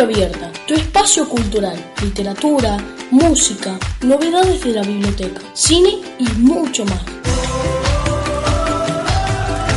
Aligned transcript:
Abierta, 0.00 0.50
tu 0.66 0.72
espacio 0.72 1.28
cultural, 1.28 1.76
literatura, 2.00 2.78
música, 3.10 3.78
novedades 4.00 4.64
de 4.64 4.70
la 4.72 4.80
biblioteca, 4.80 5.42
cine 5.52 6.00
y 6.18 6.26
mucho 6.38 6.86
más. 6.86 7.02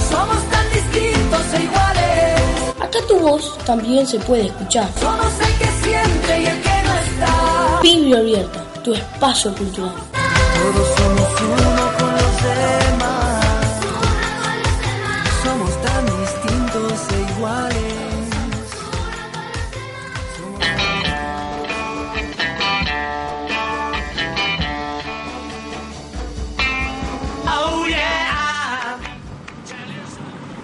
Somos 0.10 0.42
tan 0.50 0.66
distintos 0.72 1.42
e 1.54 1.64
iguales. 1.64 2.42
Acá 2.80 3.00
tu 3.06 3.20
voz 3.20 3.58
también 3.66 4.08
se 4.08 4.18
puede 4.20 4.46
escuchar. 4.46 4.90
Somos 4.98 5.34
el 5.42 5.58
que 5.58 5.66
siente 5.84 6.42
y 6.42 6.46
el 6.46 6.62
que 6.62 6.84
no 6.84 6.94
está. 7.00 7.80
Biblia 7.82 8.18
Abierta, 8.20 8.64
tu 8.82 8.94
espacio 8.94 9.54
cultural. 9.54 9.96
Todos 10.14 10.88
somos 11.00 11.42
uno 11.42 11.98
con 11.98 12.12
los 12.14 12.44
demás. 12.44 12.93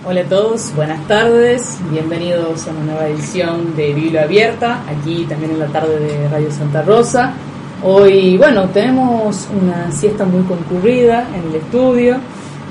Hola 0.09 0.22
a 0.22 0.26
todos, 0.26 0.73
buenas 0.76 1.08
tardes, 1.08 1.77
bienvenidos 1.91 2.68
a 2.68 2.72
una 2.72 2.80
nueva 2.80 3.08
edición 3.09 3.76
de 3.76 3.94
Biblia 3.94 4.23
Abierta, 4.23 4.82
aquí 4.90 5.27
también 5.30 5.52
en 5.52 5.59
la 5.59 5.68
tarde 5.68 5.99
de 5.99 6.27
Radio 6.30 6.52
Santa 6.52 6.82
Rosa. 6.82 7.34
Hoy, 7.84 8.35
bueno, 8.35 8.68
tenemos 8.70 9.48
una 9.52 9.91
siesta 9.91 10.26
muy 10.26 10.41
concurrida 10.45 11.27
en 11.35 11.49
el 11.49 11.55
estudio. 11.58 12.18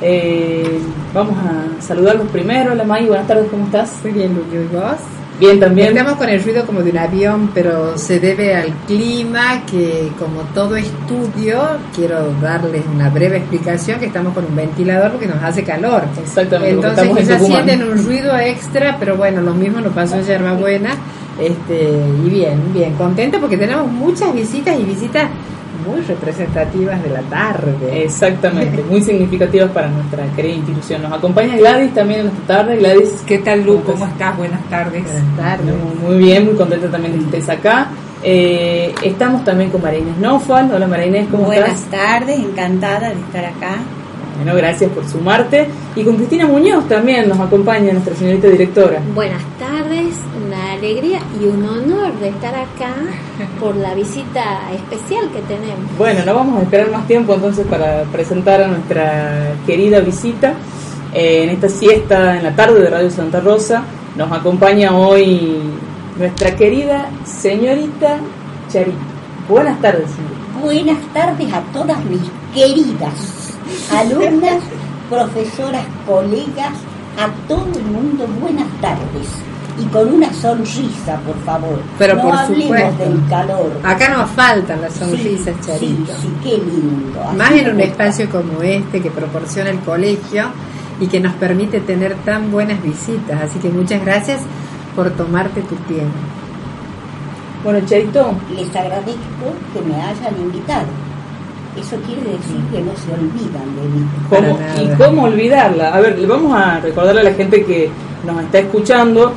Eh, 0.03 0.81
vamos 1.15 1.37
a 1.39 1.81
saludarlos 1.81 2.27
primero. 2.31 2.73
Hola 2.73 2.83
May, 2.83 3.07
buenas 3.07 3.29
tardes, 3.29 3.49
¿cómo 3.53 3.67
estás? 3.67 4.01
Muy 4.03 4.15
bien, 4.15 4.35
Lucio, 4.35 4.61
¿y 4.61 4.67
vos? 4.75 5.18
Bien, 5.39 5.61
también. 5.61 5.89
Estamos 5.89 6.17
con 6.17 6.29
el 6.29 6.43
ruido 6.43 6.67
como 6.67 6.83
de 6.83 6.91
un 6.91 6.99
avión, 6.99 7.51
pero 7.55 7.97
se 7.97 8.19
debe 8.19 8.57
al 8.57 8.73
clima 8.87 9.65
que, 9.71 10.11
como 10.19 10.43
todo 10.53 10.75
estudio, 10.77 11.63
quiero 11.95 12.33
darles 12.43 12.83
una 12.93 13.09
breve 13.09 13.37
explicación, 13.39 14.01
que 14.01 14.07
estamos 14.07 14.35
con 14.35 14.45
un 14.45 14.57
ventilador 14.57 15.13
porque 15.13 15.27
nos 15.27 15.43
hace 15.43 15.63
calor. 15.63 16.03
Exactamente, 16.21 16.75
Entonces 16.75 17.05
en 17.05 17.17
quizás 17.17 17.39
Tucumán. 17.39 17.65
sienten 17.65 17.89
un 17.89 18.05
ruido 18.05 18.37
extra, 18.37 18.97
pero 18.99 19.17
bueno, 19.17 19.41
lo 19.41 19.55
mismo 19.55 19.81
nos 19.81 19.93
pasó 19.93 20.17
en 20.17 20.25
Yerbabuena. 20.25 20.97
Este, 21.41 21.89
y 22.27 22.31
bien, 22.31 22.73
bien, 22.75 22.95
contento 22.95 23.39
porque 23.39 23.57
tenemos 23.57 23.87
muchas 23.87 24.35
visitas 24.35 24.77
y 24.77 24.83
visitas 24.83 25.31
muy 25.87 26.01
representativas 26.03 27.03
de 27.03 27.11
la 27.11 27.21
tarde. 27.23 28.05
Exactamente, 28.05 28.83
muy 28.83 29.03
significativas 29.03 29.71
para 29.71 29.89
nuestra 29.89 30.25
querida 30.35 30.55
institución. 30.55 31.03
Nos 31.03 31.13
acompaña 31.13 31.57
Gladys 31.57 31.95
también 31.95 32.21
en 32.21 32.27
esta 32.29 32.59
tarde. 32.59 32.77
Gladys, 32.77 33.23
¿Qué 33.27 33.39
tal, 33.39 33.65
Lu? 33.65 33.81
¿Cómo 33.83 33.99
¿Cómo 33.99 34.07
estás? 34.07 34.37
Buenas 34.37 34.63
tardes. 34.69 35.03
Buenas 35.05 35.37
tardes. 35.37 35.75
Muy 36.03 36.19
bien, 36.19 36.45
muy 36.47 36.55
contenta 36.55 36.91
también 36.91 37.13
de 37.15 37.19
que 37.21 37.25
estés 37.39 37.49
acá. 37.49 37.89
Eh, 38.23 38.93
estamos 39.05 39.45
también 39.45 39.71
con 39.71 39.81
María 39.83 40.01
Inés 40.01 40.19
Nofal. 40.19 40.71
Hola 40.75 40.87
María 40.89 41.07
Inés, 41.07 41.29
¿cómo 41.31 41.45
Buenas 41.45 41.81
estás? 41.83 41.91
tardes, 41.91 42.39
encantada 42.41 43.09
de 43.11 43.15
estar 43.21 43.45
acá. 43.45 43.77
Bueno, 44.37 44.57
gracias 44.57 44.91
por 44.93 45.05
sumarte. 45.09 45.67
Y 45.97 46.05
con 46.05 46.17
Cristina 46.17 46.47
Muñoz 46.47 46.87
también 46.89 47.29
nos 47.29 47.39
acompaña 47.41 47.93
nuestra 47.93 48.15
señorita 48.15 48.47
directora. 48.49 49.01
Buenas 49.15 49.43
tardes, 49.59 50.15
alegría 50.79 51.21
y 51.41 51.47
un 51.47 51.65
honor 51.67 52.13
de 52.21 52.29
estar 52.29 52.55
acá 52.55 52.95
por 53.61 53.77
la 53.77 53.95
visita 53.95 54.71
especial 54.73 55.29
que 55.31 55.41
tenemos. 55.43 55.97
Bueno, 55.99 56.25
no 56.25 56.35
vamos 56.35 56.61
a 56.61 56.63
esperar 56.63 56.91
más 56.91 57.07
tiempo 57.07 57.35
entonces 57.35 57.67
para 57.67 58.05
presentar 58.05 58.63
a 58.63 58.69
nuestra 58.69 59.55
querida 59.67 60.01
visita. 60.01 60.55
Eh, 61.13 61.45
en 61.45 61.51
esta 61.51 61.69
siesta 61.69 62.37
en 62.37 62.45
la 62.45 62.55
tarde 62.55 62.81
de 62.81 62.91
Radio 62.91 63.11
Santa 63.11 63.41
Rosa 63.41 63.83
nos 64.17 64.31
acompaña 64.31 64.97
hoy 64.97 65.59
nuestra 66.17 66.55
querida 66.55 67.11
señorita 67.25 68.19
Charito. 68.71 68.99
Buenas 69.49 69.81
tardes, 69.81 70.11
señorita. 70.11 70.61
Buenas 70.63 71.13
tardes 71.13 71.53
a 71.53 71.61
todas 71.73 72.05
mis 72.05 72.21
queridas 72.55 73.55
alumnas, 73.93 74.63
profesoras, 75.11 75.85
colegas, 76.07 76.75
a 77.19 77.29
todo 77.49 77.67
el 77.75 77.85
mundo, 77.85 78.27
buenas 78.41 78.69
tardes. 78.81 79.29
Y 79.81 79.85
con 79.87 80.13
una 80.13 80.33
sonrisa, 80.33 81.17
por 81.27 81.37
favor. 81.45 81.79
Pero 81.99 82.17
no 82.17 82.23
por 82.23 82.35
hablemos 82.37 82.63
supuesto. 82.65 83.05
del 83.05 83.29
calor. 83.29 83.71
Acá 83.85 84.09
nos 84.17 84.31
faltan 84.31 84.81
las 84.83 84.93
Sí, 84.93 84.99
sonrisas, 85.01 85.55
sí, 85.61 85.67
Charito. 85.67 86.13
Sí, 86.21 86.29
qué 86.43 86.51
lindo. 86.59 87.21
Así 87.27 87.37
Más 87.37 87.51
en 87.53 87.67
un 87.67 87.73
gusta. 87.77 87.85
espacio 87.85 88.29
como 88.31 88.63
este 88.63 89.01
que 89.01 89.11
proporciona 89.11 89.71
el 89.71 89.79
colegio 89.81 90.47
y 91.01 91.07
que 91.07 91.21
nos 91.21 91.33
permite 91.35 91.81
tener 91.81 92.15
tan 92.25 92.51
buenas 92.51 92.83
visitas. 92.83 93.41
Así 93.43 93.59
que 93.61 93.69
muchas 93.69 94.05
gracias 94.05 94.41
por 94.97 95.11
tomarte 95.11 95.61
tu 95.63 95.77
tiempo. 95.77 96.17
Bueno, 97.65 97.81
Charito, 97.87 98.33
Les 98.57 98.75
agradezco 98.75 99.53
que 99.75 99.81
me 99.83 99.95
hayan 99.95 100.41
invitado. 100.41 100.87
Eso 101.79 101.97
quiere 102.07 102.23
decir 102.23 102.61
que 102.73 102.81
no 102.81 102.93
se 102.97 103.13
olvidan 103.13 103.77
de 103.77 103.83
mí. 103.89 104.07
¿Cómo, 104.29 104.59
¿Y 104.83 104.97
cómo 104.97 105.23
olvidarla? 105.25 105.95
A 105.95 106.01
ver, 106.01 106.19
le 106.19 106.27
vamos 106.27 106.53
a 106.61 106.81
recordarle 106.81 107.21
a 107.21 107.25
la 107.25 107.33
gente 107.35 107.65
que 107.65 107.89
nos 108.27 108.43
está 108.43 108.59
escuchando, 108.59 109.33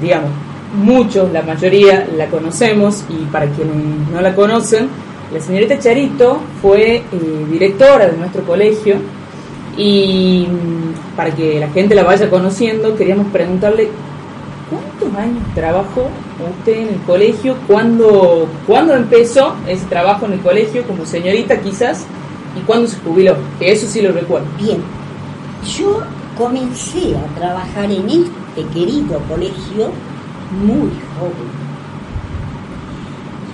digamos, 0.00 0.30
muchos, 0.74 1.32
la 1.32 1.42
mayoría 1.42 2.06
la 2.16 2.26
conocemos 2.26 3.04
y 3.08 3.24
para 3.26 3.46
quienes 3.46 3.76
no 4.12 4.20
la 4.20 4.34
conocen, 4.34 4.88
la 5.32 5.40
señorita 5.40 5.78
Charito 5.78 6.40
fue 6.62 6.96
eh, 6.96 7.04
directora 7.50 8.06
de 8.06 8.16
nuestro 8.16 8.42
colegio 8.44 8.96
y 9.76 10.46
mm, 10.48 11.16
para 11.16 11.34
que 11.34 11.60
la 11.60 11.68
gente 11.68 11.94
la 11.94 12.02
vaya 12.02 12.28
conociendo, 12.30 12.96
queríamos 12.96 13.26
preguntarle 13.28 13.88
¿Cuántos 14.70 15.18
años 15.18 15.42
trabajó 15.54 16.08
usted 16.58 16.72
en 16.72 16.88
el 16.88 17.00
colegio? 17.02 17.56
¿Cuándo, 17.66 18.46
¿Cuándo 18.66 18.94
empezó 18.94 19.54
ese 19.66 19.86
trabajo 19.86 20.26
en 20.26 20.34
el 20.34 20.40
colegio 20.40 20.82
como 20.82 21.06
señorita 21.06 21.58
quizás? 21.60 22.04
¿Y 22.54 22.60
cuándo 22.66 22.86
se 22.86 22.98
jubiló? 22.98 23.34
Que 23.58 23.72
eso 23.72 23.86
sí 23.86 24.02
lo 24.02 24.12
recuerdo. 24.12 24.46
Bien, 24.58 24.78
yo 25.78 26.02
comencé 26.36 27.16
a 27.16 27.38
trabajar 27.38 27.90
en 27.90 28.10
este 28.56 28.68
querido 28.70 29.18
colegio 29.28 29.90
muy 30.64 30.90
joven. 31.18 31.68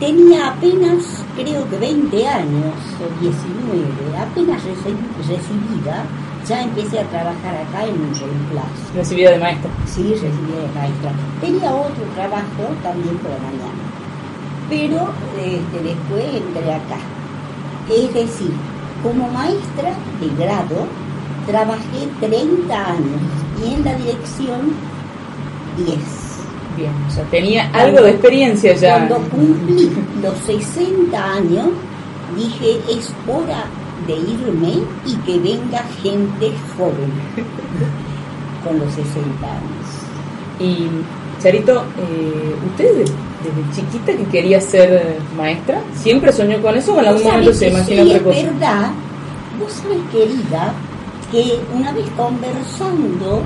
Tenía 0.00 0.49
apenas, 0.49 1.25
creo 1.37 1.69
que 1.71 1.77
20 1.78 2.28
años 2.28 2.75
o 3.00 3.21
19, 3.22 4.19
apenas 4.19 4.62
reci- 4.65 5.28
recibida, 5.28 6.05
ya 6.47 6.62
empecé 6.62 7.00
a 7.00 7.05
trabajar 7.05 7.55
acá 7.55 7.84
en 7.87 7.94
un 8.03 8.12
reemplazo. 8.15 8.93
Recibida 8.94 9.31
de 9.31 9.38
maestra. 9.38 9.71
Sí, 9.87 10.03
recibida 10.03 10.60
de 10.66 10.75
maestra. 10.78 11.12
Tenía 11.41 11.71
otro 11.75 12.05
trabajo 12.15 12.75
también 12.82 13.16
por 13.19 13.31
la 13.31 13.38
mañana, 13.38 13.84
pero 14.69 15.09
este, 15.38 15.88
después 15.88 16.25
entré 16.34 16.75
acá. 16.75 16.99
Es 17.88 18.12
decir, 18.12 18.53
como 19.03 19.28
maestra 19.28 19.93
de 20.21 20.44
grado, 20.44 20.87
trabajé 21.47 22.09
30 22.21 22.75
años 22.91 23.21
y 23.63 23.75
en 23.75 23.85
la 23.85 23.95
dirección 23.95 24.61
10. 25.79 25.99
Bien, 26.77 26.93
o 27.09 27.11
sea, 27.11 27.25
tenía 27.31 27.71
algo 27.73 28.03
de 28.03 28.11
experiencia 28.11 28.75
ya. 28.75 29.07
Cuando 29.07 29.29
cumplí 29.29 29.91
los 30.23 30.37
60 30.39 31.33
años, 31.35 31.69
dije, 32.37 32.81
es 32.91 33.13
hora 33.29 33.65
de 34.09 34.15
irme 34.17 34.83
y 35.07 35.15
que 35.25 35.39
venga 35.39 35.83
gente 36.03 36.53
joven 36.77 37.13
con 38.65 38.79
los 38.79 38.93
60 38.93 39.47
años. 39.47 39.89
Y 40.59 40.89
Charito, 41.43 41.85
eh, 41.99 42.55
¿usted 42.71 42.85
de- 42.97 43.05
desde 43.05 43.75
chiquita 43.77 44.13
que 44.17 44.25
quería 44.25 44.61
ser 44.61 45.19
maestra? 45.37 45.81
¿Siempre 45.95 46.33
soñó 46.33 46.61
con 46.63 46.75
eso 46.77 46.95
o 46.95 47.01
en 47.01 47.07
algún 47.07 47.23
momento 47.25 47.53
se 47.53 47.69
imaginó 47.69 48.03
sí, 48.05 48.11
otra 48.11 48.17
es 48.17 48.23
cosa? 48.23 48.43
verdad. 48.53 48.91
Vos 49.61 49.73
sabés, 49.73 49.99
querida, 50.11 50.73
que 51.34 51.61
una 51.75 51.91
vez 51.91 52.09
conversando 52.17 53.43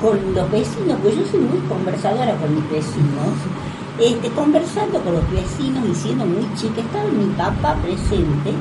con 0.00 0.34
los 0.34 0.50
vecinos, 0.50 0.98
pues 1.02 1.14
yo 1.14 1.26
soy 1.26 1.40
muy 1.40 1.58
conversadora 1.68 2.34
con 2.36 2.54
mis 2.54 2.70
vecinos, 2.70 3.36
este, 4.00 4.30
conversando 4.30 4.98
con 5.02 5.12
los 5.12 5.30
vecinos 5.30 5.84
y 5.90 5.94
siendo 5.94 6.24
muy 6.24 6.48
chica, 6.56 6.80
estaba 6.80 7.04
mi 7.10 7.26
papá 7.36 7.76
presente 7.82 8.54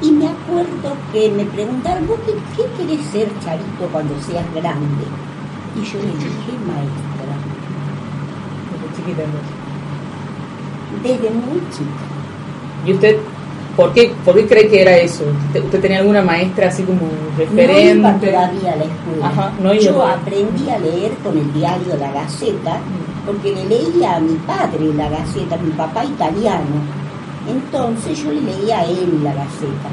y 0.00 0.12
me 0.12 0.28
acuerdo 0.28 0.96
que 1.12 1.28
me 1.30 1.44
preguntaron, 1.44 2.06
¿vos 2.06 2.18
qué, 2.24 2.34
qué 2.56 2.70
querés 2.76 3.04
ser, 3.06 3.28
Charito, 3.42 3.88
cuando 3.90 4.14
seas 4.20 4.46
grande? 4.54 5.04
Y 5.74 5.84
yo 5.84 5.98
le 5.98 6.12
dije, 6.22 6.52
maestra, 6.64 7.34
Desde 8.70 8.96
chiquita, 8.96 9.22
desde 11.02 11.30
muy 11.30 11.58
chica. 11.72 12.04
¿Y 12.86 12.92
usted 12.92 13.18
por 13.76 13.92
qué, 13.92 14.12
por 14.24 14.34
qué 14.34 14.46
cree 14.46 14.68
que 14.68 14.82
era 14.82 14.96
eso? 14.96 15.24
¿Usted, 15.54 15.80
tenía 15.80 15.98
alguna 15.98 16.22
maestra 16.22 16.68
así 16.68 16.82
como 16.82 17.08
referente? 17.36 17.94
No 17.94 18.08
iba 18.08 18.18
todavía 18.18 18.72
a 18.72 18.76
la 18.76 18.84
escuela. 18.84 19.26
Ajá, 19.26 19.52
no 19.60 19.74
iba 19.74 19.82
Yo 19.82 20.06
aprendí 20.06 20.70
a 20.70 20.78
leer 20.78 21.12
con 21.22 21.38
el 21.38 21.52
diario 21.52 21.96
La 21.98 22.12
Gaceta, 22.12 22.78
porque 23.26 23.54
le 23.54 23.64
leía 23.64 24.16
a 24.16 24.20
mi 24.20 24.34
padre 24.46 24.92
La 24.94 25.08
Gaceta, 25.08 25.56
mi 25.56 25.70
papá 25.70 26.04
italiano. 26.04 26.82
Entonces 27.48 28.22
yo 28.22 28.30
le 28.30 28.40
leía 28.40 28.80
a 28.80 28.84
él 28.84 29.20
La 29.22 29.34
Gaceta. 29.34 29.90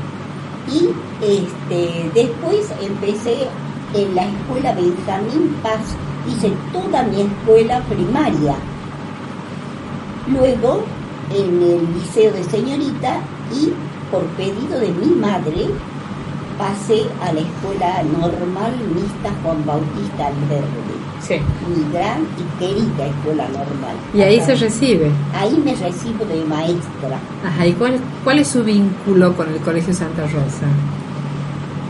Y 0.72 0.90
este, 1.24 2.12
después 2.14 2.72
empecé 2.82 3.48
en 3.94 4.16
la 4.16 4.24
escuela 4.24 4.74
Benjamín 4.74 5.56
Paz, 5.64 5.96
hice 6.28 6.52
toda 6.72 7.04
mi 7.04 7.22
escuela 7.22 7.82
primaria. 7.90 8.56
Luego, 10.28 10.84
en 11.32 11.62
el 11.64 11.94
Liceo 11.94 12.32
de 12.34 12.44
Señorita 12.44 13.20
y 13.54 13.74
por 14.12 14.24
pedido 14.38 14.80
de 14.80 14.90
mi 14.90 15.16
madre, 15.16 15.68
pasé 16.58 17.04
a 17.22 17.32
la 17.32 17.40
Escuela 17.40 18.04
Normal 18.04 18.74
Mixta 18.94 19.32
Juan 19.44 19.66
Bautista 19.66 20.28
Alverde, 20.28 21.00
Sí. 21.22 21.36
mi 21.68 21.94
gran 21.94 22.24
y 22.38 22.60
querida 22.60 23.06
escuela 23.08 23.46
normal. 23.48 23.96
Y 24.14 24.22
ahí 24.22 24.38
Acá. 24.38 24.46
se 24.48 24.56
recibe. 24.56 25.12
Ahí 25.34 25.62
me 25.64 25.74
recibo 25.76 26.26
de 26.26 26.44
maestra. 26.46 27.18
Ajá, 27.46 27.66
¿y 27.68 27.74
cuál, 27.74 28.00
cuál 28.24 28.40
es 28.40 28.48
su 28.48 28.64
vínculo 28.64 29.34
con 29.36 29.48
el 29.50 29.60
Colegio 29.62 29.94
Santa 29.94 30.24
Rosa? 30.24 30.66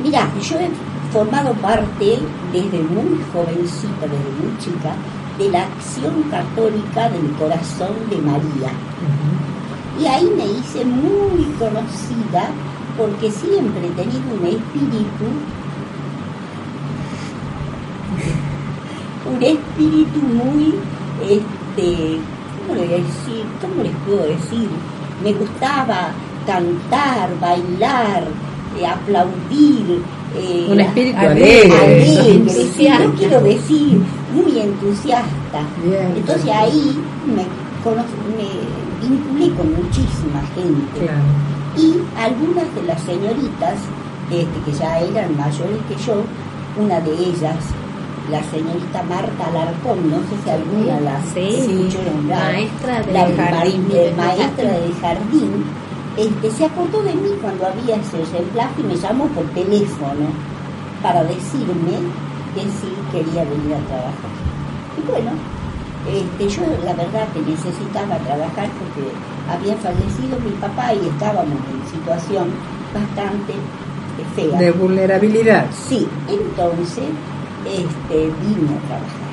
Mira, 0.03 0.27
yo 0.41 0.55
he 0.59 0.69
formado 1.11 1.53
parte 1.55 2.19
desde 2.53 2.79
muy 2.83 3.19
jovencita, 3.33 4.01
desde 4.01 4.31
muy 4.39 4.57
chica, 4.59 4.93
de 5.37 5.49
la 5.49 5.63
acción 5.63 6.23
católica 6.29 7.09
del 7.09 7.31
corazón 7.39 7.95
de 8.09 8.17
María. 8.17 8.71
Y 9.99 10.05
ahí 10.07 10.29
me 10.37 10.45
hice 10.45 10.85
muy 10.85 11.43
conocida 11.59 12.49
porque 12.97 13.29
siempre 13.31 13.87
he 13.87 13.91
tenido 13.91 14.19
un 14.39 14.45
espíritu, 14.45 15.25
un 19.31 19.43
espíritu 19.43 20.19
muy, 20.21 20.75
este, 21.21 22.17
¿cómo 22.67 22.79
le 22.79 22.85
voy 22.87 22.93
a 22.93 22.97
decir? 22.97 23.43
¿Cómo 23.61 23.83
les 23.83 23.91
puedo 24.05 24.25
decir? 24.27 24.69
Me 25.23 25.33
gustaba 25.33 26.11
cantar, 26.45 27.29
bailar, 27.41 28.23
eh, 28.79 28.85
aplaudir. 28.87 30.01
eh, 30.35 30.67
Un 30.71 30.79
espíritu 30.79 31.17
alegre. 31.19 31.71
alegre. 31.77 32.49
sí, 32.77 32.87
yo 32.87 33.13
quiero 33.15 33.41
decir, 33.41 33.99
muy 34.33 34.59
entusiasta. 34.59 35.61
Bien. 35.83 36.13
Entonces 36.15 36.49
ahí 36.51 36.97
me, 37.35 37.43
cono- 37.83 38.03
me 38.37 38.47
vinculé 39.01 39.53
con 39.55 39.73
muchísima 39.73 40.41
gente. 40.55 40.99
Claro. 40.99 41.23
Y 41.77 42.01
algunas 42.17 42.73
de 42.75 42.83
las 42.83 43.01
señoritas, 43.01 43.75
este, 44.31 44.59
que 44.65 44.71
ya 44.77 44.99
eran 44.99 45.35
mayores 45.37 45.79
que 45.87 45.95
yo, 46.05 46.23
una 46.77 46.99
de 47.01 47.11
ellas, 47.13 47.57
la 48.31 48.43
señorita 48.43 49.01
Marta 49.09 49.47
Alarcón, 49.47 50.09
no 50.09 50.17
sé 50.17 50.35
si 50.43 50.49
alguna 50.49 50.99
la 51.01 51.17
Sí, 51.33 51.39
escuchó 51.49 51.99
nombrar, 52.11 52.53
maestra 52.53 53.01
del 53.01 53.13
la 53.13 53.21
jardín. 53.43 53.87
ma- 53.87 53.93
eh, 53.95 54.13
maestra 54.15 54.71
del 54.71 54.93
jardín, 55.01 55.63
este, 56.17 56.51
se 56.51 56.65
acordó 56.65 57.01
de 57.01 57.13
mí 57.15 57.29
cuando 57.41 57.65
había 57.65 57.95
ese 57.95 58.17
reemplazo 58.31 58.73
y 58.79 58.83
me 58.83 58.95
llamó 58.95 59.25
por 59.27 59.45
teléfono 59.45 60.29
para 61.01 61.23
decirme 61.23 61.95
que 62.53 62.61
sí 62.61 62.91
quería 63.11 63.43
venir 63.45 63.73
a 63.75 63.87
trabajar. 63.87 64.31
Y 64.97 65.09
bueno, 65.09 65.31
este, 66.09 66.49
yo 66.49 66.61
la 66.83 66.93
verdad 66.93 67.27
que 67.33 67.41
necesitaba 67.41 68.17
trabajar 68.17 68.69
porque 68.79 69.09
había 69.49 69.75
fallecido 69.77 70.39
mi 70.39 70.51
papá 70.59 70.93
y 70.93 71.07
estábamos 71.07 71.53
en 71.53 71.89
situación 71.89 72.49
bastante 72.93 73.53
eh, 73.53 74.25
fea. 74.35 74.59
De 74.59 74.71
vulnerabilidad. 74.71 75.67
Sí, 75.71 76.07
entonces 76.27 77.09
este, 77.65 78.31
vine 78.41 78.75
a 78.75 78.87
trabajar. 78.87 79.29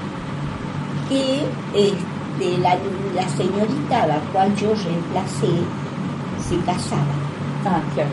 Que 1.08 1.44
este, 1.74 2.58
la, 2.58 2.76
la 3.14 3.28
señorita 3.30 4.02
a 4.02 4.06
la 4.06 4.18
cual 4.32 4.54
yo 4.56 4.74
reemplacé 4.74 5.52
se 6.48 6.56
casaba. 6.64 7.14
Ah, 7.64 7.80
claro. 7.94 8.10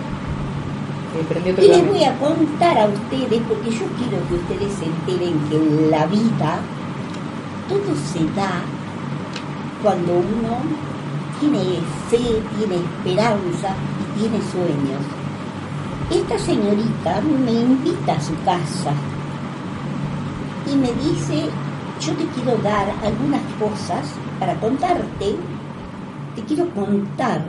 Y 1.62 1.68
les 1.68 1.88
voy 1.88 2.04
a 2.04 2.18
contar 2.18 2.78
a 2.78 2.86
ustedes, 2.88 3.42
porque 3.48 3.70
yo 3.70 3.86
quiero 3.98 4.18
que 4.28 4.34
ustedes 4.34 4.74
se 4.74 4.86
enteren 4.86 5.40
que 5.48 5.56
en 5.58 5.92
la 5.92 6.08
vida 6.08 6.60
todo 7.74 7.96
se 7.96 8.20
da 8.36 8.62
cuando 9.82 10.14
uno 10.14 10.58
tiene 11.40 11.80
fe, 12.10 12.42
tiene 12.58 12.76
esperanza 12.76 13.76
y 14.00 14.20
tiene 14.20 14.40
sueños. 14.52 15.02
Esta 16.12 16.38
señorita 16.38 17.22
me 17.22 17.52
invita 17.52 18.14
a 18.14 18.22
su 18.22 18.36
casa 18.44 18.94
y 20.72 20.76
me 20.76 20.92
dice, 20.94 21.50
yo 22.00 22.14
te 22.14 22.26
quiero 22.28 22.58
dar 22.62 22.94
algunas 23.04 23.42
cosas 23.60 24.08
para 24.40 24.54
contarte, 24.60 25.36
te 26.36 26.42
quiero 26.44 26.70
contar 26.70 27.44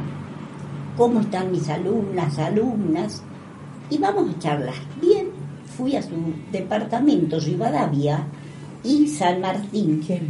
cómo 0.97 1.21
están 1.21 1.53
mis 1.53 1.69
alumnas, 1.69 2.39
alumnas, 2.39 3.23
y 3.91 3.99
vamos 3.99 4.35
a 4.35 4.39
charlar. 4.39 4.75
Bien, 5.01 5.29
fui 5.77 5.97
a 5.97 6.03
su 6.03 6.15
departamento, 6.51 7.39
Rivadavia 7.39 8.27
y 8.85 9.09
San 9.09 9.41
Martín, 9.41 10.03
Qué 10.07 10.21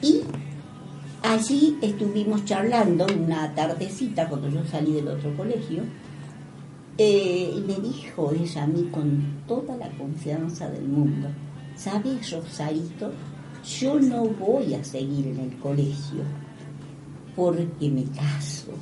y 0.00 0.22
allí 1.22 1.76
estuvimos 1.82 2.44
charlando 2.44 3.06
una 3.06 3.52
tardecita 3.54 4.28
cuando 4.28 4.48
yo 4.48 4.64
salí 4.64 4.92
del 4.92 5.08
otro 5.08 5.36
colegio. 5.36 5.82
eh, 6.96 7.54
y 7.56 7.60
me 7.60 7.74
dijo 7.74 8.32
ella 8.32 8.64
a 8.64 8.66
mí 8.66 8.88
con 8.90 9.42
toda 9.46 9.76
la 9.76 9.88
confianza 9.90 10.68
del 10.68 10.88
mundo, 10.88 11.28
¿sabes, 11.76 12.30
Rosarito? 12.32 13.12
Yo 13.80 14.00
no 14.00 14.24
voy 14.24 14.74
a 14.74 14.82
seguir 14.82 15.28
en 15.28 15.40
el 15.40 15.56
colegio 15.58 16.22
porque 17.36 17.88
me 17.90 18.04
caso. 18.04 18.72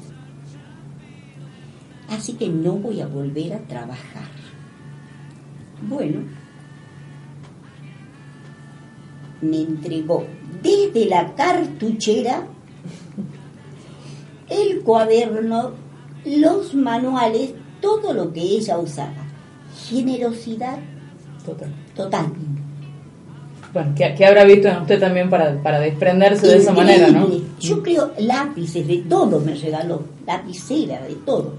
Así 2.08 2.34
que 2.34 2.49
no 2.49 2.75
voy 2.75 3.00
a 3.00 3.06
volver 3.06 3.52
a 3.55 3.58
trabajar. 3.67 4.31
Bueno, 5.82 6.20
me 9.41 9.59
entregó 9.59 10.25
desde 10.62 11.06
la 11.06 11.35
cartuchera 11.35 12.47
el 14.49 14.81
cuaderno, 14.81 15.73
los 16.25 16.75
manuales, 16.75 17.53
todo 17.81 18.12
lo 18.12 18.33
que 18.33 18.41
ella 18.41 18.79
usaba. 18.79 19.27
Generosidad 19.88 20.79
Total. 21.44 21.69
total. 21.94 22.27
Bueno, 23.73 23.93
¿qué, 23.97 24.15
qué 24.17 24.27
habrá 24.27 24.44
visto 24.44 24.69
en 24.69 24.79
usted 24.79 24.99
también 24.99 25.29
para, 25.29 25.62
para 25.62 25.79
desprenderse 25.81 26.47
de 26.47 26.56
esa 26.56 26.73
manera, 26.73 27.09
no? 27.09 27.29
Yo 27.61 27.83
creo 27.83 28.12
lápices, 28.19 28.87
de 28.87 28.99
todo 29.09 29.38
me 29.41 29.55
regaló, 29.55 30.03
lapicera, 30.27 31.03
de 31.03 31.15
todo. 31.27 31.55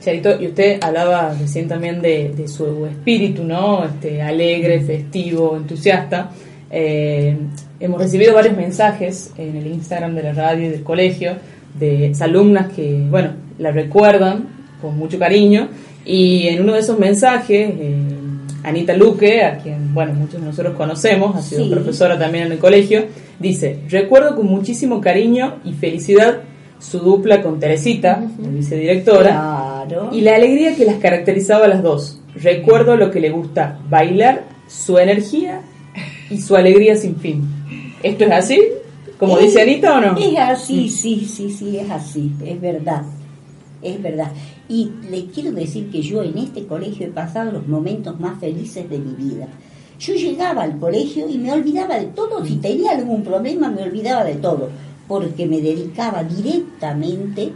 Charito, 0.00 0.40
y 0.40 0.46
usted 0.46 0.78
hablaba 0.82 1.34
recién 1.34 1.68
también 1.68 2.00
de, 2.00 2.32
de 2.34 2.48
su 2.48 2.86
espíritu, 2.86 3.44
¿no? 3.44 3.84
Este, 3.84 4.22
alegre, 4.22 4.80
festivo, 4.80 5.56
entusiasta. 5.56 6.30
Eh, 6.70 7.36
hemos 7.80 8.00
recibido 8.00 8.34
varios 8.34 8.56
mensajes 8.56 9.32
en 9.38 9.56
el 9.56 9.66
Instagram 9.66 10.14
de 10.14 10.22
la 10.22 10.32
radio 10.32 10.66
y 10.66 10.68
del 10.68 10.82
colegio 10.82 11.32
de 11.78 12.12
alumnas 12.20 12.72
que, 12.72 13.06
bueno, 13.10 13.30
la 13.58 13.70
recuerdan 13.70 14.48
con 14.80 14.96
mucho 14.98 15.18
cariño. 15.18 15.68
Y 16.04 16.48
en 16.48 16.62
uno 16.62 16.74
de 16.74 16.80
esos 16.80 16.98
mensajes, 16.98 17.70
eh, 17.78 17.96
Anita 18.64 18.94
Luque, 18.94 19.42
a 19.44 19.58
quien, 19.58 19.94
bueno, 19.94 20.14
muchos 20.14 20.40
de 20.40 20.46
nosotros 20.46 20.74
conocemos, 20.76 21.36
ha 21.36 21.42
sido 21.42 21.64
Sí. 21.64 21.70
profesora 21.70 22.18
también 22.18 22.46
en 22.46 22.52
el 22.52 22.58
colegio, 22.58 23.04
dice, 23.38 23.80
recuerdo 23.88 24.34
con 24.36 24.46
muchísimo 24.46 25.00
cariño 25.00 25.56
y 25.64 25.72
felicidad 25.74 26.40
su 26.80 26.98
dupla 27.00 27.42
con 27.42 27.58
Teresita, 27.58 28.22
la 28.40 28.48
vicedirectora, 28.48 29.30
Claro. 29.86 30.10
y 30.12 30.20
la 30.20 30.36
alegría 30.36 30.76
que 30.76 30.84
las 30.84 30.96
caracterizaba 30.96 31.64
a 31.64 31.68
las 31.68 31.82
dos. 31.82 32.20
Recuerdo 32.40 32.96
lo 32.96 33.10
que 33.10 33.20
le 33.20 33.30
gusta 33.30 33.78
bailar, 33.88 34.44
su 34.68 34.98
energía 34.98 35.60
y 36.30 36.38
su 36.40 36.56
alegría 36.56 36.96
sin 36.96 37.16
fin. 37.16 37.42
¿Esto 38.02 38.24
es 38.24 38.32
así? 38.32 38.60
Como 39.18 39.38
Es- 39.38 39.46
dice 39.46 39.62
Anita 39.62 39.98
o 39.98 40.00
no? 40.00 40.16
Es 40.18 40.38
así, 40.38 40.88
sí, 40.88 41.26
sí, 41.28 41.50
sí, 41.50 41.76
es 41.78 41.90
así, 41.90 42.32
es 42.44 42.60
verdad, 42.60 43.02
es 43.82 44.00
verdad. 44.02 44.30
Y 44.68 44.90
le 45.10 45.26
quiero 45.26 45.52
decir 45.52 45.90
que 45.90 46.02
yo 46.02 46.22
en 46.22 46.38
este 46.38 46.66
colegio 46.66 47.06
he 47.06 47.10
pasado 47.10 47.50
los 47.52 47.66
momentos 47.66 48.18
más 48.20 48.38
felices 48.38 48.88
de 48.88 48.98
mi 48.98 49.12
vida. 49.14 49.48
Yo 49.98 50.14
llegaba 50.14 50.62
al 50.62 50.78
colegio 50.78 51.28
y 51.28 51.38
me 51.38 51.50
olvidaba 51.52 51.98
de 51.98 52.06
todo, 52.06 52.44
si 52.44 52.56
tenía 52.56 52.92
algún 52.92 53.24
problema 53.24 53.68
me 53.68 53.82
olvidaba 53.82 54.22
de 54.24 54.36
todo, 54.36 54.68
porque 55.08 55.46
me 55.46 55.60
dedicaba 55.60 56.22
directamente 56.22 57.50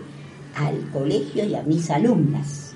al 0.56 0.90
colegio 0.92 1.44
y 1.44 1.54
a 1.54 1.62
mis 1.62 1.88
alumnas. 1.90 2.74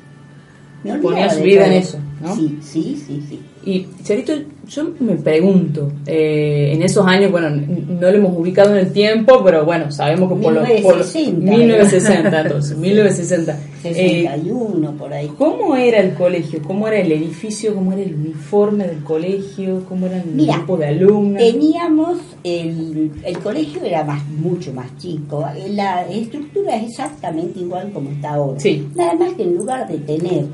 Me 0.85 0.93
olvidaba 0.93 1.15
Ponía 1.15 1.31
su 1.31 1.39
de 1.39 1.45
vida 1.45 1.63
todo. 1.65 1.73
en 1.73 1.79
eso, 1.79 1.99
¿no? 2.21 2.35
Sí, 2.35 2.59
sí, 2.63 3.03
sí, 3.07 3.23
sí. 3.29 3.41
Y 3.65 3.87
Charito, 4.05 4.33
yo 4.69 4.91
me 5.01 5.17
pregunto, 5.17 5.91
eh, 6.07 6.71
en 6.73 6.83
esos 6.83 7.05
años, 7.07 7.33
bueno, 7.33 7.51
no 7.51 8.01
lo 8.01 8.09
hemos 8.09 8.37
ubicado 8.39 8.71
en 8.77 8.87
el 8.87 8.93
tiempo, 8.93 9.43
pero 9.45 9.65
bueno, 9.65 9.91
sabemos 9.91 10.33
que 10.33 10.39
por 10.41 10.53
los... 10.53 10.69
por 10.83 10.97
los- 10.99 11.15
1960, 11.15 11.51
1960, 11.51 12.41
entonces, 12.43 12.77
1960. 12.79 13.59
Eh, 13.85 14.23
61 14.23 14.93
por 14.93 15.13
ahí. 15.13 15.29
¿Cómo 15.37 15.75
era 15.77 15.99
el 16.01 16.15
colegio? 16.15 16.61
¿Cómo 16.65 16.87
era 16.89 16.99
el 17.01 17.11
edificio? 17.11 17.75
¿Cómo 17.75 17.93
era 17.93 18.03
el 18.03 18.15
uniforme 18.15 18.87
del 18.87 19.03
colegio? 19.03 19.85
¿Cómo 19.89 20.07
eran 20.07 20.23
el 20.39 20.47
grupo 20.47 20.77
de 20.77 20.87
alumnos? 20.87 21.43
Teníamos, 21.43 22.19
el, 22.45 23.11
el 23.25 23.39
colegio 23.39 23.83
era 23.85 24.05
más, 24.05 24.25
mucho 24.29 24.73
más 24.73 24.97
chico, 24.99 25.45
la 25.71 26.07
estructura 26.09 26.77
es 26.77 26.91
exactamente 26.91 27.59
igual 27.61 27.91
como 27.93 28.11
está 28.11 28.35
ahora. 28.35 28.61
Sí. 28.61 28.87
Nada 28.95 29.15
más 29.15 29.33
que 29.35 29.43
en 29.43 29.57
lugar 29.57 29.89
de 29.89 29.99
tener 29.99 30.45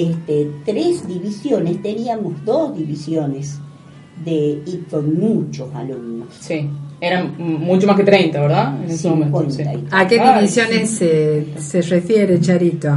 este, 0.00 0.50
tres 0.64 1.06
divisiones, 1.06 1.82
teníamos 1.82 2.42
dos 2.44 2.76
divisiones 2.76 3.58
de, 4.24 4.62
y 4.64 4.76
con 4.90 5.18
muchos 5.18 5.74
alumnos. 5.74 6.28
Sí. 6.40 6.68
Eran 7.00 7.34
mucho 7.38 7.86
más 7.88 7.96
que 7.96 8.04
30, 8.04 8.40
¿verdad? 8.40 8.82
En 8.84 8.90
ese 8.90 9.10
momento. 9.10 9.50
sí. 9.50 9.56
50 9.64 9.74
y- 9.74 9.86
¿A 9.90 10.06
qué 10.06 10.20
Ay, 10.20 10.34
divisiones 10.38 10.90
se, 10.90 11.46
se 11.58 11.82
refiere, 11.82 12.40
Charito? 12.40 12.88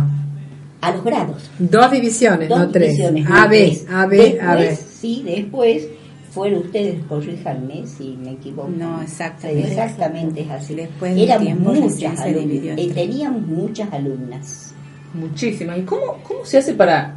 A 0.82 0.92
los 0.92 1.04
grados. 1.04 1.50
Dos 1.58 1.92
divisiones, 1.92 2.48
Dos 2.48 2.60
no 2.60 2.70
tres. 2.70 3.00
A, 3.28 3.48
B. 3.48 3.80
A, 3.90 4.06
B, 4.06 4.40
A, 4.40 4.56
B. 4.56 4.76
Sí, 4.76 5.24
después 5.26 5.88
fueron 6.30 6.60
ustedes, 6.66 7.04
corríjanme 7.10 7.88
si 7.88 8.16
me 8.22 8.34
equivoco. 8.34 8.70
No, 8.70 9.02
exactamente. 9.02 9.68
Exactamente 9.70 10.42
es 10.42 10.50
así. 10.52 10.76
Después 10.76 11.16
recién 11.18 11.64
muchas 11.64 12.20
alumnas. 12.20 12.78
eh, 12.78 12.92
teníamos 12.94 13.42
muchas 13.48 13.92
alumnas. 13.92 14.75
Muchísimas. 15.16 15.78
¿Y 15.80 15.82
cómo, 15.82 16.18
cómo 16.24 16.46
se 16.46 16.58
hace 16.58 16.74
para 16.74 17.16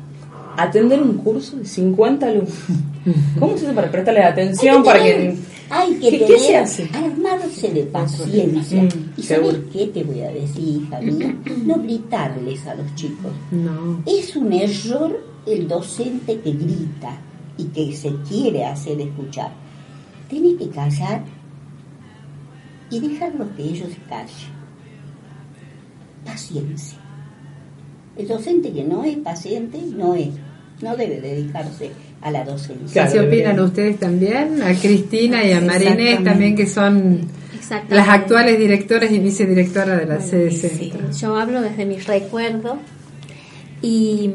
atender 0.57 1.03
un 1.03 1.19
curso 1.19 1.57
de 1.57 1.65
50 1.65 2.27
alumnos? 2.27 2.53
¿Cómo 3.39 3.57
se 3.57 3.67
hace 3.67 3.75
para 3.75 3.91
prestarles 3.91 4.25
atención? 4.25 4.83
Para 4.83 5.03
que... 5.03 5.37
Hay 5.71 5.95
que 5.97 6.09
¿Qué- 6.11 6.19
qué 6.21 6.25
tener, 6.25 6.41
se 6.41 6.57
hace? 6.57 6.91
armarse 6.95 7.69
de 7.71 7.83
paciencia. 7.83 8.83
Mm, 8.85 8.89
¿Y 9.19 9.23
sabes 9.23 9.47
seguro. 9.51 9.59
qué 9.71 9.87
te 9.89 10.03
voy 10.03 10.23
a 10.23 10.31
decir, 10.31 10.83
hija 10.83 10.99
mía? 11.01 11.37
No 11.67 11.75
gritarles 11.83 12.67
a 12.67 12.75
los 12.75 12.95
chicos. 12.95 13.33
No. 13.51 14.03
Es 14.07 14.35
un 14.35 14.51
error 14.53 15.23
el 15.47 15.69
docente 15.69 16.41
que 16.41 16.53
grita 16.53 17.19
y 17.59 17.65
que 17.65 17.95
se 17.95 18.15
quiere 18.27 18.65
hacer 18.65 18.99
escuchar. 19.01 19.51
Tienes 20.31 20.55
que 20.59 20.69
callar 20.71 21.23
y 22.91 23.01
dejarlos 23.01 23.49
que 23.55 23.63
ellos 23.65 23.89
callen. 24.09 24.59
Paciencia. 26.25 26.98
El 28.19 28.27
docente 28.27 28.73
que 28.73 28.85
no 28.85 29.05
es 29.05 29.17
paciente 29.19 29.79
no 29.97 30.15
es, 30.15 30.31
no 30.83 30.97
debe 30.97 31.21
dedicarse 31.21 31.91
a 32.21 32.31
la 32.31 32.45
docencia. 32.45 33.07
Claro, 33.07 33.13
¿Qué 33.13 33.21
opinan 33.21 33.61
ustedes 33.61 33.99
también? 33.99 34.61
A 34.63 34.75
Cristina 34.75 35.45
y 35.45 35.53
a 35.53 35.61
Marinés 35.61 36.25
también, 36.25 36.57
que 36.57 36.67
son 36.67 37.21
las 37.89 38.09
actuales 38.09 38.59
directoras 38.59 39.11
y 39.13 39.19
vicedirectoras 39.19 40.01
de 40.01 40.07
la 40.07 40.21
sede 40.21 40.51
sí. 40.51 40.93
Yo 41.21 41.37
hablo 41.37 41.61
desde 41.61 41.87
mis 41.87 42.07
recuerdos 42.07 42.79
y 43.83 44.31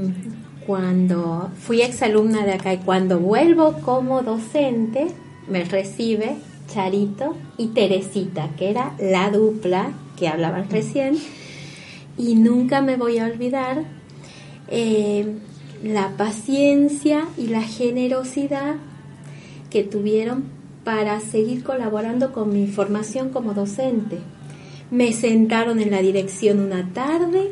cuando 0.66 1.52
fui 1.60 1.82
exalumna 1.82 2.46
de 2.46 2.54
acá 2.54 2.74
y 2.74 2.78
cuando 2.78 3.20
vuelvo 3.20 3.74
como 3.82 4.22
docente 4.22 5.08
me 5.50 5.66
recibe 5.66 6.36
Charito 6.74 7.36
y 7.58 7.68
Teresita, 7.68 8.50
que 8.58 8.70
era 8.70 8.94
la 9.00 9.30
dupla 9.30 9.92
que 10.18 10.28
hablaban 10.28 10.70
recién 10.70 11.18
y 12.18 12.36
nunca 12.36 12.82
me 12.82 12.96
voy 12.96 13.18
a 13.20 13.26
olvidar 13.26 13.84
eh, 14.68 15.26
la 15.84 16.10
paciencia 16.18 17.26
y 17.38 17.48
la 17.48 17.62
generosidad 17.62 18.76
que 19.70 19.84
tuvieron 19.84 20.46
para 20.84 21.20
seguir 21.20 21.64
colaborando 21.64 22.34
con 22.34 22.54
mi 22.54 22.68
formación 22.68 23.30
como 23.30 23.54
docente. 23.54 24.20
Me 24.92 25.12
sentaron 25.14 25.80
en 25.80 25.92
la 25.92 26.02
dirección 26.02 26.60
una 26.60 26.94
tarde 26.94 27.52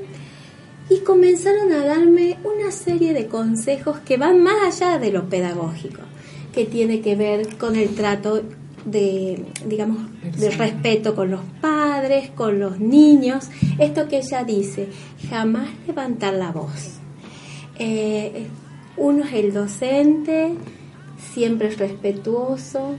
y 0.90 1.00
comenzaron 1.00 1.72
a 1.72 1.86
darme 1.86 2.38
una 2.44 2.72
serie 2.72 3.14
de 3.14 3.28
consejos 3.28 4.00
que 4.00 4.18
van 4.18 4.44
más 4.44 4.82
allá 4.82 5.00
de 5.00 5.12
lo 5.12 5.30
pedagógico, 5.30 6.02
que 6.54 6.66
tiene 6.66 7.02
que 7.02 7.16
ver 7.16 7.58
con 7.58 7.76
el 7.76 7.96
trato 7.96 8.44
de, 8.86 9.46
digamos, 9.66 10.00
de 10.38 10.50
respeto 10.52 11.16
con 11.16 11.32
los 11.32 11.42
padres, 11.62 12.30
con 12.30 12.60
los 12.60 12.80
niños. 12.80 13.50
Esto 13.80 14.08
que 14.08 14.20
ella 14.20 14.44
dice, 14.44 14.88
jamás 15.30 15.70
levantar 15.88 16.34
la 16.34 16.52
voz. 16.52 17.00
Eh, 17.78 18.48
uno 18.98 19.24
es 19.24 19.34
el 19.34 19.54
docente, 19.54 20.54
siempre 21.34 21.70
es 21.70 21.78
respetuoso 21.78 22.96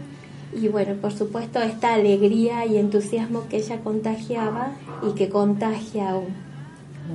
y 0.54 0.68
bueno, 0.68 0.94
por 1.00 1.12
supuesto 1.12 1.60
esta 1.60 1.94
alegría 1.94 2.66
y 2.66 2.76
entusiasmo 2.76 3.48
que 3.48 3.58
ella 3.58 3.80
contagiaba 3.80 4.72
y 5.02 5.14
que 5.14 5.28
contagia 5.28 6.10
aún. 6.10 6.34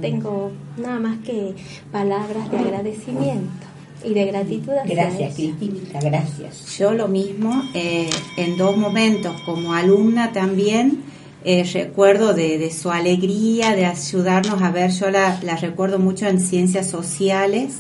Tengo 0.02 0.52
nada 0.78 1.00
más 1.00 1.20
que 1.20 1.56
palabras 1.92 2.52
de 2.52 2.58
agradecimiento 2.58 3.77
y 4.04 4.14
de 4.14 4.26
gratitud 4.26 4.74
hacia 4.74 4.96
Gracias. 4.96 5.36
Cristinita, 5.36 6.00
gracias. 6.00 6.78
Yo 6.78 6.94
lo 6.94 7.08
mismo, 7.08 7.64
eh, 7.74 8.10
en 8.38 8.58
dos 8.58 8.78
momentos, 8.78 9.40
como 9.42 9.74
alumna 9.74 10.32
también, 10.32 11.02
eh, 11.44 11.64
recuerdo 11.74 12.34
de, 12.34 12.58
de 12.58 12.72
su 12.72 12.92
alegría, 12.92 13.76
de 13.76 13.86
ayudarnos 13.86 14.62
a 14.62 14.72
ver, 14.72 14.92
yo 14.92 15.10
la, 15.10 15.40
la 15.44 15.56
recuerdo 15.56 16.00
mucho 16.00 16.28
en 16.28 16.40
ciencias 16.40 16.90
sociales 16.90 17.76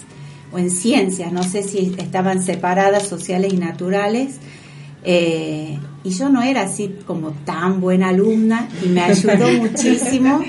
o 0.52 0.58
en 0.58 0.72
ciencias, 0.72 1.32
no 1.32 1.44
sé 1.44 1.64
si 1.64 1.94
estaban 1.98 2.42
separadas, 2.42 3.08
sociales 3.08 3.54
y 3.54 3.58
naturales. 3.58 4.36
eh, 5.04 5.78
y 6.04 6.10
yo 6.12 6.30
no 6.30 6.42
era 6.42 6.62
así 6.62 6.96
como 7.06 7.32
tan 7.44 7.82
buena 7.82 8.10
alumna 8.10 8.70
y 8.84 8.88
me 8.88 9.02
ayudó 9.02 9.50
muchísimo 9.60 10.42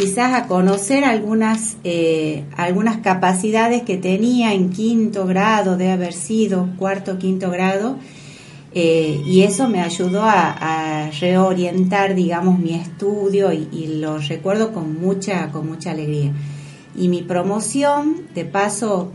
quizás 0.00 0.32
a 0.32 0.46
conocer 0.46 1.04
algunas 1.04 1.76
eh, 1.84 2.44
algunas 2.56 2.98
capacidades 2.98 3.82
que 3.82 3.98
tenía 3.98 4.54
en 4.54 4.70
quinto 4.70 5.26
grado 5.26 5.76
de 5.76 5.90
haber 5.90 6.14
sido 6.14 6.68
cuarto 6.78 7.18
quinto 7.18 7.50
grado 7.50 7.98
eh, 8.72 9.20
y 9.26 9.42
eso 9.42 9.68
me 9.68 9.82
ayudó 9.82 10.22
a, 10.24 11.10
reorientar 11.20 12.14
digamos 12.14 12.58
mi 12.58 12.74
estudio 12.74 13.52
y, 13.52 13.98
lo 14.00 14.16
recuerdo 14.18 14.72
con 14.72 14.98
mucha 15.00 15.50
con 15.50 15.66
mucha 15.68 15.90
alegría. 15.90 16.32
Y 16.96 17.08
mi 17.08 17.22
promoción 17.22 18.22
de 18.34 18.44
paso 18.44 19.12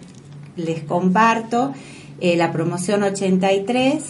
les 0.55 0.83
comparto 0.83 1.73
eh, 2.19 2.35
la 2.35 2.51
promoción 2.51 3.01
83 3.03 4.03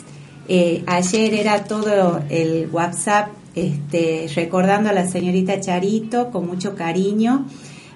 eh, 0.48 0.84
ayer 0.88 1.34
era 1.36 1.64
todo 1.64 2.22
el 2.30 2.70
WhatsApp 2.72 3.30
este, 3.56 4.28
recordando 4.36 4.90
a 4.90 4.94
la 4.94 5.08
señorita 5.08 5.60
Charito 5.62 6.30
con 6.30 6.46
mucho 6.46 6.76
cariño. 6.76 7.46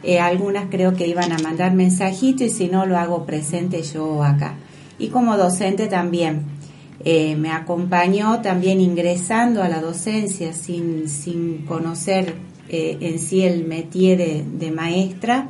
Eh, 0.04 0.20
algunas 0.20 0.68
creo 0.70 0.94
que 0.94 1.08
iban 1.08 1.34
a 1.34 1.40
mandar 1.40 1.74
mensajito 1.74 2.46
y 2.46 2.50
si 2.50 2.68
no 2.68 2.86
lo 2.86 2.98
hago 2.98 3.26
presente 3.26 3.84
yo 3.84 4.24
acá. 4.24 4.56
Y 4.98 5.10
como 5.10 5.38
docente 5.38 5.88
también. 5.88 6.58
Eh, 7.06 7.38
me 7.38 7.50
acompañó 7.52 8.42
también 8.42 8.82
ingresando 8.82 9.64
a 9.64 9.70
la 9.70 9.80
docencia 9.80 10.52
sin, 10.52 11.08
sin 11.08 11.60
conocer 11.60 12.36
eh, 12.68 12.98
en 13.00 13.20
sí 13.20 13.44
el 13.44 13.64
métier 13.64 14.18
de, 14.18 14.44
de 14.44 14.72
maestra. 14.72 15.48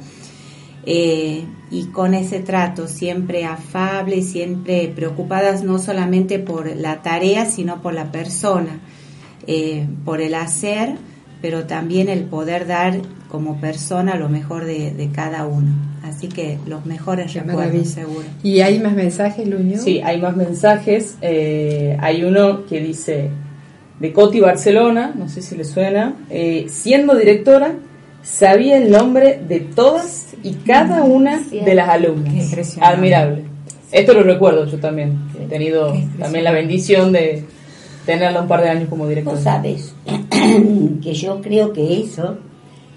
Y 0.86 1.86
con 1.92 2.16
ese 2.16 2.40
trato 2.40 2.88
siempre 2.88 3.46
afable 3.46 4.18
y 4.18 4.24
siempre 4.24 4.92
preocupadas 4.96 5.64
no 5.64 5.78
solamente 5.78 6.40
por 6.40 6.76
la 6.76 7.04
tarea, 7.04 7.46
sino 7.46 7.82
por 7.82 7.94
la 7.94 8.12
persona, 8.12 8.80
eh, 9.52 9.88
por 10.06 10.22
el 10.22 10.36
hacer, 10.36 10.90
pero 11.42 11.64
también 11.66 12.08
el 12.08 12.24
poder 12.24 12.68
dar 12.68 13.00
como 13.30 13.60
persona 13.60 14.16
lo 14.16 14.30
mejor 14.30 14.66
de, 14.66 14.92
de 14.92 15.10
cada 15.10 15.46
uno. 15.48 15.72
Así 16.04 16.28
que 16.28 16.58
los 16.68 16.86
mejores 16.86 17.32
Qué 17.34 17.40
recuerdos, 17.40 17.66
maravilla. 17.66 17.86
seguro. 17.86 18.26
¿Y 18.44 18.62
hay 18.62 18.80
más 18.80 18.94
mensajes, 18.94 19.48
Luño? 19.48 19.78
Sí, 19.80 20.02
hay 20.04 20.20
más 20.22 20.36
mensajes. 20.36 21.16
Eh, 21.22 21.98
hay 22.00 22.24
uno 22.24 22.66
que 22.66 22.80
dice 22.82 23.30
de 24.00 24.14
Coti 24.14 24.40
Barcelona, 24.40 25.14
no 25.18 25.28
sé 25.28 25.42
si 25.42 25.56
le 25.56 25.64
suena, 25.66 26.14
eh, 26.30 26.68
siendo 26.70 27.16
directora, 27.16 27.74
sabía 28.24 28.78
el 28.78 28.92
nombre 28.92 29.42
de 29.48 29.60
todas 29.62 30.28
y 30.44 30.54
cada 30.54 31.04
una 31.04 31.40
de 31.40 31.76
las 31.76 31.86
Qué 31.88 31.92
alumnas. 31.92 32.34
impresionante. 32.34 32.96
Admirable. 32.96 33.44
Esto 33.92 34.14
lo 34.14 34.24
recuerdo 34.24 34.66
yo 34.68 34.78
también. 34.80 35.18
He 35.42 35.46
tenido 35.48 35.94
también 36.20 36.44
la 36.44 36.52
bendición 36.52 37.12
de 37.12 37.44
tenerla 38.06 38.42
un 38.42 38.48
par 38.48 38.62
de 38.62 38.70
años 38.70 38.90
como 38.90 39.08
directora. 39.08 39.36
Vos 39.36 39.44
sabes 39.44 39.94
que 41.02 41.14
yo 41.14 41.42
creo 41.42 41.74
que 41.74 42.02
eso 42.02 42.38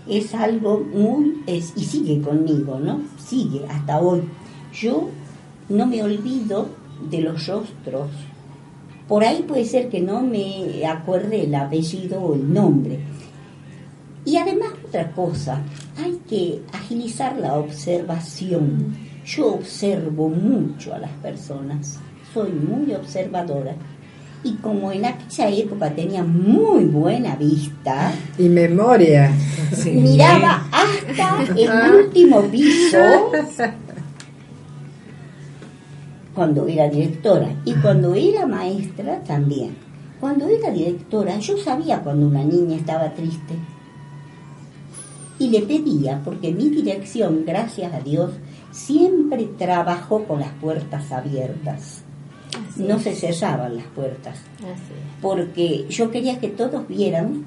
es 0.08 0.34
algo 0.34 0.80
muy, 0.80 1.42
es- 1.46 1.72
y 1.76 1.84
sigue 1.84 2.20
conmigo, 2.20 2.78
¿no? 2.78 3.00
Sigue 3.18 3.64
hasta 3.68 4.00
hoy. 4.00 4.22
Yo 4.74 5.10
no 5.68 5.86
me 5.86 6.02
olvido 6.02 6.68
de 7.10 7.20
los 7.20 7.46
rostros. 7.46 8.08
Por 9.08 9.24
ahí 9.24 9.44
puede 9.46 9.64
ser 9.64 9.88
que 9.90 10.00
no 10.00 10.22
me 10.22 10.86
acuerde 10.86 11.44
el 11.44 11.54
apellido 11.54 12.20
o 12.20 12.34
el 12.34 12.52
nombre. 12.52 13.00
Y 14.24 14.36
además 14.36 14.70
otra 14.86 15.10
cosa, 15.12 15.60
hay 16.02 16.18
que 16.28 16.62
agilizar 16.72 17.36
la 17.36 17.54
observación. 17.56 18.96
Yo 19.26 19.54
observo 19.54 20.28
mucho 20.28 20.94
a 20.94 20.98
las 20.98 21.10
personas, 21.22 21.98
soy 22.32 22.50
muy 22.52 22.94
observadora. 22.94 23.74
Y 24.44 24.54
como 24.54 24.90
en 24.90 25.04
aquella 25.04 25.48
época 25.50 25.94
tenía 25.94 26.24
muy 26.24 26.84
buena 26.86 27.36
vista, 27.36 28.12
Y 28.38 28.48
memoria. 28.48 29.32
miraba 29.86 30.66
hasta 30.72 31.44
el 31.56 32.04
último 32.06 32.42
piso 32.42 32.98
cuando 36.34 36.66
era 36.66 36.88
directora 36.88 37.48
y 37.64 37.74
cuando 37.74 38.14
era 38.14 38.46
maestra 38.46 39.22
también. 39.22 39.76
Cuando 40.18 40.48
era 40.48 40.70
directora 40.70 41.38
yo 41.38 41.56
sabía 41.58 42.00
cuando 42.00 42.26
una 42.26 42.44
niña 42.44 42.76
estaba 42.76 43.12
triste 43.12 43.54
y 45.38 45.48
le 45.48 45.62
pedía, 45.62 46.20
porque 46.24 46.52
mi 46.52 46.68
dirección, 46.68 47.44
gracias 47.44 47.92
a 47.92 48.00
Dios, 48.00 48.30
siempre 48.70 49.44
trabajó 49.58 50.24
con 50.24 50.38
las 50.40 50.52
puertas 50.52 51.10
abiertas. 51.10 52.02
Así 52.74 52.82
no 52.82 52.96
es. 52.96 53.02
se 53.02 53.14
cerraban 53.14 53.76
las 53.76 53.86
puertas, 53.86 54.38
Así 54.58 54.92
porque 55.20 55.86
yo 55.88 56.10
quería 56.10 56.38
que 56.40 56.48
todos 56.48 56.86
vieran 56.88 57.44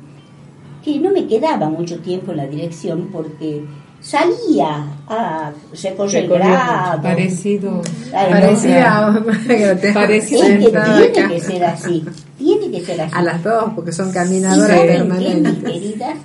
que 0.84 1.00
no 1.00 1.12
me 1.12 1.28
quedaba 1.28 1.70
mucho 1.70 2.00
tiempo 2.00 2.32
en 2.32 2.38
la 2.38 2.48
dirección 2.48 3.10
porque 3.12 3.66
salía 4.02 4.86
a 5.08 5.52
recorrer 5.84 6.28
grado. 6.28 7.02
Parecido, 7.02 7.82
Ay, 8.14 8.32
parecida 8.32 9.08
a, 9.08 9.14
Parecido. 9.94 10.44
Es 10.44 10.58
que 10.58 10.64
sentada 10.64 11.12
tiene 11.12 11.28
que 11.34 11.40
ser 11.40 11.64
así, 11.66 12.06
tiene 12.38 12.72
que 12.72 12.86
ser 12.86 13.02
así. 13.02 13.14
A 13.16 13.22
las 13.24 13.44
dos, 13.44 13.72
porque 13.76 13.92
son 13.92 14.10
Y 14.10 14.14
caminadoras 14.14 14.78
mis 14.82 14.88
permanentes. 14.88 15.64
queridas, 15.64 16.18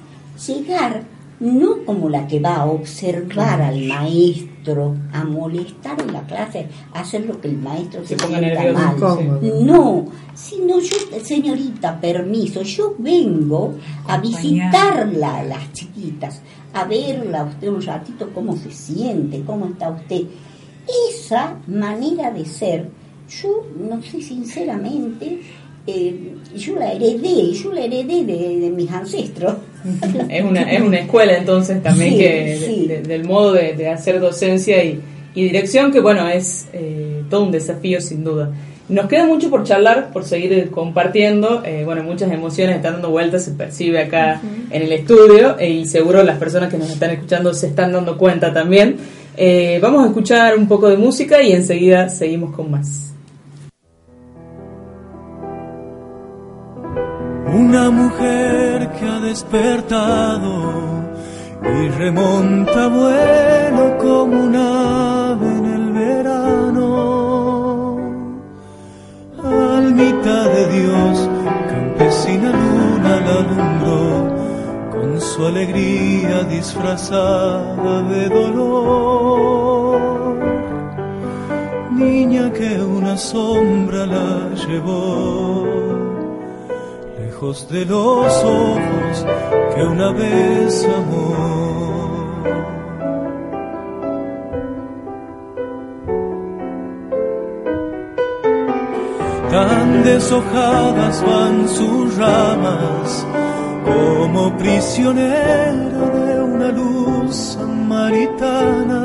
llegar 0.46 1.02
no 1.40 1.84
como 1.86 2.10
la 2.10 2.26
que 2.26 2.38
va 2.38 2.56
a 2.56 2.66
observar 2.66 3.62
al 3.62 3.80
maestro, 3.84 4.49
a 5.12 5.24
molestar 5.24 6.00
en 6.00 6.12
la 6.12 6.20
clase, 6.22 6.68
a 6.92 7.00
hacer 7.00 7.24
lo 7.26 7.40
que 7.40 7.48
el 7.48 7.56
maestro 7.56 8.02
se, 8.02 8.08
Se 8.08 8.16
ponga 8.16 8.38
sienta 8.38 8.62
nervioso, 8.62 9.20
mal. 9.22 9.66
No, 9.66 10.04
sino 10.34 10.78
yo, 10.78 10.96
señorita, 11.22 12.00
permiso, 12.00 12.62
yo 12.62 12.94
vengo 12.98 13.74
a 14.06 14.18
visitarla 14.18 15.38
a 15.38 15.44
las 15.44 15.72
chiquitas, 15.72 16.42
a 16.74 16.84
verla 16.84 17.40
a 17.40 17.44
usted 17.44 17.68
un 17.68 17.82
ratito, 17.82 18.30
cómo 18.34 18.56
se 18.56 18.70
siente, 18.70 19.42
cómo 19.44 19.66
está 19.66 19.90
usted. 19.90 20.22
Esa 21.08 21.56
manera 21.66 22.30
de 22.30 22.44
ser, 22.44 22.90
yo 23.28 23.66
no 23.78 24.02
sé 24.02 24.20
sinceramente, 24.20 25.40
eh, 25.86 26.36
yo 26.54 26.76
la 26.76 26.92
heredé, 26.92 27.52
yo 27.52 27.72
la 27.72 27.80
heredé 27.80 28.24
de, 28.24 28.60
de 28.60 28.70
mis 28.70 28.90
ancestros. 28.90 29.54
Es 30.28 30.44
una, 30.44 30.62
es 30.70 30.80
una 30.82 30.98
escuela 31.00 31.36
entonces 31.36 31.82
también 31.82 32.12
Sí, 32.12 32.18
que 32.18 32.58
sí. 32.64 32.86
de- 32.86 33.02
del 33.02 33.24
modo 33.24 33.52
de, 33.52 33.72
de 33.74 33.88
hacer 33.88 34.20
docencia 34.20 34.82
y, 34.84 35.00
y 35.34 35.42
dirección 35.44 35.90
que 35.92 36.00
bueno 36.00 36.28
es 36.28 36.68
eh, 36.72 37.22
todo 37.30 37.44
un 37.44 37.50
desafío 37.52 38.00
sin 38.00 38.24
duda. 38.24 38.50
Nos 38.88 39.06
queda 39.06 39.24
mucho 39.24 39.50
por 39.50 39.62
charlar, 39.62 40.10
por 40.12 40.24
seguir 40.24 40.68
compartiendo, 40.70 41.62
eh, 41.64 41.82
bueno 41.84 42.02
muchas 42.02 42.32
emociones 42.32 42.76
están 42.76 42.94
dando 42.94 43.10
vueltas, 43.10 43.44
se 43.44 43.52
percibe 43.52 44.00
acá 44.02 44.40
en 44.70 44.82
el 44.82 44.92
estudio 44.92 45.56
eh, 45.60 45.70
y 45.70 45.86
seguro 45.86 46.22
las 46.24 46.38
personas 46.38 46.70
que 46.72 46.78
nos 46.78 46.90
están 46.90 47.10
escuchando 47.10 47.54
se 47.54 47.68
están 47.68 47.92
dando 47.92 48.18
cuenta 48.18 48.52
también. 48.52 48.96
Eh, 49.36 49.78
vamos 49.80 50.02
a 50.04 50.08
escuchar 50.08 50.56
un 50.58 50.66
poco 50.66 50.88
de 50.88 50.96
música 50.96 51.40
y 51.40 51.52
enseguida 51.52 52.08
seguimos 52.08 52.52
con 52.54 52.70
más. 52.70 53.06
Una 57.52 57.90
mujer 57.90 58.49
despertado 59.30 60.54
y 61.62 61.88
remonta 61.90 62.88
vuelo 62.88 63.96
como 63.98 64.34
un 64.46 64.56
ave 64.56 65.46
en 65.58 65.66
el 65.78 65.92
verano. 65.92 66.86
Almita 69.38 70.38
de 70.54 70.62
Dios, 70.76 71.28
campesina 71.68 72.50
luna 72.62 73.12
la 73.26 73.34
alumbró 73.44 74.04
con 74.90 75.20
su 75.20 75.46
alegría 75.46 76.42
disfrazada 76.56 78.02
de 78.12 78.22
dolor. 78.28 80.00
Niña 81.92 82.52
que 82.52 82.82
una 82.82 83.16
sombra 83.16 84.06
la 84.06 84.50
llevó 84.66 85.89
de 87.40 87.86
los 87.86 88.44
ojos 88.44 89.26
que 89.74 89.82
una 89.82 90.12
vez 90.12 90.86
amó. 90.94 91.34
Tan 99.50 100.04
deshojadas 100.04 101.24
van 101.24 101.66
sus 101.66 102.14
ramas 102.18 103.26
como 103.86 104.54
prisionera 104.58 106.10
de 106.10 106.42
una 106.42 106.68
luz 106.72 107.34
samaritana 107.34 109.00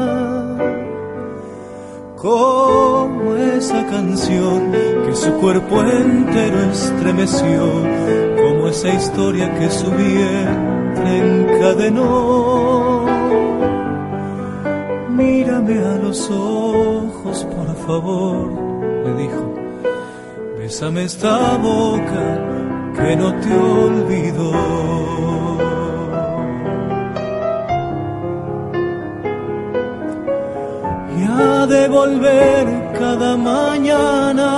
como 2.18 3.25
esa 3.66 3.84
canción 3.88 4.72
que 5.08 5.16
su 5.16 5.32
cuerpo 5.42 5.82
entero 5.82 6.72
estremeció, 6.72 7.64
como 8.44 8.68
esa 8.68 8.90
historia 8.90 9.52
que 9.58 9.72
su 9.72 9.90
vientre 9.90 11.12
encadenó. 11.42 13.06
Mírame 15.10 15.80
a 15.80 15.98
los 15.98 16.30
ojos, 16.30 17.48
por 17.56 17.76
favor, 17.88 18.52
le 19.04 19.14
dijo, 19.24 19.56
bésame 20.60 21.06
esta 21.06 21.58
boca 21.58 22.94
que 22.96 23.16
no 23.16 23.34
te 23.40 23.58
olvidó. 23.58 25.16
de 31.68 31.88
volver 31.88 32.85
cada 33.16 33.38
mañana 33.38 34.52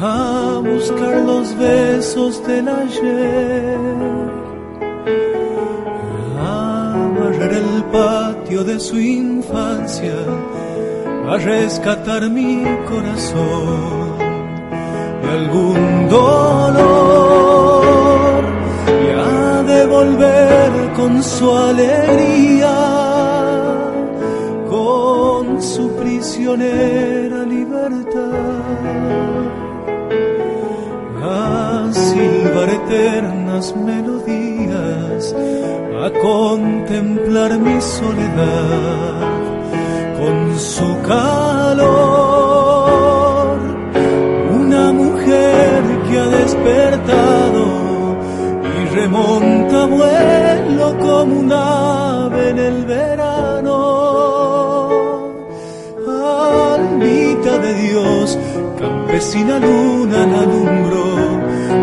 a 0.00 0.60
buscar 0.62 1.14
los 1.30 1.46
besos 1.58 2.46
del 2.46 2.68
ayer, 2.68 3.78
a 6.38 7.10
barrer 7.18 7.52
el 7.64 7.82
patio 7.96 8.62
de 8.62 8.78
su 8.78 8.98
infancia, 9.00 10.14
a 11.28 11.36
rescatar 11.38 12.30
mi 12.30 12.64
corazón 12.88 14.18
de 15.22 15.28
algún 15.38 16.08
dolor 16.08 17.82
y 19.06 19.08
ha 19.24 19.62
de 19.72 19.86
volver 19.86 20.70
con 20.94 21.20
su 21.20 21.50
alegría 21.50 22.91
prisionera 26.42 27.44
libertad 27.44 28.32
a 31.22 31.88
silbar 31.92 32.68
eternas 32.68 33.76
melodías, 33.76 35.34
a 36.04 36.10
contemplar 36.20 37.58
mi 37.60 37.80
soledad 37.80 39.20
con 40.18 40.58
su 40.58 41.00
calor. 41.02 41.92
Una 44.62 44.92
mujer 44.92 45.82
que 46.08 46.18
ha 46.18 46.26
despertado 46.26 47.64
y 48.80 48.80
remonta 48.96 49.86
vuelo 49.86 50.98
como 50.98 51.38
un 51.38 51.52
ave 51.52 52.50
en 52.50 52.58
el 52.58 52.84
verano. 52.84 53.21
Campesina 59.22 59.58
luna 59.58 60.26
la 60.26 60.40
alumbró 60.40 61.04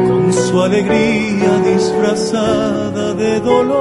con 0.10 0.34
su 0.34 0.62
alegría 0.62 1.60
disfrazada 1.73 3.13
de 3.13 3.39
dolor. 3.39 3.80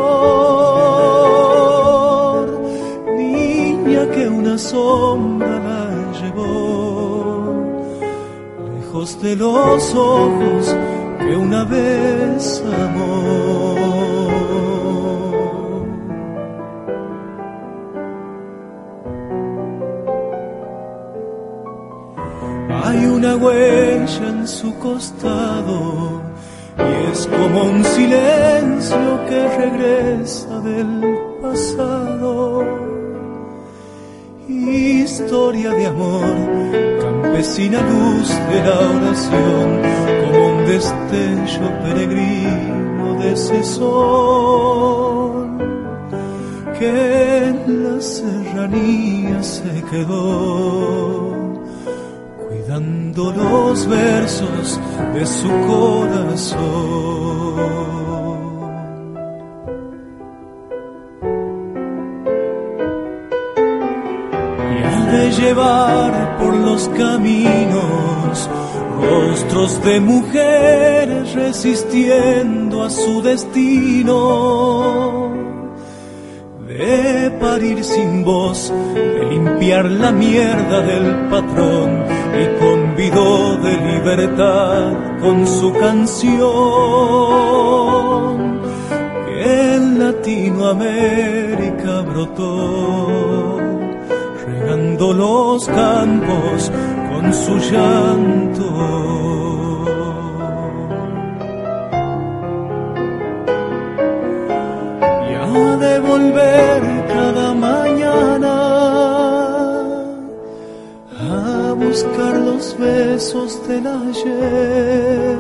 Niña 3.17 4.09
que 4.11 4.29
una 4.29 4.57
sombra 4.59 5.59
la 5.59 6.13
llevó 6.21 7.65
lejos 8.77 9.21
de 9.23 9.35
los 9.37 9.95
ojos 9.95 10.77
que 11.19 11.37
una 11.37 11.65
vez 11.65 12.63
amó. 12.85 14.38
Una 23.29 23.37
huella 23.37 24.29
en 24.29 24.49
su 24.49 24.75
costado 24.79 26.23
y 26.79 27.13
es 27.13 27.27
como 27.27 27.65
un 27.65 27.85
silencio 27.85 29.27
que 29.29 29.49
regresa 29.57 30.61
del 30.61 31.19
pasado. 31.43 32.65
Historia 34.49 35.71
de 35.73 35.87
amor, 35.87 36.25
campesina 37.01 37.81
luz 37.83 38.29
de 38.29 38.63
la 38.63 38.79
oración, 38.97 39.83
como 40.25 40.47
un 40.49 40.67
destello 40.67 41.69
peregrino 41.83 43.15
de 43.21 43.33
ese 43.33 43.63
sol 43.65 45.49
que 46.79 47.45
en 47.49 47.85
la 47.85 48.01
serranía 48.01 49.43
se 49.43 49.83
quedó 49.91 51.28
los 53.19 53.87
versos 53.89 54.81
de 55.13 55.27
su 55.27 55.49
corazón. 55.67 56.59
Y 64.73 64.83
al 64.85 65.11
de 65.13 65.31
llevar 65.33 66.39
por 66.39 66.55
los 66.55 66.89
caminos 66.91 68.49
rostros 69.03 69.83
de 69.83 70.01
mujeres 70.01 71.35
resistiendo 71.35 72.85
a 72.85 72.91
su 72.91 73.21
destino 73.23 74.69
de 76.69 77.31
parir 77.41 77.83
sin 77.83 78.25
voz, 78.25 78.73
de 78.95 79.25
limpiar 79.31 79.87
la 79.87 80.13
mierda 80.13 80.83
del 80.83 81.29
patrón 81.31 82.05
y 82.41 82.47
convidó 82.99 83.57
de 83.59 83.77
libertad 83.77 84.93
con 85.21 85.47
su 85.47 85.73
canción 85.73 86.41
que 89.25 89.75
en 89.77 90.01
Latinoamérica 90.01 92.01
brotó, 92.01 93.61
regando 94.45 95.13
los 95.13 95.65
campos 95.69 96.73
con 97.13 97.33
su 97.33 97.57
llanto. 97.71 99.19
volver 106.01 106.98
buscar 111.79 112.35
los 112.37 112.77
besos 112.79 113.67
del 113.69 113.87
ayer, 113.87 115.39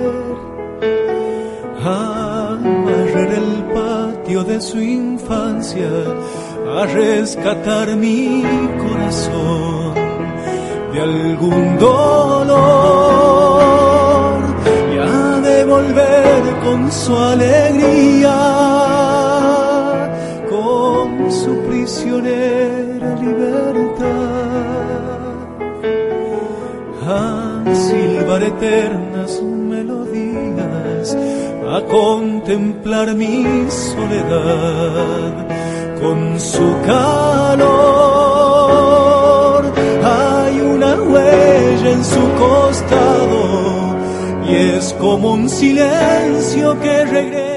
a 1.85 2.59
barrer 2.87 3.31
el 3.42 3.51
patio 3.74 4.44
de 4.44 4.61
su 4.61 4.79
infancia, 4.81 5.90
a 6.79 6.87
rescatar 6.87 7.96
mi 7.96 8.42
corazón 8.85 9.94
de 10.92 11.01
algún 11.01 11.79
dolor 11.79 12.59
y 14.94 14.98
a 14.98 15.40
devolver 15.40 16.42
con 16.64 16.90
su 16.90 17.16
alegría 17.16 18.79
su 21.31 21.55
prisionera 21.68 22.77
silbar 28.28 28.42
eternas 28.42 29.42
melodías, 29.42 31.16
a 31.66 31.80
contemplar 31.88 33.14
mi 33.14 33.70
soledad 33.70 35.46
con 36.00 36.38
su 36.38 36.76
calor. 36.84 37.64
Hay 40.04 40.60
una 40.60 40.94
huella 41.02 41.90
en 41.90 42.04
su 42.04 42.20
costado 42.38 43.96
y 44.46 44.54
es 44.76 44.92
como 45.00 45.32
un 45.32 45.48
silencio 45.48 46.78
que 46.80 47.04
regresa 47.06 47.48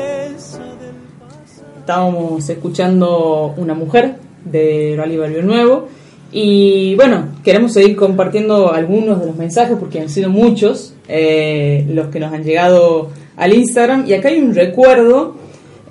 estábamos 1.80 2.48
escuchando 2.48 3.54
Una 3.58 3.74
Mujer 3.74 4.16
de 4.46 4.96
Barrio 4.98 5.42
Nuevo. 5.44 5.90
Y 6.32 6.96
bueno, 6.96 7.28
queremos 7.44 7.74
seguir 7.74 7.96
compartiendo 7.96 8.72
algunos 8.72 9.20
de 9.20 9.26
los 9.26 9.36
mensajes 9.36 9.76
porque 9.78 10.00
han 10.00 10.10
sido 10.10 10.30
muchos 10.30 10.94
eh, 11.08 11.86
los 11.90 12.08
que 12.08 12.20
nos 12.20 12.32
han 12.34 12.44
llegado 12.44 13.10
al 13.36 13.54
Instagram. 13.54 14.06
Y 14.08 14.14
acá 14.14 14.30
hay 14.30 14.40
un 14.40 14.56
recuerdo. 14.56 15.36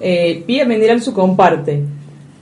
Eh, 0.00 0.42
Pía 0.46 0.66
su 1.00 1.12
comparte. 1.12 1.82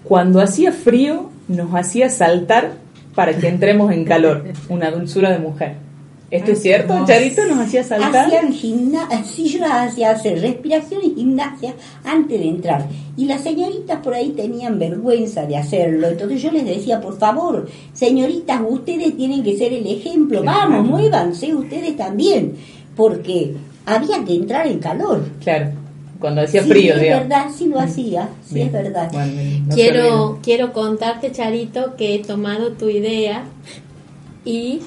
Cuando 0.05 0.41
hacía 0.41 0.73
frío 0.73 1.31
nos 1.49 1.75
hacía 1.75 2.09
saltar 2.09 2.75
para 3.15 3.37
que 3.37 3.49
entremos 3.49 3.93
en 3.93 4.05
calor. 4.05 4.45
Una 4.69 4.91
dulzura 4.91 5.31
de 5.33 5.39
mujer. 5.39 5.88
¿Esto 6.31 6.53
es 6.53 6.61
cierto? 6.61 6.95
¿Charito 7.07 7.47
nos 7.47 7.59
hacía 7.59 7.83
saltar? 7.83 8.27
Hacían 8.27 8.53
gimnasia, 8.53 9.25
sí, 9.25 9.49
yo 9.49 9.64
hacía 9.64 10.11
hacer 10.11 10.41
respiración 10.43 11.01
y 11.03 11.14
gimnasia 11.14 11.75
antes 12.05 12.38
de 12.38 12.49
entrar. 12.49 12.87
Y 13.17 13.25
las 13.25 13.43
señoritas 13.43 14.01
por 14.01 14.12
ahí 14.12 14.31
tenían 14.31 14.79
vergüenza 14.79 15.47
de 15.47 15.57
hacerlo. 15.57 16.09
Entonces 16.09 16.43
yo 16.43 16.51
les 16.51 16.67
decía, 16.67 17.01
por 17.01 17.19
favor, 17.19 17.67
señoritas, 17.95 18.61
ustedes 18.69 19.17
tienen 19.17 19.43
que 19.43 19.57
ser 19.57 19.73
el 19.73 19.87
ejemplo. 19.87 20.43
Vamos, 20.45 20.87
muévanse 20.87 21.55
ustedes 21.55 21.97
también. 21.97 22.57
Porque 22.95 23.55
había 23.87 24.23
que 24.25 24.35
entrar 24.35 24.67
en 24.67 24.81
calor. 24.81 25.25
Claro. 25.43 25.71
Cuando 26.21 26.43
hacía 26.43 26.62
frío, 26.62 26.95
sí, 26.99 27.07
es 27.07 27.21
verdad, 27.21 27.47
sí 27.57 27.67
lo 27.67 27.79
hacía, 27.79 28.29
sí 28.45 28.61
es 28.61 28.73
verdad. 28.73 29.09
quiero, 29.73 30.41
quiero 30.43 30.73
contarte, 30.73 31.31
Charito, 31.31 31.95
que 31.95 32.17
he 32.17 32.19
tomado 32.19 32.73
tu 32.73 32.88
idea 32.88 33.45
y 34.45 34.81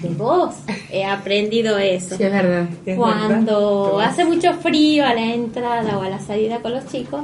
de 0.00 0.08
vos 0.10 0.54
he 0.90 1.04
aprendido 1.04 1.78
eso. 1.78 2.16
Sí, 2.16 2.22
es 2.22 2.32
verdad. 2.32 2.68
Cuando 2.96 4.00
hace 4.00 4.24
mucho 4.24 4.54
frío 4.54 5.04
a 5.04 5.14
la 5.14 5.34
entrada 5.34 5.98
o 5.98 6.02
a 6.02 6.08
la 6.08 6.18
salida 6.18 6.60
con 6.60 6.72
los 6.72 6.86
chicos, 6.86 7.22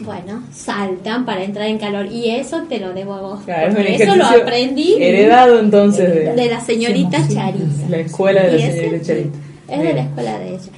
bueno, 0.00 0.42
saltan 0.52 1.26
para 1.26 1.42
entrar 1.42 1.66
en 1.66 1.78
calor 1.78 2.06
y 2.06 2.30
eso 2.30 2.62
te 2.68 2.78
lo 2.78 2.92
debo 2.92 3.14
a 3.14 3.20
vos. 3.20 3.40
eso 3.46 4.16
lo 4.16 4.26
aprendí 4.26 4.94
heredado 4.94 5.58
entonces 5.58 6.36
de, 6.36 6.46
la 6.48 6.60
señorita 6.60 7.18
Charita. 7.28 7.88
La 7.88 7.98
escuela 7.98 8.42
de 8.44 8.52
la 8.52 8.58
señorita 8.58 9.04
Charita. 9.04 9.38
Es 9.68 9.82
de 9.82 9.94
la 9.94 10.02
escuela 10.02 10.38
de 10.38 10.48
ella. 10.50 10.70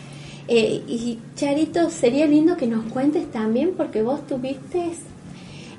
Eh, 0.48 0.82
y 0.88 1.18
Charito, 1.36 1.90
sería 1.90 2.26
lindo 2.26 2.56
que 2.56 2.66
nos 2.66 2.84
cuentes 2.86 3.30
también 3.30 3.72
porque 3.76 4.02
vos 4.02 4.26
tuviste 4.26 4.90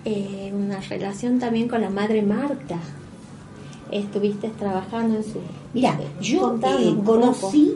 eh, 0.06 0.54
una 0.54 0.80
relación 0.80 1.40
también 1.40 1.68
con 1.68 1.82
la 1.82 1.90
madre 1.90 2.22
Marta 2.22 2.78
estuviste 3.92 4.50
trabajando 4.50 5.18
en 5.18 5.24
su... 5.24 5.40
Mira, 5.74 6.00
yo 6.22 6.58
eh, 6.64 6.96
conocí 7.06 7.76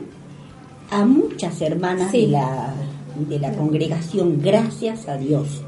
a 0.90 1.06
muchas 1.06 1.62
hermanas 1.62 2.12
de, 2.12 2.28
la, 2.28 2.74
de 3.16 3.40
la 3.40 3.54
congregación, 3.54 4.42
gracias 4.42 5.08
a 5.08 5.18
Dios. 5.18 5.62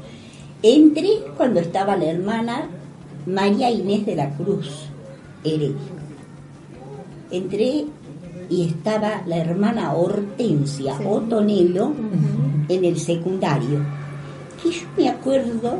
Entré 0.62 1.10
cuando 1.36 1.60
estaba 1.60 1.96
la 1.96 2.06
hermana 2.06 2.68
María 3.26 3.70
Inés 3.70 4.06
de 4.06 4.16
la 4.16 4.30
Cruz, 4.30 4.86
Heredia. 5.44 5.76
Entré 7.30 7.84
y 8.48 8.64
estaba 8.64 9.22
la 9.26 9.36
hermana 9.36 9.92
Hortensia 9.94 10.98
Otonelo 11.06 11.92
en 12.68 12.84
el 12.84 12.98
secundario. 12.98 13.80
Que 14.62 14.70
yo 14.70 14.86
me 14.96 15.08
acuerdo 15.08 15.78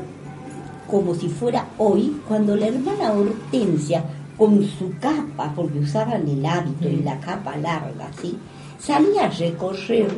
como 0.88 1.14
si 1.14 1.28
fuera 1.28 1.68
hoy, 1.78 2.16
cuando 2.26 2.56
la 2.56 2.68
hermana 2.68 3.12
Hortensia 3.12 4.04
con 4.38 4.64
su 4.64 4.96
capa, 5.00 5.52
porque 5.54 5.80
usaban 5.80 6.26
el 6.28 6.46
hábito 6.46 6.88
y 6.88 7.02
la 7.02 7.18
capa 7.18 7.56
larga, 7.56 8.08
¿sí? 8.22 8.38
salía 8.78 9.26
a 9.26 9.30
recorrer 9.30 10.08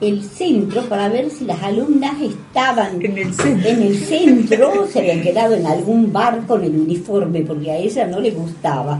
el 0.00 0.22
centro 0.22 0.82
para 0.84 1.08
ver 1.08 1.30
si 1.30 1.44
las 1.44 1.62
alumnas 1.62 2.20
estaban 2.22 3.04
en 3.04 3.18
el 3.18 3.34
centro, 3.34 3.68
en 3.68 3.82
el 3.82 3.96
centro 3.98 4.86
se 4.90 5.00
habían 5.00 5.20
quedado 5.20 5.54
en 5.54 5.66
algún 5.66 6.10
bar 6.12 6.46
con 6.46 6.64
el 6.64 6.74
uniforme, 6.74 7.42
porque 7.42 7.70
a 7.70 7.76
ella 7.76 8.06
no 8.06 8.18
le 8.18 8.30
gustaba. 8.30 8.98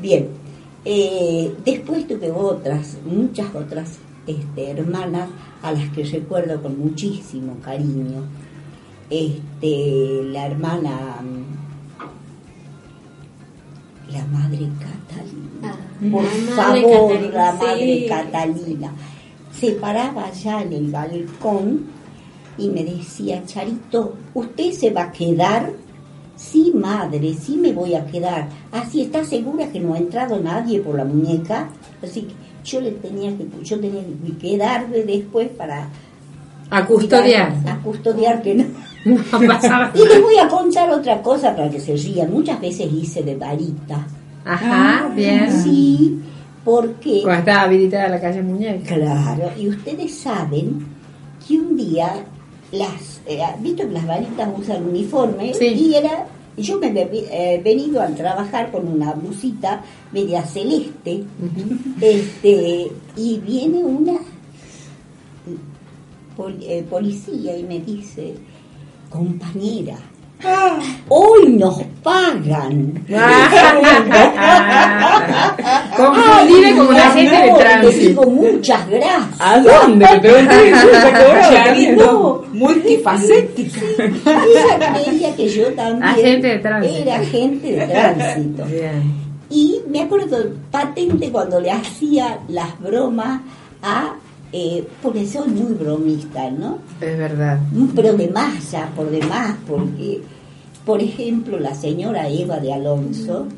Bien, 0.00 0.28
eh, 0.86 1.54
después 1.64 2.06
tuve 2.06 2.30
otras, 2.30 2.96
muchas 3.04 3.54
otras 3.54 3.98
este, 4.26 4.70
hermanas 4.70 5.28
a 5.62 5.72
las 5.72 5.90
que 5.90 6.04
recuerdo 6.04 6.62
con 6.62 6.78
muchísimo 6.78 7.56
cariño. 7.62 8.22
Este, 9.10 10.22
la 10.24 10.46
hermana 10.46 11.20
la 14.14 14.24
madre 14.26 14.68
Catalina. 14.78 15.62
Ah, 15.62 16.08
Por 16.10 16.24
favor, 16.24 17.20
la 17.32 17.52
madre 17.52 18.06
Catalina. 18.08 18.92
Se 19.52 19.72
paraba 19.72 20.26
allá 20.26 20.62
en 20.62 20.72
el 20.72 20.90
balcón 20.90 21.86
y 22.58 22.68
me 22.68 22.84
decía, 22.84 23.44
Charito, 23.44 24.14
¿usted 24.34 24.72
se 24.72 24.90
va 24.90 25.04
a 25.04 25.12
quedar? 25.12 25.72
Sí, 26.36 26.72
madre, 26.74 27.34
sí 27.34 27.56
me 27.56 27.72
voy 27.72 27.94
a 27.94 28.04
quedar. 28.06 28.48
Así 28.72 29.00
ah, 29.00 29.04
está 29.04 29.24
segura 29.24 29.70
que 29.70 29.80
no 29.80 29.94
ha 29.94 29.98
entrado 29.98 30.40
nadie 30.40 30.80
por 30.80 30.96
la 30.96 31.04
muñeca. 31.04 31.68
Así 32.02 32.22
que 32.22 32.34
yo 32.64 32.80
le 32.80 32.92
tenía 32.92 33.36
que, 33.36 33.46
yo 33.62 33.78
tenía 33.78 34.02
que 34.02 34.36
quedarme 34.38 34.98
después 35.02 35.48
para 35.50 35.88
a 36.70 36.86
custodiar. 36.86 37.52
A 37.68 37.78
custodiar 37.82 38.42
que 38.42 38.54
no. 38.54 38.64
y 39.94 40.08
les 40.08 40.22
voy 40.22 40.38
a 40.38 40.48
contar 40.48 40.90
otra 40.90 41.20
cosa 41.20 41.54
para 41.54 41.70
que 41.70 41.80
se 41.80 41.94
rían. 41.94 42.32
Muchas 42.32 42.60
veces 42.60 42.90
hice 42.92 43.22
de 43.22 43.36
varita. 43.36 44.06
Ajá, 44.44 45.04
ah, 45.04 45.12
bien. 45.14 45.50
Sí, 45.62 46.20
porque... 46.64 47.20
Cuando 47.22 47.40
estaba 47.40 47.62
habilitada 47.62 48.08
la 48.08 48.20
calle 48.20 48.42
Muñeca. 48.42 48.94
Claro, 48.94 49.50
y 49.58 49.68
ustedes 49.68 50.14
saben 50.14 50.86
que 51.46 51.58
un 51.58 51.76
día 51.76 52.24
las... 52.72 53.20
Eh, 53.26 53.40
visto 53.60 53.86
que 53.86 53.92
las 53.92 54.06
varitas 54.06 54.48
usan 54.56 54.88
uniforme 54.88 55.52
y 55.60 55.94
era... 55.94 56.26
Yo 56.56 56.78
me 56.78 56.86
he 56.86 57.60
venido 57.64 58.00
a 58.00 58.06
trabajar 58.06 58.70
con 58.70 58.86
una 58.86 59.12
blusita 59.12 59.82
media 60.12 60.40
celeste, 60.44 61.24
este, 62.00 62.92
y 63.16 63.38
viene 63.40 63.78
una 63.82 64.12
eh, 66.60 66.84
policía 66.88 67.56
y 67.56 67.64
me 67.64 67.80
dice, 67.80 68.34
compañera, 69.14 69.94
Hoy 71.08 71.54
nos 71.54 71.80
pagan. 72.02 73.02
Confundida 75.96 76.76
como 76.76 76.92
la 76.92 77.10
gente 77.12 77.36
de 77.36 77.52
tránsito. 77.58 77.98
digo 77.98 78.26
muchas 78.26 78.88
gracias. 78.90 79.40
¿A 79.40 79.60
dónde? 79.60 80.06
Multifacética. 82.52 83.80
Ella 83.98 84.92
creía 84.92 85.34
que 85.34 85.48
yo 85.48 85.72
también 85.72 86.02
Agente 86.02 86.46
de 86.48 86.58
tránsito. 86.58 87.02
era 87.02 87.14
agente 87.16 87.72
de 87.72 87.86
tránsito. 87.86 88.64
Bien. 88.66 89.14
Y 89.48 89.80
me 89.88 90.02
acuerdo 90.02 90.36
patente 90.70 91.30
cuando 91.30 91.58
le 91.60 91.70
hacía 91.70 92.40
las 92.48 92.78
bromas 92.80 93.40
a, 93.82 94.14
eh, 94.56 94.84
porque 95.02 95.26
soy 95.26 95.48
muy 95.48 95.74
bromista, 95.74 96.48
¿no? 96.48 96.78
Es 97.00 97.18
verdad. 97.18 97.58
Pero 97.96 98.12
de 98.12 98.28
más 98.28 98.70
ya, 98.70 98.88
por 98.94 99.10
demás, 99.10 99.56
porque, 99.66 100.20
por 100.86 101.02
ejemplo, 101.02 101.58
la 101.58 101.74
señora 101.74 102.28
Eva 102.28 102.60
de 102.60 102.72
Alonso, 102.72 103.48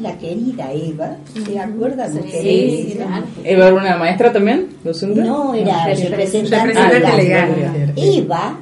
la 0.00 0.16
querida 0.16 0.72
Eva, 0.72 1.16
¿se 1.44 1.58
acuerdan 1.58 2.16
ustedes? 2.16 2.86
Sí, 2.86 2.94
claro. 2.94 3.24
¿Eva 3.42 3.66
era 3.66 3.74
una 3.74 3.96
maestra 3.96 4.32
también? 4.32 4.68
No, 5.16 5.54
era 5.54 5.86
representante, 5.86 6.72
Representante 6.72 7.16
legal. 7.24 7.52
legal. 7.56 7.92
Eva 7.96 8.56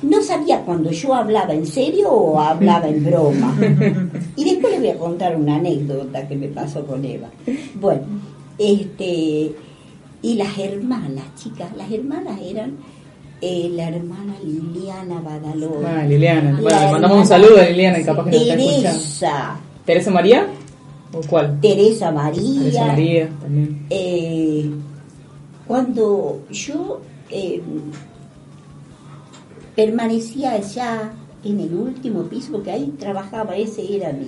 no 0.00 0.22
sabía 0.22 0.60
cuando 0.62 0.90
yo 0.92 1.12
hablaba 1.12 1.52
en 1.52 1.66
serio 1.66 2.10
o 2.10 2.40
hablaba 2.40 2.88
en 2.88 3.04
broma. 3.04 3.54
Y 4.34 4.44
después 4.44 4.72
le 4.72 4.78
voy 4.78 4.88
a 4.88 4.96
contar 4.96 5.36
una 5.36 5.56
anécdota 5.56 6.26
que 6.26 6.36
me 6.36 6.48
pasó 6.48 6.86
con 6.86 7.04
Eva. 7.04 7.28
Bueno, 7.74 8.02
este 8.58 9.52
y 10.22 10.34
las 10.34 10.58
hermanas, 10.58 11.24
chicas, 11.36 11.68
las 11.76 11.90
hermanas 11.90 12.38
eran 12.42 12.76
eh, 13.40 13.70
la 13.72 13.88
hermana 13.88 14.34
Liliana 14.44 15.20
Badalón. 15.20 15.84
Ah, 15.86 16.04
Liliana. 16.04 16.58
Bueno, 16.60 16.80
le 16.80 16.90
mandamos 16.92 17.18
un 17.18 17.26
saludo 17.26 17.60
a 17.60 17.64
Liliana, 17.64 18.00
y 18.00 18.04
capaz 18.04 18.24
que 18.24 18.30
nos 18.32 18.40
está 18.40 18.54
escuchando. 18.54 18.82
Teresa, 18.90 19.56
¿Teresa 19.84 20.10
María? 20.10 20.46
¿O 21.12 21.20
cuál? 21.22 21.58
Teresa 21.60 22.10
María, 22.10 22.60
Teresa 22.60 22.84
María 22.86 23.28
también. 23.40 23.86
Eh, 23.90 24.70
cuando 25.66 26.40
yo 26.50 27.00
eh, 27.30 27.62
permanecía 29.76 30.52
allá 30.52 31.12
en 31.44 31.60
el 31.60 31.72
último 31.74 32.24
piso, 32.24 32.52
porque 32.52 32.72
ahí 32.72 32.92
trabajaba, 32.98 33.54
ese 33.56 33.96
era 33.96 34.12
mi, 34.12 34.26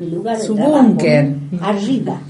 mi 0.00 0.10
lugar 0.10 0.36
de 0.38 0.44
Su 0.44 0.54
trabajo, 0.56 0.82
búnker. 0.82 1.36
¿no? 1.52 1.64
arriba. 1.64 2.20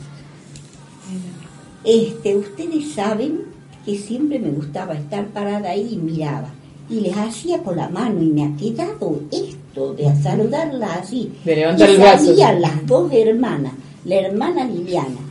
Este, 1.85 2.37
ustedes 2.37 2.93
saben 2.93 3.43
que 3.85 3.97
siempre 3.97 4.39
me 4.39 4.51
gustaba 4.51 4.95
estar 4.95 5.27
parada 5.29 5.71
ahí 5.71 5.89
y 5.93 5.97
miraba. 5.97 6.51
Y 6.91 7.01
les 7.01 7.17
hacía 7.17 7.59
con 7.59 7.77
la 7.77 7.89
mano 7.89 8.23
y 8.23 8.29
me 8.29 8.45
ha 8.45 8.57
quedado 8.57 9.21
esto 9.31 9.95
de 9.95 10.15
saludarla 10.23 10.95
así. 10.95 11.33
De 11.45 11.57
levantar 11.57 11.89
y 11.89 11.93
el 11.93 11.99
brazo. 11.99 12.25
salían 12.27 12.61
las 12.61 12.87
dos 12.87 13.13
hermanas, 13.13 13.73
la 14.05 14.15
hermana 14.17 14.65
Liliana 14.65 15.29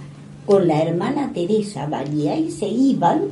con 0.48 0.66
la 0.66 0.82
hermana 0.82 1.30
Teresa 1.34 1.88
María 1.88 2.38
y 2.38 2.50
se 2.50 2.68
iban, 2.68 3.26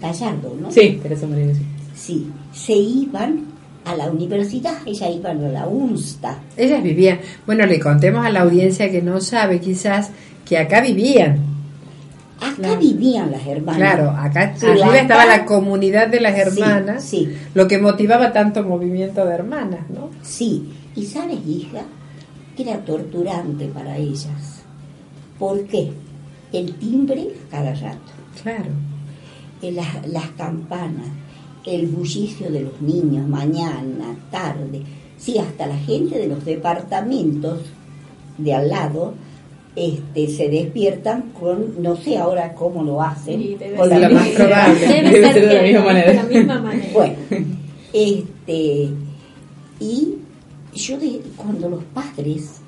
Gallardo, 0.00 0.54
¿no? 0.60 0.70
Sí, 0.70 1.00
Teresa 1.02 1.26
María, 1.26 1.54
sí. 1.54 1.62
Sí, 1.96 2.26
se 2.52 2.74
iban 2.74 3.46
a 3.84 3.96
la 3.96 4.10
universidad, 4.10 4.74
ellas 4.86 5.10
iban 5.12 5.42
a 5.42 5.48
la 5.48 5.66
UNSTA. 5.66 6.38
Ellas 6.56 6.82
vivían. 6.82 7.18
Bueno, 7.46 7.64
le 7.66 7.80
contemos 7.80 8.24
a 8.24 8.30
la 8.30 8.42
audiencia 8.42 8.90
que 8.90 9.00
no 9.00 9.20
sabe 9.22 9.58
quizás 9.58 10.10
que 10.46 10.58
acá 10.58 10.82
vivían. 10.82 11.38
Acá 12.40 12.54
Claro. 12.56 12.80
vivían 12.80 13.30
las 13.30 13.46
hermanas. 13.46 13.76
Claro, 13.94 14.10
acá 14.10 14.54
arriba 14.62 14.98
estaba 14.98 15.26
la 15.26 15.44
comunidad 15.44 16.08
de 16.08 16.20
las 16.20 16.38
hermanas, 16.38 17.04
sí. 17.04 17.28
lo 17.54 17.68
que 17.68 17.78
motivaba 17.78 18.32
tanto 18.32 18.62
movimiento 18.64 19.24
de 19.26 19.34
hermanas, 19.34 19.80
¿no? 19.90 20.08
Sí, 20.22 20.72
y 20.96 21.04
sabes, 21.04 21.38
hija, 21.46 21.82
que 22.56 22.62
era 22.62 22.78
torturante 22.84 23.66
para 23.66 23.96
ellas. 23.96 24.62
¿Por 25.38 25.64
qué? 25.66 25.92
El 26.52 26.74
timbre 26.74 27.28
cada 27.50 27.74
rato, 27.74 28.12
Claro. 28.42 28.70
eh, 29.62 29.72
las, 29.72 30.06
las 30.08 30.28
campanas, 30.30 31.06
el 31.66 31.86
bullicio 31.88 32.50
de 32.50 32.60
los 32.62 32.80
niños, 32.80 33.28
mañana, 33.28 34.16
tarde. 34.30 34.82
Sí, 35.18 35.38
hasta 35.38 35.66
la 35.66 35.76
gente 35.76 36.18
de 36.18 36.26
los 36.26 36.42
departamentos 36.44 37.60
de 38.38 38.54
al 38.54 38.68
lado 38.70 39.12
este, 39.76 40.28
se 40.28 40.48
despiertan 40.48 41.30
con, 41.38 41.80
no 41.82 41.96
sé 41.96 42.18
ahora 42.18 42.54
cómo 42.54 42.82
lo 42.82 43.00
hacen, 43.02 43.40
con 43.76 43.88
la 43.88 44.08
más 44.08 44.28
probable. 44.28 44.80
Debe, 44.80 45.10
Debe 45.10 45.32
ser, 45.32 45.48
de 45.48 45.54
la 45.54 45.62
misma 45.62 45.84
manera. 45.84 46.08
de 46.10 46.14
la 46.14 46.22
misma 46.24 46.60
manera. 46.60 46.88
Bueno, 46.92 47.16
este, 47.92 48.88
y 49.80 50.14
yo 50.74 50.98
de- 50.98 51.22
cuando 51.36 51.68
los 51.68 51.84
padres 51.84 52.60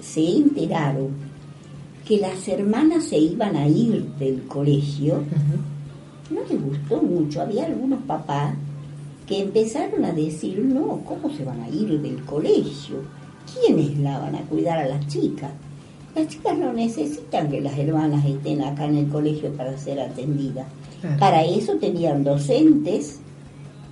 se 0.00 0.20
enteraron 0.36 1.08
que 2.06 2.18
las 2.18 2.46
hermanas 2.48 3.04
se 3.04 3.18
iban 3.18 3.56
a 3.56 3.66
ir 3.66 4.04
del 4.18 4.42
colegio, 4.46 5.22
no 6.30 6.40
les 6.48 6.62
gustó 6.62 7.02
mucho. 7.02 7.40
Había 7.42 7.66
algunos 7.66 8.02
papás 8.02 8.54
que 9.26 9.40
empezaron 9.40 10.04
a 10.04 10.12
decir, 10.12 10.58
no, 10.58 11.00
¿cómo 11.06 11.34
se 11.34 11.44
van 11.44 11.60
a 11.62 11.68
ir 11.68 11.98
del 12.00 12.22
colegio? 12.24 12.96
¿Quiénes 13.52 13.98
la 13.98 14.18
van 14.18 14.34
a 14.36 14.40
cuidar 14.42 14.78
a 14.78 14.86
las 14.88 15.06
chicas? 15.06 15.50
Las 16.14 16.28
chicas 16.28 16.56
no 16.56 16.72
necesitan 16.72 17.50
que 17.50 17.60
las 17.60 17.76
hermanas 17.76 18.24
estén 18.24 18.62
acá 18.62 18.84
en 18.84 18.96
el 18.96 19.08
colegio 19.08 19.52
para 19.52 19.76
ser 19.76 20.00
atendidas. 20.00 20.66
Claro. 21.00 21.18
Para 21.18 21.44
eso 21.44 21.74
tenían 21.74 22.22
docentes 22.22 23.20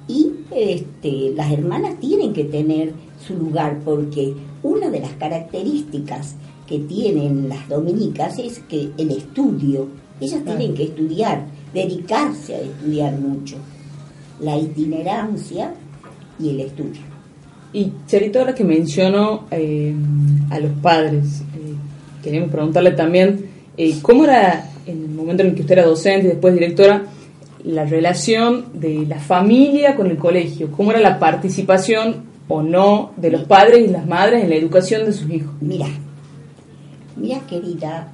y 0.09 0.31
este, 0.51 1.33
las 1.35 1.51
hermanas 1.51 1.99
tienen 2.01 2.33
que 2.33 2.45
tener 2.45 2.93
su 3.27 3.35
lugar 3.35 3.81
porque 3.85 4.35
una 4.63 4.91
de 4.91 5.01
las 5.01 5.13
características 5.13 6.37
que 6.67 6.79
tienen 6.81 7.49
las 7.49 7.69
dominicas 7.69 8.39
es 8.39 8.61
que 8.61 8.91
el 8.97 9.11
estudio, 9.11 9.89
ellas 10.21 10.45
tienen 10.45 10.75
que 10.75 10.85
estudiar, 10.85 11.47
dedicarse 11.75 12.55
a 12.55 12.61
estudiar 12.61 13.19
mucho, 13.19 13.57
la 14.41 14.57
itinerancia 14.57 15.75
y 16.39 16.51
el 16.51 16.61
estudio. 16.61 17.01
Y 17.73 17.91
Charito, 18.07 18.39
ahora 18.39 18.55
que 18.55 18.65
menciono 18.65 19.47
eh, 19.51 19.95
a 20.51 20.61
los 20.61 20.73
padres, 20.83 21.41
eh, 21.57 21.75
queríamos 22.23 22.51
preguntarle 22.51 22.93
también 22.93 23.47
eh, 23.77 23.99
cómo 24.03 24.25
era 24.25 24.69
en 24.87 25.03
el 25.03 25.09
momento 25.11 25.43
en 25.43 25.51
el 25.51 25.55
que 25.55 25.63
usted 25.63 25.79
era 25.79 25.87
docente 25.87 26.27
y 26.27 26.31
después 26.31 26.55
directora, 26.55 27.05
la 27.65 27.85
relación 27.85 28.67
de 28.75 29.07
la 29.07 29.21
familia 29.21 29.95
con 29.95 30.11
el 30.11 30.17
colegio, 30.17 30.71
cómo 30.73 30.91
era 30.91 31.01
la 31.01 31.19
participación 31.19 32.25
o 32.49 32.63
no 32.63 33.13
de 33.17 33.31
los 33.31 33.45
padres 33.45 33.89
y 33.89 33.93
las 33.93 34.07
madres 34.07 34.43
en 34.43 34.51
la 34.51 34.57
educación 34.57 35.05
de 35.05 35.13
sus 35.13 35.31
hijos. 35.31 35.53
Mira, 35.61 35.87
mira 37.17 37.41
querida, 37.47 38.09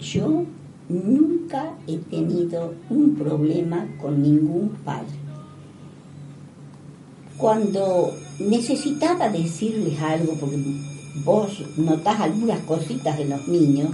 yo 0.00 0.44
nunca 0.88 1.72
he 1.86 1.96
tenido 1.96 2.74
un 2.90 3.14
problema 3.14 3.86
con 4.00 4.22
ningún 4.22 4.70
padre. 4.84 5.24
Cuando 7.38 8.12
necesitaba 8.38 9.28
decirles 9.28 10.00
algo, 10.00 10.34
porque 10.38 10.56
vos 11.22 11.62
notás 11.76 12.20
algunas 12.20 12.60
cositas 12.60 13.18
en 13.20 13.30
los 13.30 13.46
niños 13.46 13.90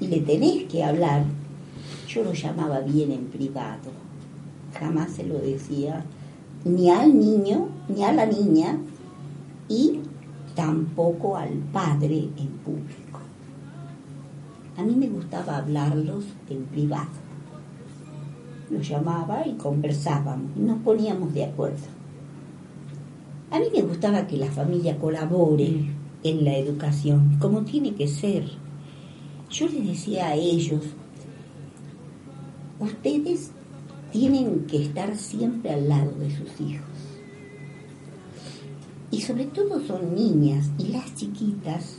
y 0.00 0.06
le 0.06 0.20
tenés 0.20 0.64
que 0.64 0.82
hablar, 0.82 1.24
yo 2.08 2.24
lo 2.24 2.32
llamaba 2.32 2.80
bien 2.80 3.12
en 3.12 3.26
privado. 3.26 3.90
Jamás 4.78 5.12
se 5.12 5.24
lo 5.24 5.38
decía 5.38 6.04
ni 6.64 6.90
al 6.90 7.18
niño, 7.18 7.68
ni 7.88 8.04
a 8.04 8.12
la 8.12 8.26
niña, 8.26 8.78
y 9.68 10.00
tampoco 10.54 11.36
al 11.36 11.50
padre 11.72 12.28
en 12.36 12.48
público. 12.64 13.20
A 14.76 14.82
mí 14.82 14.94
me 14.94 15.08
gustaba 15.08 15.58
hablarlos 15.58 16.24
en 16.48 16.64
privado. 16.64 17.10
Los 18.70 18.88
llamaba 18.88 19.46
y 19.46 19.54
conversábamos, 19.54 20.50
y 20.56 20.60
nos 20.60 20.78
poníamos 20.82 21.34
de 21.34 21.44
acuerdo. 21.44 21.86
A 23.50 23.58
mí 23.58 23.66
me 23.74 23.82
gustaba 23.82 24.26
que 24.26 24.38
la 24.38 24.50
familia 24.50 24.96
colabore 24.98 25.90
en 26.22 26.44
la 26.44 26.56
educación, 26.56 27.36
como 27.40 27.62
tiene 27.62 27.94
que 27.94 28.08
ser. 28.08 28.44
Yo 29.50 29.66
les 29.68 29.86
decía 29.86 30.28
a 30.28 30.34
ellos, 30.34 30.82
ustedes 32.78 33.50
tienen 34.10 34.66
que 34.66 34.82
estar 34.82 35.16
siempre 35.16 35.72
al 35.72 35.88
lado 35.88 36.12
de 36.12 36.30
sus 36.30 36.60
hijos. 36.60 36.86
Y 39.10 39.20
sobre 39.20 39.44
todo 39.46 39.80
son 39.86 40.14
niñas 40.14 40.70
y 40.78 40.88
las 40.88 41.14
chiquitas 41.14 41.96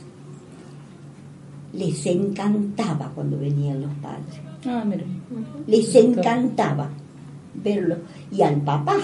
les 1.72 2.06
encantaba 2.06 3.10
cuando 3.14 3.38
venían 3.38 3.82
los 3.82 3.92
padres. 3.94 4.40
Ah, 4.66 4.84
mira. 4.86 5.04
Les 5.66 5.94
encantaba 5.94 6.88
verlo. 7.54 7.96
Y 8.32 8.42
al 8.42 8.60
papá, 8.62 8.96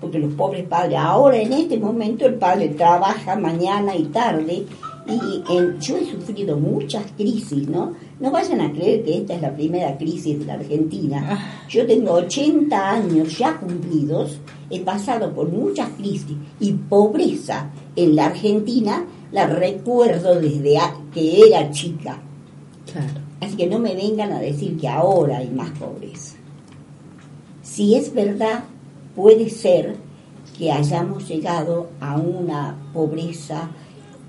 porque 0.00 0.18
los 0.18 0.32
pobres 0.34 0.64
padres, 0.66 0.98
ahora 0.98 1.36
en 1.36 1.52
este 1.52 1.78
momento 1.78 2.26
el 2.26 2.34
padre 2.34 2.68
trabaja 2.70 3.36
mañana 3.36 3.94
y 3.96 4.04
tarde 4.04 4.66
Y 5.06 5.42
en- 5.56 5.80
yo 5.80 5.96
he 5.96 6.04
sufrido 6.08 6.56
muchas 6.56 7.02
crisis, 7.16 7.66
¿no? 7.66 7.94
No 8.20 8.30
vayan 8.30 8.60
a 8.60 8.70
creer 8.70 9.02
que 9.02 9.16
esta 9.16 9.34
es 9.34 9.42
la 9.42 9.52
primera 9.52 9.96
crisis 9.98 10.38
de 10.38 10.44
la 10.44 10.54
Argentina. 10.54 11.64
Yo 11.68 11.84
tengo 11.84 12.12
80 12.12 12.90
años 12.90 13.36
ya 13.36 13.56
cumplidos, 13.58 14.38
he 14.68 14.78
pasado 14.80 15.32
por 15.32 15.48
muchas 15.48 15.88
crisis 15.98 16.36
y 16.60 16.72
pobreza 16.72 17.70
en 17.96 18.14
la 18.14 18.26
Argentina 18.26 19.04
la 19.32 19.46
recuerdo 19.46 20.38
desde 20.38 20.78
que 21.12 21.46
era 21.48 21.70
chica. 21.72 22.18
Claro. 22.92 23.20
Así 23.40 23.56
que 23.56 23.66
no 23.66 23.80
me 23.80 23.94
vengan 23.96 24.30
a 24.32 24.38
decir 24.38 24.76
que 24.78 24.86
ahora 24.86 25.38
hay 25.38 25.48
más 25.50 25.70
pobreza. 25.70 26.36
Si 27.62 27.94
es 27.94 28.12
verdad, 28.12 28.64
puede 29.14 29.50
ser 29.50 29.96
que 30.58 30.70
hayamos 30.72 31.26
llegado 31.28 31.88
a 32.00 32.16
una 32.16 32.76
pobreza 32.92 33.70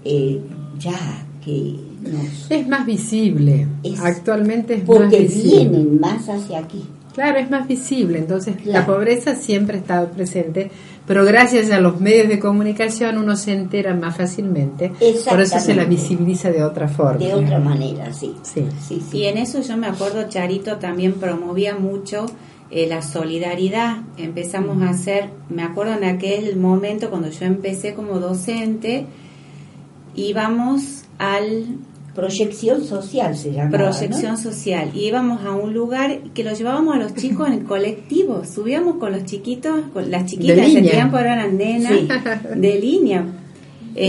eh, 0.05 0.41
ya 0.79 1.25
que 1.43 1.75
nos... 2.01 2.49
Es 2.49 2.67
más 2.67 2.85
visible. 2.85 3.67
Es- 3.83 3.99
Actualmente 3.99 4.75
es 4.75 4.87
más 4.87 4.97
Porque 4.97 5.19
visible. 5.21 5.57
vienen 5.69 5.99
más 5.99 6.27
hacia 6.29 6.59
aquí. 6.59 6.83
Claro, 7.13 7.39
es 7.39 7.49
más 7.51 7.67
visible. 7.67 8.19
Entonces, 8.19 8.65
la 8.65 8.85
pobreza 8.85 9.35
siempre 9.35 9.75
ha 9.75 9.79
estado 9.81 10.07
presente, 10.11 10.71
pero 11.05 11.25
gracias 11.25 11.69
a 11.71 11.81
los 11.81 11.99
medios 11.99 12.29
de 12.29 12.39
comunicación 12.39 13.17
uno 13.17 13.35
se 13.35 13.51
entera 13.51 13.93
más 13.93 14.15
fácilmente. 14.15 14.93
Por 15.27 15.41
eso 15.41 15.59
se 15.59 15.75
la 15.75 15.83
visibiliza 15.83 16.51
de 16.51 16.63
otra 16.63 16.87
forma. 16.87 17.17
De 17.19 17.33
otra 17.33 17.59
manera, 17.59 18.13
sí. 18.13 18.33
Sí. 18.43 18.63
Sí, 18.87 19.03
sí. 19.11 19.17
Y 19.17 19.25
en 19.25 19.37
eso 19.39 19.61
yo 19.61 19.75
me 19.75 19.87
acuerdo, 19.87 20.23
Charito 20.29 20.77
también 20.77 21.15
promovía 21.15 21.75
mucho 21.75 22.25
eh, 22.71 22.88
la 22.88 23.01
solidaridad. 23.01 23.97
Empezamos 24.17 24.81
a 24.81 24.89
hacer, 24.89 25.25
me 25.49 25.63
acuerdo 25.63 25.93
en 25.93 26.05
aquel 26.05 26.55
momento 26.55 27.10
cuando 27.10 27.29
yo 27.29 27.45
empecé 27.45 27.93
como 27.93 28.19
docente, 28.19 29.05
íbamos 30.15 31.03
al 31.17 31.65
Proyección 32.13 32.84
social 32.84 33.38
se 33.38 33.53
llama. 33.53 33.69
proyección 33.71 34.38
social 34.38 34.91
y 34.93 35.05
íbamos 35.07 35.45
a 35.45 35.51
un 35.51 35.73
lugar 35.73 36.19
que 36.34 36.43
lo 36.43 36.51
llevábamos 36.53 36.93
a 36.93 36.99
los 36.99 37.15
chicos 37.15 37.47
en 37.47 37.53
el 37.53 37.63
colectivo, 37.63 38.43
subíamos 38.43 38.97
con 38.97 39.13
los 39.13 39.23
chiquitos, 39.23 39.79
con 39.93 40.12
las 40.12 40.25
chiquitas, 40.25 40.57
De 40.57 40.63
en 40.65 40.77
ese 40.86 40.91
tiempo 40.91 41.17
eran 41.17 41.57
nenas 41.57 41.93
Sí. 41.93 42.07
de 42.53 42.79
línea. 42.79 43.23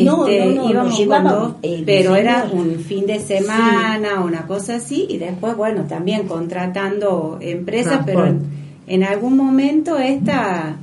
No, 0.05 0.27
Este, 0.29 0.55
no, 0.55 0.73
no, 0.73 0.85
nos 0.85 1.01
íbamos 1.01 1.55
eh, 1.63 1.83
pero 1.85 2.15
era 2.15 2.49
un 2.53 2.77
fin 2.77 3.07
de 3.07 3.19
semana, 3.19 4.21
una 4.21 4.47
cosa 4.47 4.77
así, 4.77 5.07
y 5.09 5.19
después, 5.19 5.57
bueno, 5.57 5.85
también 5.89 6.29
contratando 6.29 7.39
empresas, 7.41 8.03
pero 8.07 8.27
en, 8.27 8.43
en 8.87 9.03
algún 9.03 9.37
momento 9.37 9.99
esta, 9.99 10.77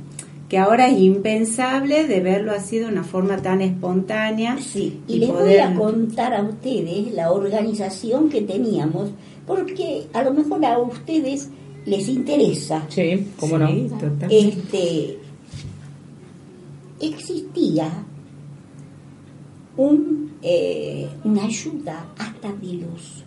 que 0.48 0.58
ahora 0.58 0.88
es 0.88 0.98
impensable 0.98 2.06
de 2.06 2.20
verlo 2.20 2.52
así 2.52 2.78
de 2.78 2.86
una 2.86 3.04
forma 3.04 3.38
tan 3.38 3.62
espontánea. 3.62 4.58
Sí, 4.60 5.00
y, 5.06 5.14
y 5.14 5.18
les 5.20 5.28
voy 5.30 5.56
a 5.56 5.74
contar 5.74 6.34
a 6.34 6.42
ustedes 6.42 7.12
la 7.12 7.32
organización 7.32 8.28
que 8.28 8.42
teníamos, 8.42 9.10
porque 9.46 10.06
a 10.12 10.22
lo 10.22 10.32
mejor 10.32 10.64
a 10.64 10.78
ustedes 10.78 11.48
les 11.86 12.08
interesa. 12.08 12.84
Sí, 12.88 13.28
cómo 13.38 13.58
no. 13.58 13.68
Sí. 13.68 13.88
Este, 14.28 15.18
existía 17.00 17.90
un, 19.80 20.32
eh, 20.42 21.08
una 21.24 21.44
ayuda 21.44 22.06
hasta 22.18 22.52
de 22.52 22.74
los 22.74 23.24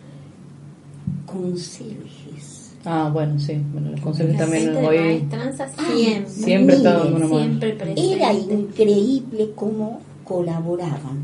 conserjes. 1.25 2.75
Ah, 2.85 3.09
bueno, 3.11 3.39
sí. 3.39 3.59
Bueno, 3.71 3.91
los 3.91 4.01
consejos 4.01 4.33
La 4.33 4.39
también 4.39 4.75
hoy 4.75 4.97
maestranza 4.97 5.67
siempre, 5.67 6.29
siempre 6.29 6.79
mano. 6.79 7.27
siempre. 7.27 7.77
Era 7.95 8.33
increíble 8.33 9.51
cómo 9.55 10.01
colaboraban 10.23 11.23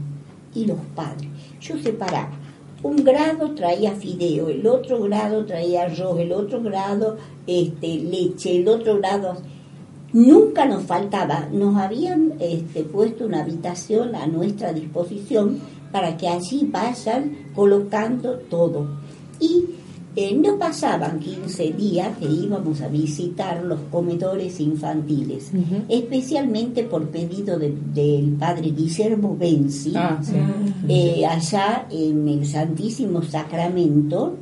y 0.56 0.65
los 0.65 0.80
padres. 0.96 1.30
Yo 1.62 1.78
separaba. 1.78 2.32
Un 2.82 3.04
grado 3.04 3.52
traía 3.56 3.92
fideo, 3.92 4.48
el 4.50 4.65
otro 4.65 5.04
grado 5.04 5.46
traía 5.46 5.84
arroz, 5.84 6.18
el 6.20 6.32
otro 6.32 6.62
grado 6.62 7.18
este, 7.46 7.98
leche, 7.98 8.56
el 8.58 8.68
otro 8.68 8.98
grado... 8.98 9.38
Nunca 10.13 10.65
nos 10.65 10.84
faltaba, 10.84 11.48
nos 11.52 11.76
habían 11.78 12.34
este, 12.39 12.84
puesto 12.84 13.26
una 13.26 13.41
habitación 13.43 14.15
a 14.15 14.26
nuestra 14.28 14.74
disposición 14.74 15.60
para 15.91 16.17
que 16.17 16.28
allí 16.28 16.67
vayan 16.72 17.32
colocando 17.56 18.34
todo. 18.50 18.88
Y 19.39 19.65
eh, 20.15 20.36
no 20.36 20.58
pasaban 20.58 21.19
15 21.19 21.74
días 21.74 22.17
que 22.17 22.26
íbamos 22.26 22.82
a 22.82 22.88
visitar 22.88 23.63
los 23.63 23.80
comedores 23.91 24.60
infantiles, 24.60 25.52
especialmente 25.88 26.84
por 26.84 27.08
pedido 27.10 27.60
de- 27.60 27.78
del 27.93 28.32
padre 28.34 28.72
Guillermo 28.72 29.38
Benzi, 29.39 29.93
Ah, 29.95 30.19
sí. 30.22 30.34
eh, 30.88 31.26
allá 31.26 31.86
en 31.91 32.28
el 32.28 32.45
Santísimo 32.48 33.22
Sacramento. 33.22 34.36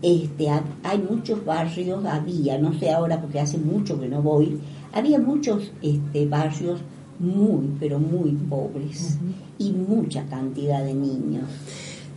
Este, 0.00 0.48
ha- 0.48 0.62
hay 0.84 0.98
muchos 0.98 1.44
barrios, 1.44 2.04
había, 2.04 2.56
no 2.58 2.72
sé 2.78 2.90
ahora 2.92 3.20
porque 3.20 3.40
hace 3.40 3.58
mucho 3.58 3.98
que 3.98 4.06
no 4.08 4.22
voy, 4.22 4.56
había 4.92 5.18
muchos 5.18 5.70
este, 5.82 6.26
barrios 6.26 6.80
muy, 7.18 7.66
pero 7.80 7.98
muy 7.98 8.30
pobres 8.32 9.18
y 9.58 9.72
mucha 9.72 10.24
cantidad 10.26 10.84
de 10.84 10.94
niños. 10.94 11.44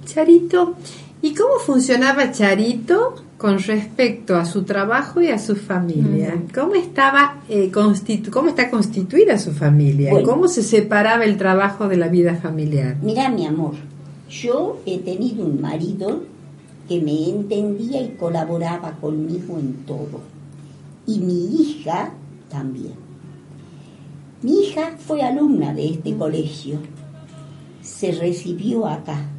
Charito, 0.05 0.75
¿y 1.21 1.33
cómo 1.33 1.55
funcionaba 1.59 2.31
Charito 2.31 3.15
con 3.37 3.57
respecto 3.59 4.35
a 4.35 4.45
su 4.45 4.63
trabajo 4.63 5.21
y 5.21 5.27
a 5.29 5.39
su 5.39 5.55
familia? 5.55 6.41
¿Cómo 6.53 6.75
estaba 6.75 7.41
eh, 7.49 7.71
constitu- 7.71 8.29
cómo 8.29 8.49
está 8.49 8.69
constituida 8.69 9.37
su 9.39 9.51
familia? 9.51 10.11
Bueno. 10.11 10.27
¿Cómo 10.27 10.47
se 10.47 10.61
separaba 10.63 11.23
el 11.25 11.37
trabajo 11.37 11.87
de 11.87 11.97
la 11.97 12.07
vida 12.07 12.35
familiar? 12.35 12.97
Mira, 13.01 13.29
mi 13.29 13.45
amor, 13.45 13.73
yo 14.29 14.79
he 14.85 14.99
tenido 14.99 15.45
un 15.45 15.59
marido 15.61 16.23
que 16.87 16.99
me 17.01 17.29
entendía 17.29 18.01
y 18.01 18.09
colaboraba 18.19 18.91
conmigo 18.99 19.57
en 19.57 19.73
todo. 19.87 20.19
Y 21.07 21.19
mi 21.19 21.55
hija 21.61 22.11
también. 22.51 22.93
Mi 24.41 24.63
hija 24.63 24.97
fue 24.97 25.21
alumna 25.21 25.73
de 25.73 25.91
este 25.91 26.15
colegio. 26.15 26.79
Se 27.81 28.11
recibió 28.11 28.87
acá. 28.87 29.29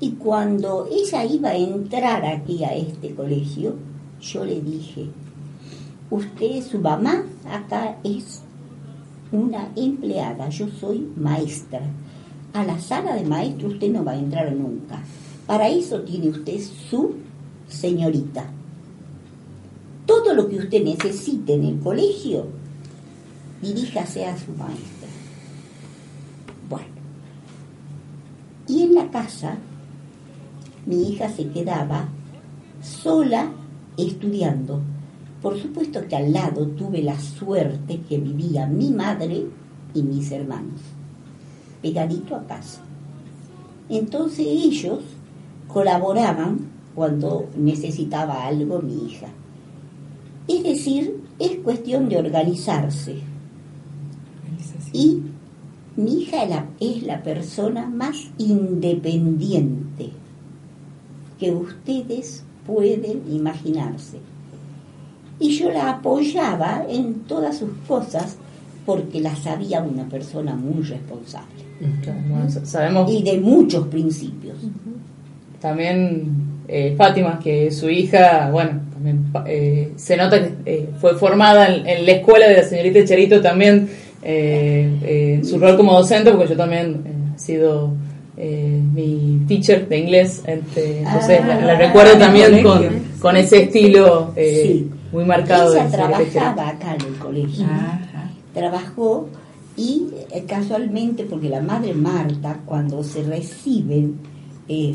Y 0.00 0.12
cuando 0.12 0.86
ella 0.90 1.24
iba 1.24 1.50
a 1.50 1.56
entrar 1.56 2.24
aquí 2.24 2.64
a 2.64 2.74
este 2.74 3.14
colegio, 3.14 3.74
yo 4.20 4.44
le 4.44 4.60
dije, 4.60 5.06
usted, 6.10 6.62
su 6.62 6.78
mamá, 6.78 7.24
acá 7.50 7.98
es 8.04 8.42
una 9.32 9.68
empleada, 9.76 10.48
yo 10.48 10.68
soy 10.80 11.08
maestra. 11.16 11.82
A 12.52 12.64
la 12.64 12.78
sala 12.78 13.14
de 13.14 13.24
maestro 13.24 13.68
usted 13.68 13.90
no 13.90 14.04
va 14.04 14.12
a 14.12 14.18
entrar 14.18 14.52
nunca. 14.52 15.02
Para 15.46 15.68
eso 15.68 16.00
tiene 16.02 16.28
usted 16.30 16.60
su 16.90 17.14
señorita. 17.68 18.57
Todo 20.08 20.32
lo 20.32 20.48
que 20.48 20.56
usted 20.56 20.82
necesite 20.82 21.52
en 21.52 21.64
el 21.64 21.80
colegio, 21.80 22.46
diríjase 23.60 24.24
a 24.24 24.38
su 24.38 24.52
maestra. 24.52 25.08
Bueno, 26.66 26.86
y 28.66 28.84
en 28.84 28.94
la 28.94 29.10
casa, 29.10 29.58
mi 30.86 31.10
hija 31.10 31.28
se 31.28 31.50
quedaba 31.50 32.08
sola 32.80 33.52
estudiando. 33.98 34.80
Por 35.42 35.60
supuesto 35.60 36.00
que 36.08 36.16
al 36.16 36.32
lado 36.32 36.68
tuve 36.68 37.02
la 37.02 37.20
suerte 37.20 38.00
que 38.08 38.16
vivía 38.16 38.66
mi 38.66 38.88
madre 38.88 39.44
y 39.92 40.02
mis 40.02 40.32
hermanos, 40.32 40.80
pegadito 41.82 42.34
a 42.34 42.46
casa. 42.46 42.80
Entonces 43.90 44.46
ellos 44.48 45.00
colaboraban 45.66 46.60
cuando 46.94 47.50
necesitaba 47.58 48.46
algo 48.46 48.80
mi 48.80 49.04
hija. 49.04 49.28
Es 50.48 50.62
decir, 50.62 51.20
es 51.38 51.58
cuestión 51.58 52.08
de 52.08 52.16
organizarse. 52.16 53.16
Y 54.92 55.22
mi 55.96 56.22
hija 56.22 56.42
es 56.44 56.50
la, 56.50 56.66
es 56.80 57.02
la 57.02 57.22
persona 57.22 57.86
más 57.86 58.16
independiente 58.38 60.10
que 61.38 61.50
ustedes 61.52 62.42
pueden 62.66 63.22
imaginarse. 63.30 64.18
Y 65.38 65.50
yo 65.50 65.70
la 65.70 65.90
apoyaba 65.90 66.84
en 66.88 67.20
todas 67.24 67.58
sus 67.58 67.70
cosas 67.86 68.36
porque 68.84 69.20
la 69.20 69.36
sabía 69.36 69.82
una 69.82 70.08
persona 70.08 70.56
muy 70.56 70.82
responsable 70.82 71.58
Claro, 72.02 72.20
sabemos 72.64 73.10
y 73.12 73.22
de 73.22 73.38
muchos 73.38 73.86
principios. 73.86 74.56
también 75.60 76.32
eh, 76.66 76.94
Fátima 76.96 77.38
que 77.38 77.70
su 77.70 77.88
hija, 77.88 78.50
bueno, 78.50 78.80
eh, 79.46 79.92
se 79.96 80.16
nota 80.16 80.40
que 80.42 80.52
eh, 80.66 80.88
fue 81.00 81.14
formada 81.16 81.66
en, 81.74 81.86
en 81.86 82.06
la 82.06 82.12
escuela 82.12 82.46
de 82.48 82.56
la 82.56 82.62
señorita 82.64 83.04
Charito 83.04 83.40
también 83.40 83.88
eh, 84.22 85.36
en 85.38 85.44
su 85.44 85.58
rol 85.58 85.76
como 85.76 85.92
docente, 85.94 86.30
porque 86.32 86.48
yo 86.50 86.56
también 86.56 87.02
he 87.36 87.38
sido 87.38 87.92
mi 88.36 89.40
teacher 89.48 89.88
de 89.88 89.98
inglés, 89.98 90.42
este, 90.46 90.98
entonces 91.00 91.40
Ah, 91.42 91.46
la, 91.46 91.60
la 91.60 91.74
recuerdo 91.76 92.16
también 92.18 92.62
con, 92.62 92.86
con 93.20 93.36
ese 93.36 93.62
estilo 93.64 94.32
Sí. 94.36 94.88
muy 95.12 95.24
marcado. 95.24 95.72
de 95.72 95.80
Ella 95.80 95.90
Charito. 95.90 96.30
trabajaba 96.30 96.68
acá 96.68 96.94
en 96.94 97.06
el 97.06 97.18
colegio. 97.18 97.66
Trabajó 98.54 99.28
Y 99.76 100.06
casualmente, 100.48 101.24
porque 101.24 101.48
la 101.48 101.60
madre 101.60 101.94
Marta, 101.94 102.60
cuando 102.64 103.02
se 103.04 103.22
recibe 103.22 104.08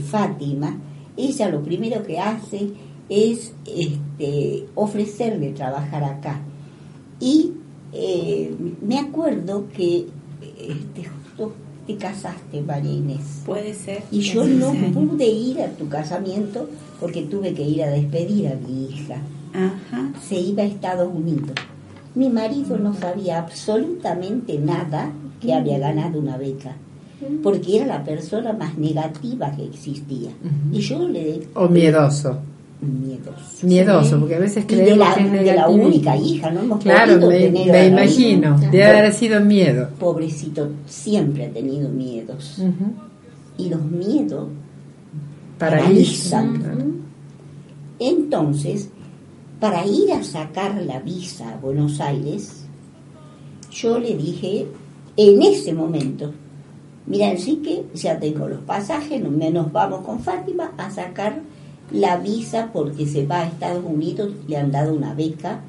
Fátima, 0.09 0.77
ella 1.17 1.49
lo 1.49 1.61
primero 1.63 2.03
que 2.03 2.19
hace 2.19 2.67
es 3.09 3.53
este, 3.65 4.65
ofrecerle 4.75 5.51
trabajar 5.51 6.03
acá. 6.03 6.41
Y 7.19 7.51
eh, 7.91 8.53
me 8.81 8.99
acuerdo 8.99 9.67
que 9.75 10.07
este, 10.57 11.03
justo 11.05 11.53
te 11.85 11.95
casaste, 11.97 12.61
María 12.61 12.91
Inés. 12.91 13.41
Puede 13.45 13.73
ser. 13.73 14.03
Y 14.11 14.21
yo 14.21 14.45
no 14.45 14.73
pude 14.93 15.27
ir 15.27 15.61
a 15.61 15.69
tu 15.71 15.89
casamiento 15.89 16.69
porque 16.99 17.23
tuve 17.23 17.53
que 17.53 17.63
ir 17.63 17.83
a 17.83 17.89
despedir 17.89 18.47
a 18.47 18.55
mi 18.55 18.85
hija. 18.85 19.17
Ajá. 19.53 20.13
Se 20.27 20.39
iba 20.39 20.63
a 20.63 20.65
Estados 20.65 21.13
Unidos. 21.13 21.51
Mi 22.15 22.29
marido 22.29 22.77
no 22.77 22.93
sabía 22.93 23.39
absolutamente 23.39 24.57
nada 24.59 25.11
que 25.41 25.53
había 25.53 25.79
ganado 25.79 26.19
una 26.19 26.37
beca, 26.37 26.75
porque 27.41 27.77
era 27.77 27.87
la 27.87 28.03
persona 28.03 28.53
más 28.53 28.77
negativa 28.77 29.51
que 29.51 29.65
existía. 29.65 30.29
Y 30.71 30.79
yo 30.79 31.07
le... 31.09 31.47
O 31.55 31.67
miedoso. 31.67 32.37
Miedoso. 32.84 33.65
Miedoso, 33.65 34.19
porque 34.19 34.36
a 34.36 34.39
veces 34.39 34.65
Y 34.67 34.75
de 34.75 34.84
creemos 34.84 34.97
la, 34.97 35.15
que 35.15 35.23
es 35.23 35.31
de 35.31 35.55
la 35.55 35.67
única 35.69 36.17
hija, 36.17 36.51
no 36.51 36.61
hemos 36.61 36.84
Claro, 36.84 37.27
me, 37.27 37.88
imagino. 37.88 38.59
Debe 38.59 38.86
haber 38.86 39.13
sido 39.13 39.39
miedo. 39.41 39.89
Pobrecito, 39.99 40.69
siempre 40.86 41.45
ha 41.45 41.49
tenido 41.49 41.89
miedos. 41.89 42.61
Y 43.57 43.69
los 43.69 43.84
miedos 43.84 44.47
Paralizan. 45.57 46.59
Paralizan. 46.59 46.93
Entonces, 47.99 48.89
para 49.59 49.86
ir 49.86 50.11
a 50.11 50.23
sacar 50.23 50.81
la 50.81 50.99
visa 50.99 51.53
a 51.53 51.57
Buenos 51.57 52.01
Aires, 52.01 52.65
yo 53.71 53.97
le 53.97 54.17
dije 54.17 54.67
en 55.15 55.41
ese 55.41 55.73
momento, 55.73 56.34
mira 57.05 57.29
Enrique, 57.29 57.86
ya 57.93 58.19
tengo 58.19 58.47
los 58.47 58.61
pasajes, 58.61 59.21
nos 59.21 59.71
vamos 59.71 60.05
con 60.05 60.19
Fátima 60.19 60.71
a 60.77 60.89
sacar 60.89 61.41
la 61.93 62.17
visa 62.17 62.71
porque 62.73 63.05
se 63.05 63.25
va 63.25 63.41
a 63.41 63.47
Estados 63.47 63.83
Unidos, 63.85 64.31
le 64.47 64.57
han 64.57 64.71
dado 64.71 64.93
una 64.93 65.13
beca 65.13 65.61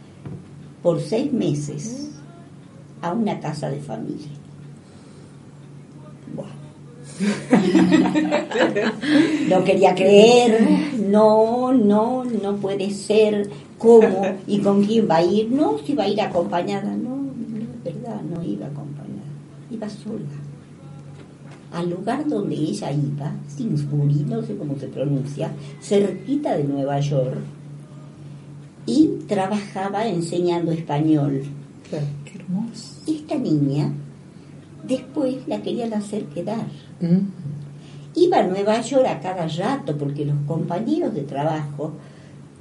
por 0.83 1.01
seis 1.01 1.33
meses 1.33 2.11
a 3.03 3.13
una 3.13 3.41
casa 3.41 3.71
de 3.71 3.81
familia. 3.81 4.29
No 9.49 9.63
quería 9.63 9.95
creer, 9.95 10.95
no, 10.99 11.73
no, 11.73 12.25
no 12.25 12.57
puede 12.57 12.91
ser, 12.91 13.49
¿cómo? 13.79 14.27
¿Y 14.47 14.61
con 14.61 14.85
quién 14.85 15.09
va 15.09 15.17
a 15.17 15.23
ir? 15.23 15.51
No, 15.51 15.79
si 15.79 15.95
va 15.95 16.05
a 16.05 16.09
ir 16.09 16.21
acompañada, 16.21 16.95
no, 16.97 17.17
no, 17.17 17.61
es 17.61 17.85
verdad, 17.85 18.21
no 18.23 18.43
iba 18.43 18.67
acompañada, 18.67 19.23
iba 19.71 19.89
sola. 19.89 20.44
Al 21.75 21.91
lugar 21.91 22.27
donde 22.29 22.55
ella 22.55 22.91
iba, 22.93 23.33
Simsbury, 23.49 24.25
no 24.29 24.43
sé 24.43 24.57
cómo 24.57 24.79
se 24.79 24.87
pronuncia, 24.87 25.51
cerquita 25.83 26.57
de 26.57 26.65
Nueva 26.65 27.01
York, 27.01 27.39
y 28.87 29.09
trabajaba 29.29 30.07
enseñando 30.07 30.71
español. 30.73 31.43
Claro, 31.89 32.07
qué 32.25 32.39
hermoso. 32.39 33.01
Esta 33.07 33.37
niña 33.37 33.93
después 34.87 35.37
la 35.49 35.63
querían 35.63 35.93
hacer 35.95 36.25
quedar. 36.27 36.67
Mm. 37.01 37.19
Iba 38.17 38.39
a 38.39 38.47
Nueva 38.47 38.81
York 38.81 39.07
a 39.09 39.21
cada 39.21 39.49
rato 39.49 39.97
porque 39.97 40.25
los 40.25 40.37
compañeros 40.47 41.15
de 41.15 41.23
trabajo, 41.23 41.93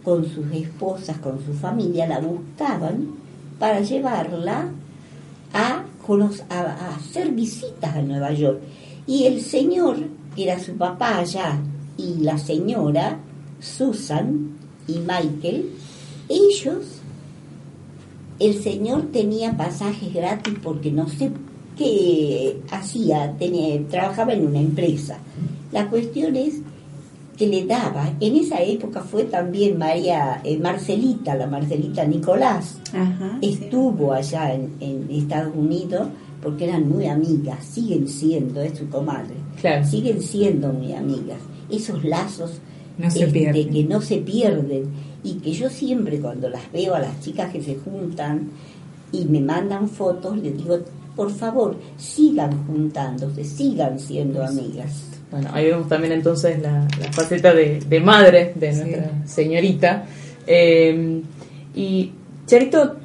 con 0.03 0.25
sus 0.27 0.51
esposas, 0.51 1.17
con 1.19 1.43
su 1.45 1.53
familia, 1.53 2.07
la 2.07 2.19
buscaban 2.19 3.07
para 3.59 3.81
llevarla 3.81 4.69
a, 5.53 5.83
cono- 6.05 6.31
a, 6.49 6.59
a 6.59 6.95
hacer 6.95 7.31
visitas 7.31 7.95
a 7.95 8.01
Nueva 8.01 8.31
York. 8.33 8.59
Y 9.05 9.25
el 9.25 9.41
señor, 9.41 9.97
que 10.35 10.43
era 10.43 10.59
su 10.59 10.73
papá 10.73 11.19
allá, 11.19 11.59
y 11.97 12.21
la 12.21 12.37
señora, 12.37 13.19
Susan 13.59 14.57
y 14.87 14.99
Michael, 14.99 15.69
ellos, 16.29 16.85
el 18.39 18.61
señor 18.61 19.11
tenía 19.11 19.55
pasajes 19.55 20.13
gratis 20.13 20.55
porque 20.61 20.91
no 20.91 21.07
sé 21.07 21.31
qué 21.77 22.61
hacía, 22.71 23.33
tenía, 23.37 23.81
trabajaba 23.87 24.33
en 24.33 24.47
una 24.47 24.59
empresa. 24.59 25.17
La 25.71 25.89
cuestión 25.89 26.35
es 26.35 26.55
que 27.37 27.47
le 27.47 27.65
daba, 27.65 28.13
en 28.19 28.35
esa 28.35 28.61
época 28.61 29.01
fue 29.01 29.23
también 29.23 29.77
María 29.77 30.39
eh, 30.43 30.57
Marcelita, 30.59 31.35
la 31.35 31.47
Marcelita 31.47 32.05
Nicolás, 32.05 32.77
Ajá. 32.93 33.39
sí. 33.41 33.49
estuvo 33.49 34.13
allá 34.13 34.53
en, 34.53 34.73
en 34.79 35.07
Estados 35.09 35.53
Unidos 35.55 36.07
porque 36.43 36.65
eran 36.65 36.87
muy 36.89 37.07
amigas, 37.07 37.63
siguen 37.65 38.07
siendo, 38.07 38.61
es 38.61 38.77
su 38.77 38.87
comadre, 38.89 39.35
Claro. 39.61 39.85
siguen 39.87 40.21
siendo 40.21 40.73
muy 40.73 40.93
amigas. 40.93 41.39
Esos 41.71 42.03
lazos 42.03 42.59
No 42.97 43.09
se 43.09 43.23
este, 43.23 43.67
que 43.69 43.83
no 43.85 44.01
se 44.01 44.17
pierden 44.17 44.83
y 45.23 45.35
que 45.35 45.53
yo 45.53 45.69
siempre 45.69 46.19
cuando 46.19 46.49
las 46.49 46.69
veo 46.71 46.93
a 46.95 46.99
las 46.99 47.19
chicas 47.21 47.51
que 47.51 47.63
se 47.63 47.75
juntan 47.77 48.49
y 49.11 49.25
me 49.25 49.39
mandan 49.39 49.87
fotos, 49.89 50.37
les 50.37 50.57
digo, 50.57 50.79
por 51.15 51.31
favor, 51.31 51.77
sigan 51.97 52.65
juntándose, 52.67 53.43
sigan 53.45 53.99
siendo 53.99 54.43
amigas. 54.43 55.03
Bueno, 55.31 55.49
ahí 55.53 55.65
vemos 55.67 55.87
también 55.87 56.13
entonces 56.13 56.61
la, 56.61 56.87
la 56.99 57.11
faceta 57.11 57.53
de, 57.53 57.79
de 57.79 57.99
madre 57.99 58.53
de 58.55 58.73
nuestra 58.73 59.11
señorita. 59.25 60.05
Eh, 60.45 61.21
y, 61.75 62.11
Charito, 62.45 62.97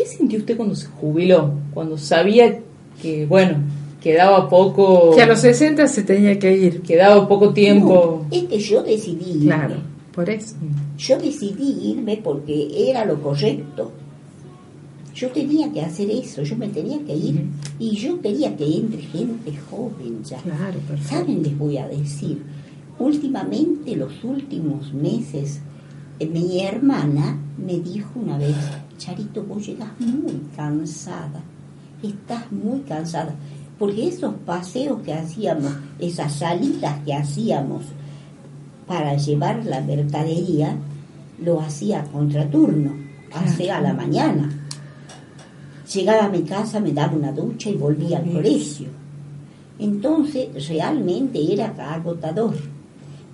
¿qué 0.00 0.06
sintió 0.06 0.38
usted 0.38 0.56
cuando 0.56 0.74
se 0.74 0.86
jubiló? 0.86 1.52
Cuando 1.74 1.98
sabía 1.98 2.58
que, 3.02 3.26
bueno, 3.26 3.58
quedaba 4.00 4.48
poco... 4.48 5.14
Que 5.14 5.22
a 5.22 5.26
los 5.26 5.40
60 5.40 5.86
se 5.88 6.02
tenía 6.04 6.38
que 6.38 6.56
ir. 6.56 6.80
Quedaba 6.80 7.28
poco 7.28 7.52
tiempo... 7.52 8.24
No, 8.30 8.34
es 8.34 8.44
que 8.44 8.58
yo 8.58 8.82
decidí 8.82 9.30
irme. 9.30 9.44
Claro, 9.44 9.74
por 10.14 10.30
eso. 10.30 10.56
Yo 10.96 11.18
decidí 11.18 11.90
irme 11.90 12.16
porque 12.16 12.88
era 12.88 13.04
lo 13.04 13.20
correcto. 13.20 13.92
Yo 15.14 15.28
tenía 15.28 15.70
que 15.70 15.82
hacer 15.82 16.10
eso, 16.10 16.42
yo 16.44 16.56
me 16.56 16.68
tenía 16.68 16.98
que 17.04 17.14
ir 17.14 17.44
y 17.78 17.96
yo 17.96 18.22
quería 18.22 18.56
que 18.56 18.64
entre 18.64 19.02
gente 19.02 19.52
joven 19.68 20.24
ya. 20.24 20.38
Claro, 20.38 20.78
perfecto. 20.88 21.10
¿Saben? 21.10 21.42
Les 21.42 21.58
voy 21.58 21.76
a 21.76 21.86
decir, 21.86 22.40
últimamente, 22.98 23.96
los 23.96 24.24
últimos 24.24 24.94
meses, 24.94 25.60
eh, 26.18 26.26
mi 26.26 26.62
hermana 26.64 27.38
me 27.58 27.80
dijo 27.80 28.12
una 28.14 28.38
vez, 28.38 28.56
Charito, 29.00 29.42
vos 29.42 29.66
llegas 29.66 29.88
muy 29.98 30.42
cansada, 30.54 31.40
estás 32.02 32.52
muy 32.52 32.80
cansada, 32.80 33.34
porque 33.78 34.08
esos 34.08 34.34
paseos 34.44 35.00
que 35.00 35.14
hacíamos, 35.14 35.72
esas 35.98 36.34
salidas 36.34 37.02
que 37.02 37.14
hacíamos 37.14 37.86
para 38.86 39.16
llevar 39.16 39.64
la 39.64 39.80
mercadería, 39.80 40.76
lo 41.42 41.60
hacía 41.62 42.00
a 42.00 42.04
contraturno, 42.04 42.92
hacia 43.32 43.78
a 43.78 43.80
la 43.80 43.94
mañana. 43.94 44.50
Llegaba 45.94 46.26
a 46.26 46.28
mi 46.28 46.42
casa, 46.42 46.78
me 46.78 46.92
daba 46.92 47.16
una 47.16 47.32
ducha 47.32 47.70
y 47.70 47.76
volvía 47.76 48.18
al 48.18 48.30
colegio. 48.30 48.88
Entonces 49.78 50.68
realmente 50.68 51.50
era 51.50 51.68
agotador. 51.94 52.54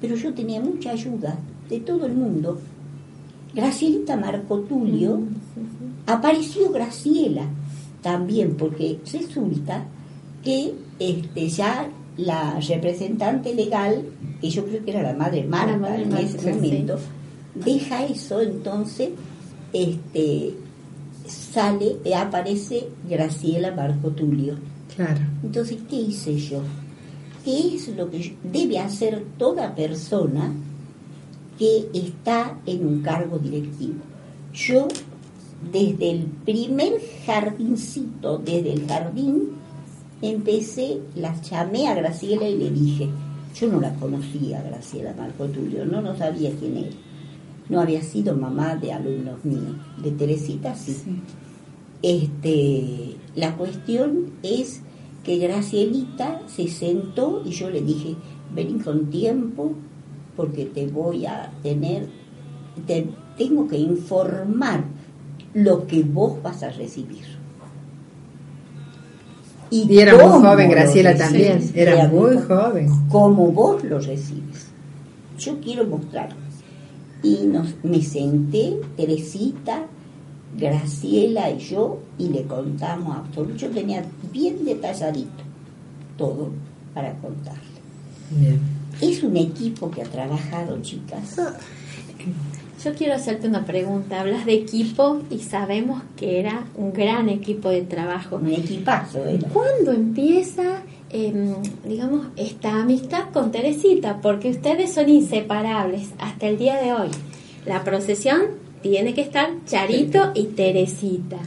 Pero 0.01 0.15
yo 0.15 0.33
tenía 0.33 0.61
mucha 0.61 0.93
ayuda 0.93 1.37
de 1.69 1.81
todo 1.81 2.07
el 2.07 2.15
mundo. 2.15 2.61
Gracielita 3.53 4.17
Marco 4.17 4.61
Tulio, 4.61 5.19
apareció 6.07 6.71
Graciela 6.71 7.47
también, 8.03 8.57
porque 8.57 9.01
resulta 9.13 9.85
que 10.43 10.75
este, 10.99 11.49
ya 11.49 11.89
la 12.17 12.59
representante 12.61 13.55
legal, 13.55 14.05
que 14.41 14.49
yo 14.49 14.65
creo 14.65 14.85
que 14.85 14.91
era 14.91 15.03
la 15.03 15.15
madre 15.15 15.45
Marta 15.45 15.73
La 15.73 15.79
madre 15.79 16.03
en 16.03 16.09
Marta, 16.11 16.25
ese 16.25 16.39
sí. 16.39 16.49
momento, 16.49 16.99
deja 17.55 18.05
eso, 18.07 18.41
entonces 18.41 19.11
este, 19.73 20.55
sale, 21.27 21.97
eh, 22.05 22.15
aparece 22.15 22.89
Graciela 23.09 23.75
Marco 23.75 24.11
Tulio. 24.11 24.57
Claro. 24.95 25.21
Entonces, 25.43 25.79
¿qué 25.89 25.97
hice 25.97 26.39
yo? 26.39 26.63
¿Qué 27.45 27.77
es 27.77 27.89
lo 27.89 28.11
que 28.11 28.35
debe 28.43 28.79
hacer 28.79 29.25
toda 29.39 29.75
persona 29.75 30.53
que 31.59 31.89
está 31.93 32.59
en 32.67 32.87
un 32.87 33.03
cargo 33.03 33.39
directivo? 33.39 34.01
Yo, 34.55 34.89
desde 35.73 36.11
el 36.11 36.25
primer 36.45 37.01
jardincito, 37.25 38.39
desde 38.39 38.73
el 38.73 38.87
jardín, 38.87 39.51
empecé, 40.23 41.01
la 41.15 41.41
llamé 41.43 41.89
a 41.89 41.95
Graciela 41.95 42.49
y 42.49 42.57
le 42.57 42.71
dije, 42.71 43.09
yo 43.55 43.69
no 43.69 43.81
la 43.81 43.95
conocía, 43.95 44.63
Graciela 44.63 45.15
Marco 45.17 45.47
Tulio, 45.47 45.85
no, 45.85 46.01
no 46.01 46.17
sabía 46.17 46.51
quién 46.59 46.77
era. 46.77 46.97
No 47.69 47.81
había 47.81 48.03
sido 48.03 48.37
mamá 48.37 48.77
de 48.77 48.93
alumnos 48.93 49.45
míos, 49.45 49.77
de 50.03 50.13
Teresita 50.13 50.75
sí. 50.77 50.97
Este, 52.03 53.17
la 53.35 53.57
cuestión 53.57 54.31
es 54.43 54.83
que 55.25 55.39
Gracielita 55.39 56.43
se 56.47 56.69
sentó 56.69 57.43
y 57.45 57.51
yo 57.51 57.69
le 57.71 57.81
dije, 57.81 58.15
vení 58.55 58.79
con 58.79 59.07
tiempo 59.11 59.73
porque 60.37 60.67
te 60.67 60.87
voy 60.87 61.27
a 61.27 61.51
tener, 61.63 62.07
te 62.87 63.09
tengo 63.37 63.67
que 63.67 63.79
informar 63.79 64.85
lo 65.57 65.87
que 65.87 66.03
vos 66.03 66.43
vas 66.43 66.63
a 66.63 66.69
recibir. 66.69 67.25
Y 69.71 69.99
era 69.99 70.13
muy 70.15 70.43
joven, 70.43 70.71
Graciela 70.71 71.17
también, 71.17 71.71
era 71.75 72.07
muy 72.09 72.37
joven. 72.37 72.89
Como 73.09 73.51
vos 73.51 73.83
lo 73.83 73.99
recibes. 73.99 74.67
Yo 75.39 75.59
quiero 75.61 75.87
mostrar. 75.87 76.29
Y 77.23 77.47
nos, 77.47 77.75
me 77.83 78.03
senté, 78.03 78.77
Teresita, 78.97 79.87
Graciela 80.59 81.51
y 81.51 81.59
yo, 81.59 82.01
y 82.19 82.29
le 82.29 82.43
contamos 82.45 83.17
absoluto. 83.17 83.57
Yo 83.57 83.71
tenía 83.71 84.05
bien 84.31 84.63
detalladito 84.63 85.43
todo 86.19 86.51
para 86.93 87.15
contarle. 87.15 87.61
Bien. 88.31 88.61
Es 89.01 89.23
un 89.23 89.37
equipo 89.39 89.91
que 89.91 90.03
ha 90.03 90.07
trabajado, 90.07 90.81
chicas. 90.83 91.37
Yo 92.87 92.95
quiero 92.95 93.15
hacerte 93.15 93.49
una 93.49 93.67
pregunta. 93.67 94.21
Hablas 94.21 94.47
de 94.47 94.55
equipo 94.55 95.21
y 95.29 95.41
sabemos 95.41 96.03
que 96.17 96.39
era 96.39 96.69
un 96.77 96.93
gran 96.93 97.29
equipo 97.29 97.69
de 97.69 97.83
trabajo. 97.83 98.37
Un 98.37 98.53
equipazo, 98.53 99.27
¿eh? 99.27 99.41
¿Cuándo 99.53 99.91
empieza, 99.91 100.85
em, 101.11 101.57
digamos, 101.85 102.29
esta 102.37 102.81
amistad 102.83 103.31
con 103.33 103.51
Teresita? 103.51 104.21
Porque 104.23 104.51
ustedes 104.51 104.93
son 104.93 105.09
inseparables 105.09 106.11
hasta 106.21 106.47
el 106.47 106.59
día 106.59 106.81
de 106.81 106.93
hoy. 106.93 107.09
La 107.65 107.83
procesión 107.83 108.43
tiene 108.83 109.15
que 109.15 109.23
estar 109.23 109.51
Charito 109.67 110.31
y 110.37 110.45
Teresita. 110.45 111.39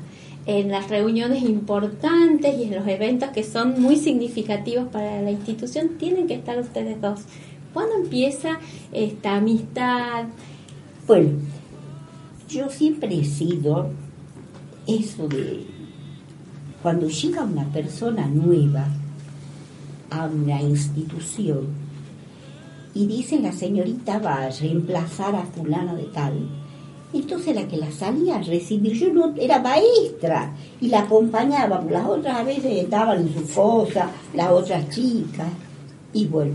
En 0.46 0.68
las 0.68 0.90
reuniones 0.90 1.44
importantes 1.44 2.54
y 2.60 2.64
en 2.64 2.76
los 2.76 2.86
eventos 2.86 3.30
que 3.30 3.46
son 3.46 3.82
muy 3.82 3.96
significativos 3.96 4.90
para 4.90 5.22
la 5.22 5.32
institución, 5.32 5.92
tienen 5.98 6.28
que 6.28 6.34
estar 6.34 6.60
ustedes 6.60 7.00
dos. 7.00 7.22
¿Cuándo 7.74 7.96
empieza 7.96 8.60
esta 8.92 9.38
amistad? 9.38 10.26
Bueno, 11.10 11.40
yo 12.48 12.70
siempre 12.70 13.20
he 13.20 13.26
sido 13.26 13.90
eso 14.86 15.28
de 15.28 15.66
cuando 16.84 17.08
llega 17.10 17.46
una 17.46 17.66
persona 17.74 18.28
nueva 18.28 18.86
a 20.12 20.28
una 20.28 20.62
institución 20.62 21.66
y 22.94 23.08
dice 23.08 23.40
la 23.40 23.52
señorita 23.54 24.20
va 24.20 24.36
a 24.36 24.50
reemplazar 24.52 25.34
a 25.34 25.46
fulano 25.46 25.96
de 25.96 26.04
tal, 26.14 26.48
entonces 27.12 27.56
la 27.56 27.68
que 27.68 27.78
la 27.78 27.92
salía 27.92 28.36
a 28.36 28.44
recibir, 28.44 28.94
yo 28.94 29.12
no 29.12 29.34
era 29.36 29.60
maestra 29.60 30.54
y 30.80 30.90
la 30.90 31.00
acompañaba, 31.00 31.84
las 31.90 32.06
otras 32.06 32.38
a 32.38 32.44
veces 32.44 32.84
estaban 32.84 33.22
en 33.22 33.34
su 33.34 33.52
cosa, 33.52 34.12
las 34.36 34.52
otras 34.52 34.88
chicas, 34.92 35.50
y 36.14 36.28
bueno, 36.28 36.54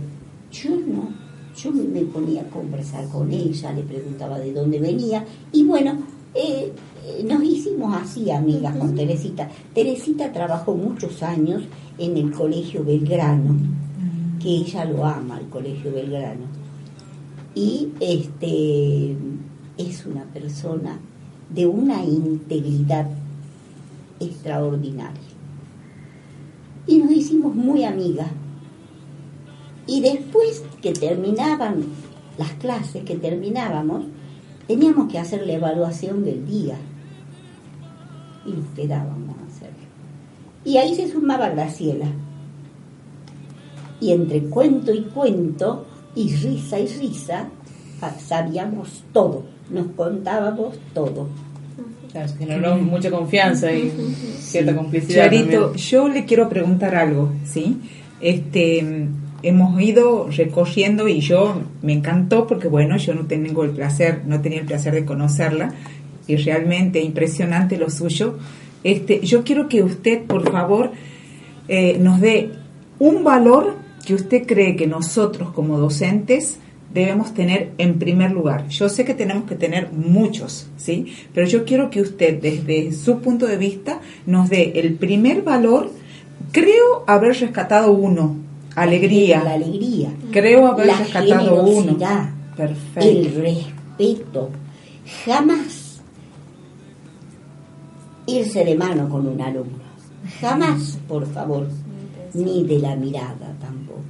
yo 0.53 0.71
no, 0.71 1.24
yo 1.65 1.73
me 1.73 2.03
ponía 2.03 2.43
a 2.43 2.51
conversar 2.51 3.09
con 3.09 3.33
ella, 3.33 3.73
le 3.73 3.83
preguntaba 3.83 4.39
de 4.39 4.53
dónde 4.53 4.79
venía, 4.79 5.25
y 5.51 5.65
bueno, 5.65 5.97
eh, 6.35 6.73
eh, 7.07 7.25
nos 7.25 7.43
hicimos 7.43 7.97
así 7.97 8.31
amigas 8.31 8.77
con 8.77 8.95
Teresita. 8.95 9.49
Teresita 9.73 10.31
trabajó 10.31 10.75
muchos 10.75 11.23
años 11.23 11.63
en 11.99 12.17
el 12.19 12.33
Colegio 12.33 12.85
Belgrano, 12.85 13.57
que 14.43 14.49
ella 14.49 14.85
lo 14.85 15.07
ama, 15.07 15.39
el 15.41 15.49
Colegio 15.49 15.91
Belgrano. 15.91 16.45
Y 17.55 17.89
este 18.01 19.17
es 19.79 20.05
una 20.05 20.25
persona 20.25 20.99
de 21.49 21.67
una 21.67 22.05
integridad 22.05 23.09
extraordinaria. 24.21 25.21
Y 26.87 26.99
nos 26.99 27.13
hicimos 27.13 27.55
muy 27.55 27.85
amigas. 27.85 28.29
Y 29.87 30.01
después 30.01 30.65
que 30.85 30.93
terminaban 30.93 31.83
las 32.37 32.51
clases, 32.53 33.05
que 33.05 33.17
terminábamos, 33.17 34.05
teníamos 34.69 35.11
que 35.11 35.19
hacer 35.19 35.47
la 35.47 35.55
evaluación 35.55 36.23
del 36.23 36.47
día. 36.47 36.77
Y 38.45 38.53
nos 38.53 38.67
quedábamos 38.77 39.35
a 39.39 39.47
hacerlo. 39.47 39.87
Y 40.63 40.77
ahí 40.77 40.95
se 40.95 41.11
sumaba 41.11 41.49
Graciela. 41.49 42.09
Y 43.99 44.13
entre 44.13 44.43
cuento 44.43 44.93
y 44.93 45.05
cuento, 45.05 45.87
y 46.15 46.37
risa 46.37 46.79
y 46.79 46.87
risa, 46.87 47.49
ah, 48.03 48.13
sabíamos 48.19 49.05
todo, 49.15 49.45
nos 49.71 49.87
contábamos 49.97 50.77
todo. 50.93 51.29
Claro, 52.13 52.29
se 52.29 52.37
generó 52.37 52.77
mucha 52.77 53.11
confianza 53.11 53.73
y 53.73 53.91
cierta 54.39 54.77
complicidad. 54.77 55.25
Charito, 55.25 55.63
también. 55.63 55.87
yo 55.87 56.09
le 56.09 56.27
quiero 56.27 56.47
preguntar 56.51 56.95
algo, 56.95 57.33
¿sí? 57.45 57.81
Este, 58.21 59.09
hemos 59.49 59.81
ido 59.81 60.29
recorriendo 60.31 61.09
y 61.09 61.21
yo 61.21 61.63
me 61.83 61.93
encantó 61.93 62.47
porque, 62.47 62.69
bueno, 62.69 62.97
yo 62.97 63.15
no 63.15 63.27
tengo 63.27 63.65
el 63.65 63.71
placer, 63.71 64.23
no 64.27 64.41
tenía 64.41 64.61
el 64.61 64.67
placer 64.67 64.95
de 64.95 65.05
conocerla 65.05 65.75
y 66.27 66.37
realmente 66.37 67.01
impresionante 67.01 67.77
lo 67.77 67.91
suyo. 67.91 68.39
Este, 68.83 69.21
yo 69.21 69.45
quiero 69.45 69.69
que 69.69 69.83
usted, 69.83 70.23
por 70.25 70.51
favor, 70.51 70.93
eh, 71.69 71.99
nos 71.99 72.21
dé 72.21 72.51
un 72.99 73.25
valor 73.25 73.77
que 74.07 74.15
usted 74.15 74.47
cree 74.47 74.77
que 74.77 74.87
nosotros 74.87 75.51
como 75.53 75.79
docentes 75.79 76.59
debemos 76.93 77.35
tener 77.35 77.73
en 77.79 77.99
primer 77.99 78.31
lugar. 78.31 78.69
Yo 78.69 78.89
sé 78.89 79.05
que 79.05 79.15
tenemos 79.15 79.45
que 79.45 79.57
tener 79.57 79.91
muchos, 79.93 80.69
¿sí? 80.77 81.13
Pero 81.35 81.47
yo 81.47 81.65
quiero 81.65 81.91
que 81.91 82.01
usted, 82.01 82.41
desde 82.41 82.93
su 82.93 83.19
punto 83.19 83.47
de 83.47 83.57
vista, 83.57 84.01
nos 84.27 84.49
dé 84.49 84.73
el 84.77 84.95
primer 84.95 85.43
valor. 85.43 85.91
Creo 86.53 87.05
haber 87.09 87.37
rescatado 87.41 87.91
uno, 87.93 88.37
alegría. 88.77 89.43
La 89.45 89.55
alegría. 89.55 90.13
Creo 90.31 90.67
haber 90.69 90.87
la 90.87 90.97
rescatado 90.99 91.63
uno. 91.63 91.73
generosidad, 91.83 92.31
Perfecto. 92.57 93.01
el 93.09 93.35
respeto. 93.35 94.51
Jamás 95.25 96.01
irse 98.27 98.65
de 98.65 98.75
mano 98.75 99.09
con 99.09 99.27
un 99.27 99.41
alumno. 99.41 99.85
Jamás, 100.41 100.99
por 101.07 101.27
favor. 101.33 101.69
Ni 102.35 102.65
de 102.65 102.79
la 102.81 102.97
mirada 102.97 103.55
tampoco. 103.61 104.03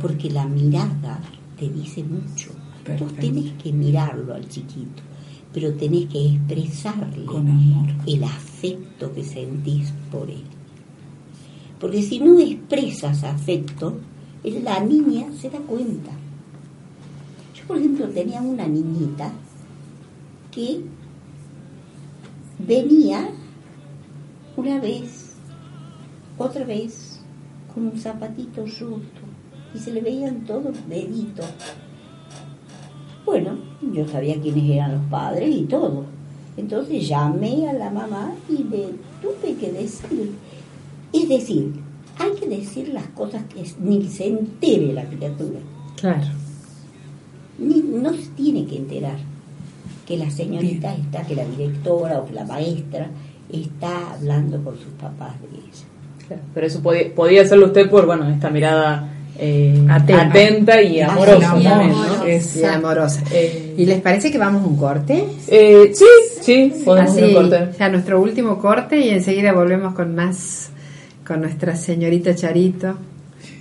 Porque 0.00 0.30
la 0.30 0.44
mirada 0.46 1.20
te 1.58 1.68
dice 1.68 2.02
mucho. 2.04 2.50
Vos 2.50 2.84
Perfecto. 2.84 3.14
tenés 3.20 3.52
que 3.62 3.72
mirarlo 3.72 4.34
al 4.34 4.48
chiquito, 4.48 5.02
pero 5.54 5.72
tenés 5.74 6.06
que 6.08 6.26
expresarle 6.34 7.24
Con 7.24 7.48
amor. 7.48 7.88
el 8.06 8.24
afecto 8.24 9.12
que 9.14 9.22
sentís 9.22 9.92
por 10.10 10.28
él. 10.28 10.42
Porque 11.82 12.00
si 12.00 12.20
no 12.20 12.38
expresas 12.38 13.24
afecto, 13.24 13.94
la 14.44 14.78
niña 14.78 15.26
se 15.36 15.50
da 15.50 15.58
cuenta. 15.58 16.12
Yo, 17.56 17.66
por 17.66 17.76
ejemplo, 17.76 18.06
tenía 18.06 18.40
una 18.40 18.68
niñita 18.68 19.32
que 20.52 20.80
venía 22.60 23.28
una 24.56 24.78
vez, 24.78 25.34
otra 26.38 26.64
vez, 26.64 27.18
con 27.74 27.88
un 27.88 27.98
zapatito 27.98 28.64
roto 28.64 29.02
y 29.74 29.78
se 29.80 29.92
le 29.92 30.02
veían 30.02 30.44
todos 30.44 30.66
los 30.66 30.88
deditos. 30.88 31.46
Bueno, 33.24 33.58
yo 33.92 34.06
sabía 34.06 34.40
quiénes 34.40 34.70
eran 34.70 34.92
los 34.92 35.04
padres 35.06 35.52
y 35.52 35.64
todo. 35.64 36.04
Entonces 36.56 37.08
llamé 37.08 37.68
a 37.68 37.72
la 37.72 37.90
mamá 37.90 38.34
y 38.48 38.62
le 38.62 38.90
tuve 39.20 39.56
que 39.56 39.72
decir. 39.72 40.30
Es 41.12 41.28
decir, 41.28 41.72
hay 42.18 42.30
que 42.40 42.48
decir 42.48 42.88
las 42.88 43.06
cosas 43.08 43.42
que 43.52 43.64
ni 43.80 44.06
se 44.08 44.28
entere 44.28 44.92
la 44.92 45.04
criatura. 45.04 45.58
Claro. 46.00 46.26
Ni, 47.58 47.80
no 47.80 48.12
se 48.14 48.26
tiene 48.36 48.66
que 48.66 48.76
enterar 48.76 49.16
que 50.06 50.16
la 50.16 50.30
señorita 50.30 50.94
está, 50.94 51.22
que 51.22 51.36
la 51.36 51.44
directora 51.44 52.18
o 52.18 52.26
que 52.26 52.32
la 52.32 52.44
maestra 52.44 53.08
está 53.52 54.12
hablando 54.14 54.62
con 54.62 54.74
sus 54.76 54.92
papás 55.00 55.34
de 55.42 55.48
ella. 55.58 56.26
Claro, 56.26 56.42
Pero 56.54 56.66
eso 56.66 56.80
podía, 56.82 57.14
podía 57.14 57.42
hacerlo 57.42 57.66
usted 57.66 57.88
por, 57.90 58.06
bueno, 58.06 58.28
esta 58.28 58.50
mirada 58.50 59.08
eh, 59.38 59.86
Atenta. 59.88 60.22
atenta. 60.26 60.82
y 60.82 61.00
amorosa 61.00 61.40
también, 61.52 61.88
¿no? 61.90 62.40
Sí, 62.40 62.64
amorosa. 62.64 63.22
Eh, 63.32 63.74
¿Y 63.76 63.86
les 63.86 64.00
parece 64.00 64.30
que 64.30 64.38
vamos 64.38 64.62
a 64.62 64.66
un 64.66 64.76
corte? 64.76 65.24
eh, 65.48 65.90
sí, 65.94 66.04
sí, 66.40 66.72
podemos 66.84 67.10
hacer 67.12 67.24
Así, 67.24 67.34
un 67.36 67.48
corte. 67.50 67.68
ya 67.78 67.88
nuestro 67.88 68.20
último 68.20 68.58
corte 68.58 68.98
y 69.00 69.10
enseguida 69.10 69.52
volvemos 69.52 69.94
con 69.94 70.14
más, 70.14 70.70
con 71.26 71.40
nuestra 71.40 71.76
señorita 71.76 72.34
Charito, 72.34 72.96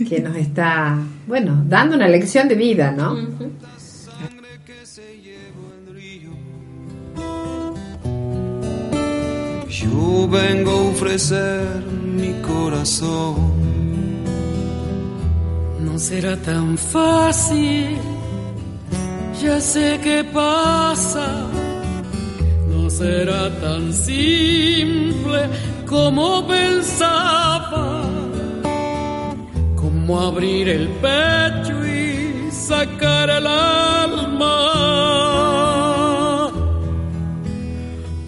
que 0.08 0.20
nos 0.20 0.36
está, 0.36 0.98
bueno, 1.28 1.64
dando 1.68 1.96
una 1.96 2.08
lección 2.08 2.48
de 2.48 2.56
vida, 2.56 2.92
¿no? 2.92 3.16
Yo 9.70 10.28
vengo 10.28 10.72
a 10.72 10.90
ofrecer 10.92 11.84
mi 12.16 12.34
corazón. 12.42 13.52
No 15.80 15.98
será 15.98 16.36
tan 16.38 16.78
fácil, 16.78 17.98
ya 19.42 19.60
sé 19.60 20.00
qué 20.04 20.24
pasa. 20.24 21.48
No 22.70 22.90
será 22.90 23.50
tan 23.60 23.94
simple 23.94 25.50
como 25.92 26.48
pensaba, 26.48 28.02
como 29.76 30.22
abrir 30.22 30.70
el 30.70 30.88
pecho 30.88 31.86
y 31.86 32.50
sacar 32.50 33.30
el 33.30 33.46
alma. 33.46 34.58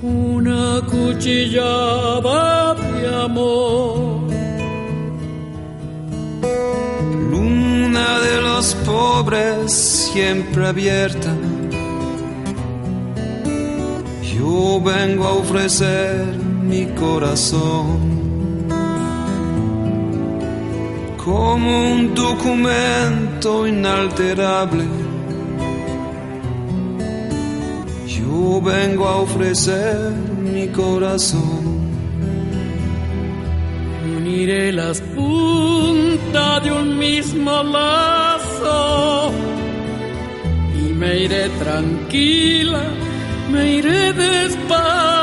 Una 0.01 0.81
cuchillada 0.91 2.75
de 2.75 3.23
amor. 3.23 4.23
Luna 7.31 8.19
de 8.19 8.41
los 8.41 8.75
pobres 8.85 9.71
siempre 9.71 10.67
abierta. 10.67 11.33
Yo 14.35 14.81
vengo 14.81 15.23
a 15.25 15.31
ofrecer 15.31 16.42
mi 16.67 16.85
corazón 16.95 18.23
como 21.23 21.93
un 21.93 22.13
documento 22.13 23.65
inalterable. 23.65 24.85
Yo 28.07 28.61
vengo 28.61 29.07
a 29.07 29.17
ofrecer 29.17 30.11
mi 30.41 30.67
corazón. 30.67 31.63
Uniré 34.17 34.71
las 34.71 34.99
puntas 35.01 36.63
de 36.63 36.71
un 36.71 36.97
mismo 36.97 37.63
lazo 37.63 39.31
y 40.77 40.93
me 40.93 41.19
iré 41.19 41.49
tranquila, 41.63 42.83
me 43.51 43.75
iré 43.77 44.13
despacio 44.13 45.22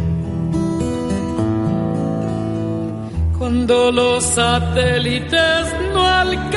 Cuando 3.51 3.91
los 3.91 4.23
satélites 4.23 5.65
no 5.93 6.07
alcancen, 6.07 6.55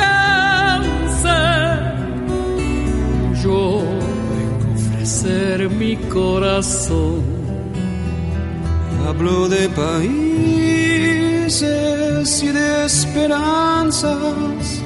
yo 3.42 3.82
vengo 4.30 4.66
a 4.70 4.74
ofrecer 4.76 5.56
mi 5.70 5.96
corazón. 5.96 7.24
Hablo 9.08 9.48
de 9.48 9.68
países 9.70 10.12
y 12.44 12.48
de 12.58 12.84
esperanzas, 12.86 14.80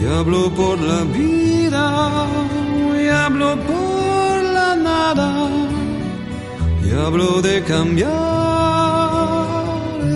y 0.00 0.06
hablo 0.06 0.50
por 0.54 0.80
la 0.80 1.02
vida, 1.02 2.26
y 2.98 3.08
hablo 3.08 3.56
por 3.56 4.42
la 4.42 4.74
nada, 4.74 5.50
y 6.82 6.92
hablo 6.92 7.42
de 7.42 7.62
cambiar 7.64 8.49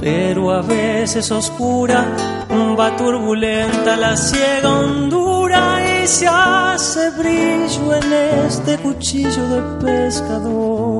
Pero 0.00 0.50
a 0.50 0.62
veces 0.62 1.30
oscura 1.30 2.06
va 2.78 2.96
turbulenta 2.96 3.96
la 3.96 4.16
ciega 4.16 4.80
hondura 4.80 6.02
y 6.02 6.06
se 6.06 6.26
hace 6.26 7.10
brillo 7.10 7.94
en 7.94 8.12
este 8.46 8.78
cuchillo 8.78 9.46
de 9.48 9.84
pescador. 9.84 10.99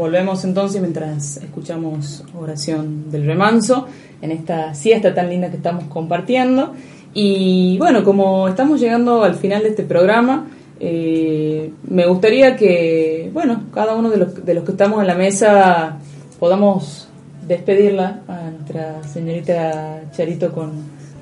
Volvemos 0.00 0.44
entonces 0.44 0.80
mientras 0.80 1.36
escuchamos 1.36 2.24
oración 2.34 3.10
del 3.10 3.26
remanso 3.26 3.86
en 4.22 4.32
esta 4.32 4.74
siesta 4.74 5.14
tan 5.14 5.28
linda 5.28 5.50
que 5.50 5.56
estamos 5.56 5.84
compartiendo. 5.84 6.72
Y 7.12 7.76
bueno, 7.78 8.02
como 8.02 8.48
estamos 8.48 8.80
llegando 8.80 9.22
al 9.22 9.34
final 9.34 9.62
de 9.62 9.68
este 9.68 9.82
programa, 9.82 10.48
eh, 10.80 11.70
me 11.88 12.06
gustaría 12.06 12.56
que, 12.56 13.30
bueno, 13.34 13.64
cada 13.74 13.94
uno 13.94 14.08
de 14.08 14.16
los, 14.16 14.44
de 14.44 14.54
los 14.54 14.64
que 14.64 14.72
estamos 14.72 15.00
en 15.02 15.06
la 15.06 15.14
mesa 15.14 15.98
podamos 16.38 17.08
despedirla 17.46 18.22
a 18.26 18.50
nuestra 18.50 19.02
señorita 19.02 20.00
Charito 20.12 20.50
con 20.50 20.70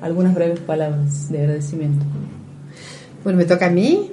algunas 0.01 0.33
breves 0.33 0.61
palabras 0.61 1.29
de 1.29 1.39
agradecimiento. 1.39 2.05
Bueno, 3.25 3.37
me 3.37 3.45
toca 3.45 3.65
a 3.65 3.69
mí. 3.69 4.11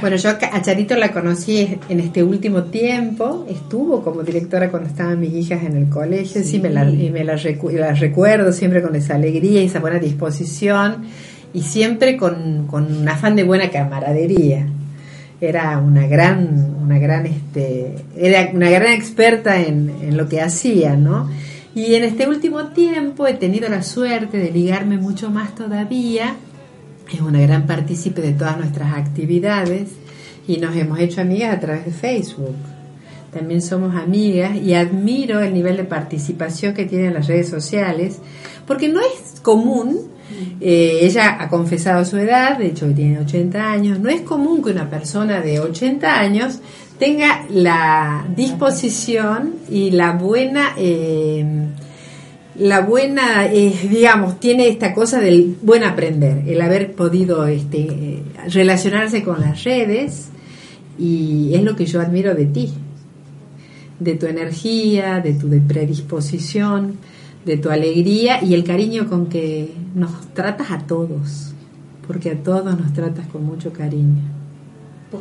Bueno, 0.00 0.16
yo 0.16 0.30
a 0.30 0.62
Charito 0.62 0.96
la 0.96 1.12
conocí 1.12 1.78
en 1.88 2.00
este 2.00 2.22
último 2.22 2.64
tiempo, 2.64 3.46
estuvo 3.48 4.02
como 4.02 4.22
directora 4.22 4.70
cuando 4.70 4.88
estaban 4.88 5.18
mis 5.18 5.32
hijas 5.32 5.64
en 5.64 5.76
el 5.76 5.88
colegio, 5.88 6.42
sí, 6.44 6.58
me, 6.58 6.70
la, 6.70 6.88
y 6.88 7.10
me 7.10 7.24
la, 7.24 7.36
recuerdo 7.36 8.52
siempre 8.52 8.82
con 8.82 8.94
esa 8.96 9.14
alegría 9.14 9.62
y 9.62 9.66
esa 9.66 9.80
buena 9.80 9.98
disposición 9.98 11.04
y 11.54 11.62
siempre 11.62 12.16
con, 12.16 12.66
con 12.66 12.94
un 12.94 13.08
afán 13.08 13.34
de 13.34 13.44
buena 13.44 13.70
camaradería. 13.70 14.66
Era 15.40 15.78
una 15.78 16.06
gran, 16.06 16.76
una 16.80 16.98
gran, 16.98 17.26
este, 17.26 17.96
era 18.16 18.50
una 18.52 18.70
gran 18.70 18.92
experta 18.92 19.60
en, 19.60 19.90
en 20.02 20.16
lo 20.16 20.28
que 20.28 20.40
hacía, 20.40 20.96
¿no? 20.96 21.28
Y 21.74 21.94
en 21.94 22.04
este 22.04 22.28
último 22.28 22.68
tiempo 22.68 23.26
he 23.26 23.34
tenido 23.34 23.68
la 23.68 23.82
suerte 23.82 24.36
de 24.36 24.50
ligarme 24.50 24.98
mucho 24.98 25.30
más 25.30 25.54
todavía 25.54 26.36
es 27.12 27.20
una 27.20 27.40
gran 27.40 27.66
partícipe 27.66 28.20
de 28.20 28.32
todas 28.32 28.58
nuestras 28.58 28.94
actividades 28.94 29.88
y 30.46 30.58
nos 30.58 30.74
hemos 30.76 30.98
hecho 30.98 31.20
amigas 31.20 31.56
a 31.56 31.60
través 31.60 31.84
de 31.84 31.92
Facebook. 31.92 32.56
También 33.32 33.62
somos 33.62 33.94
amigas 33.96 34.56
y 34.56 34.74
admiro 34.74 35.40
el 35.40 35.54
nivel 35.54 35.78
de 35.78 35.84
participación 35.84 36.74
que 36.74 36.84
tiene 36.84 37.06
en 37.06 37.14
las 37.14 37.28
redes 37.28 37.48
sociales, 37.48 38.18
porque 38.66 38.88
no 38.88 39.00
es 39.00 39.40
común, 39.40 39.98
eh, 40.60 40.98
ella 41.02 41.38
ha 41.40 41.48
confesado 41.48 42.04
su 42.04 42.18
edad, 42.18 42.58
de 42.58 42.66
hecho 42.66 42.92
tiene 42.92 43.20
80 43.20 43.72
años, 43.72 43.98
no 44.00 44.10
es 44.10 44.20
común 44.20 44.62
que 44.62 44.70
una 44.70 44.90
persona 44.90 45.40
de 45.40 45.60
80 45.60 46.20
años 46.20 46.58
tenga 46.98 47.46
la 47.48 48.26
disposición 48.36 49.54
y 49.70 49.90
la 49.92 50.12
buena... 50.12 50.74
Eh, 50.76 51.44
la 52.62 52.80
buena, 52.80 53.46
eh, 53.46 53.74
digamos, 53.90 54.38
tiene 54.38 54.68
esta 54.68 54.94
cosa 54.94 55.18
del 55.18 55.56
buen 55.62 55.82
aprender, 55.82 56.44
el 56.46 56.60
haber 56.60 56.92
podido 56.92 57.44
este, 57.48 58.22
relacionarse 58.48 59.24
con 59.24 59.40
las 59.40 59.64
redes 59.64 60.28
y 60.96 61.54
es 61.54 61.64
lo 61.64 61.74
que 61.74 61.86
yo 61.86 62.00
admiro 62.00 62.36
de 62.36 62.46
ti, 62.46 62.72
de 63.98 64.14
tu 64.14 64.26
energía, 64.26 65.18
de 65.18 65.34
tu 65.34 65.48
predisposición, 65.66 66.98
de 67.44 67.56
tu 67.56 67.68
alegría 67.68 68.44
y 68.44 68.54
el 68.54 68.62
cariño 68.62 69.08
con 69.08 69.26
que 69.26 69.74
nos 69.96 70.32
tratas 70.32 70.70
a 70.70 70.86
todos, 70.86 71.54
porque 72.06 72.30
a 72.30 72.36
todos 72.44 72.78
nos 72.78 72.92
tratas 72.92 73.26
con 73.26 73.44
mucho 73.44 73.72
cariño. 73.72 74.22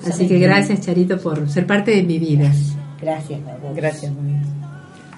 Así 0.05 0.27
que 0.27 0.37
gracias 0.37 0.81
Charito 0.81 1.17
por 1.17 1.49
ser 1.49 1.65
parte 1.65 1.89
de 1.89 2.03
mi 2.03 2.19
vida. 2.19 2.53
Gracias, 3.01 3.39
gracias. 3.75 4.13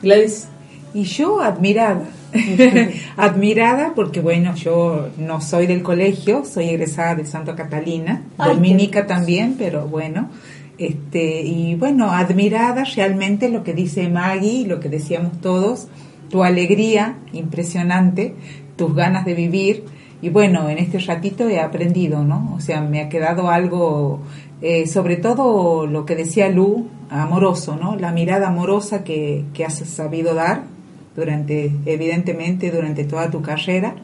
Gladys. 0.01 0.47
Y 0.93 1.03
yo 1.03 1.41
admirada, 1.41 2.03
admirada 3.17 3.93
porque 3.95 4.21
bueno, 4.21 4.53
yo 4.55 5.09
no 5.17 5.41
soy 5.41 5.65
del 5.65 5.81
colegio, 5.81 6.45
soy 6.45 6.69
egresada 6.69 7.15
de 7.15 7.25
Santa 7.25 7.55
Catalina, 7.55 8.21
dominica 8.37 9.07
también, 9.07 9.55
pero 9.57 9.87
bueno, 9.87 10.29
este, 10.77 11.41
y 11.41 11.75
bueno, 11.75 12.11
admirada 12.11 12.83
realmente 12.83 13.49
lo 13.49 13.63
que 13.63 13.73
dice 13.73 14.07
Maggie, 14.07 14.67
lo 14.67 14.79
que 14.79 14.89
decíamos 14.89 15.41
todos, 15.41 15.87
tu 16.29 16.43
alegría 16.43 17.15
impresionante, 17.31 18.35
tus 18.75 18.93
ganas 18.93 19.25
de 19.25 19.33
vivir, 19.33 19.85
y 20.21 20.29
bueno, 20.29 20.69
en 20.69 20.77
este 20.77 20.99
ratito 20.99 21.49
he 21.49 21.59
aprendido, 21.59 22.23
¿no? 22.23 22.53
O 22.55 22.61
sea, 22.61 22.81
me 22.81 23.01
ha 23.01 23.09
quedado 23.09 23.49
algo, 23.49 24.21
eh, 24.61 24.87
sobre 24.87 25.17
todo 25.17 25.85
lo 25.85 26.05
que 26.05 26.15
decía 26.15 26.49
Lu, 26.49 26.87
amoroso, 27.09 27.75
¿no? 27.75 27.97
La 27.97 28.11
mirada 28.11 28.47
amorosa 28.47 29.03
que, 29.03 29.43
que 29.53 29.65
has 29.65 29.79
sabido 29.79 30.33
dar 30.33 30.72
durante, 31.15 31.71
evidentemente, 31.85 32.71
durante 32.71 33.03
toda 33.03 33.29
tu 33.29 33.41
carrera, 33.41 33.95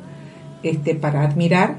este, 0.63 0.95
para 0.95 1.23
admirar, 1.23 1.77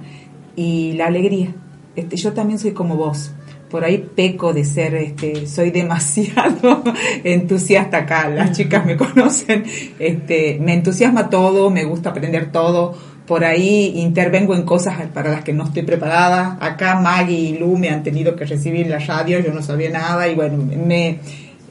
y 0.56 0.92
la 0.92 1.06
alegría. 1.06 1.54
Este, 1.96 2.16
yo 2.16 2.32
también 2.32 2.58
soy 2.58 2.72
como 2.72 2.96
vos. 2.96 3.32
Por 3.70 3.84
ahí 3.84 3.98
peco 4.14 4.52
de 4.52 4.64
ser, 4.64 4.94
este, 4.94 5.46
soy 5.46 5.70
demasiado 5.82 6.82
entusiasta 7.22 7.98
acá, 7.98 8.28
las 8.28 8.56
chicas 8.56 8.84
me 8.84 8.96
conocen, 8.96 9.64
este, 9.98 10.58
me 10.60 10.74
entusiasma 10.74 11.30
todo, 11.30 11.70
me 11.70 11.84
gusta 11.84 12.10
aprender 12.10 12.50
todo, 12.50 12.96
por 13.26 13.44
ahí 13.44 13.92
intervengo 14.00 14.56
en 14.56 14.64
cosas 14.64 14.96
para 15.14 15.30
las 15.30 15.44
que 15.44 15.52
no 15.52 15.64
estoy 15.64 15.82
preparada. 15.82 16.58
Acá 16.60 16.98
Maggie 16.98 17.38
y 17.38 17.58
Lu 17.58 17.78
me 17.78 17.88
han 17.88 18.02
tenido 18.02 18.34
que 18.34 18.44
recibir 18.44 18.88
la 18.88 18.98
radio, 18.98 19.38
yo 19.38 19.52
no 19.52 19.62
sabía 19.62 19.90
nada 19.90 20.26
y 20.26 20.34
bueno, 20.34 20.58
me 20.58 21.20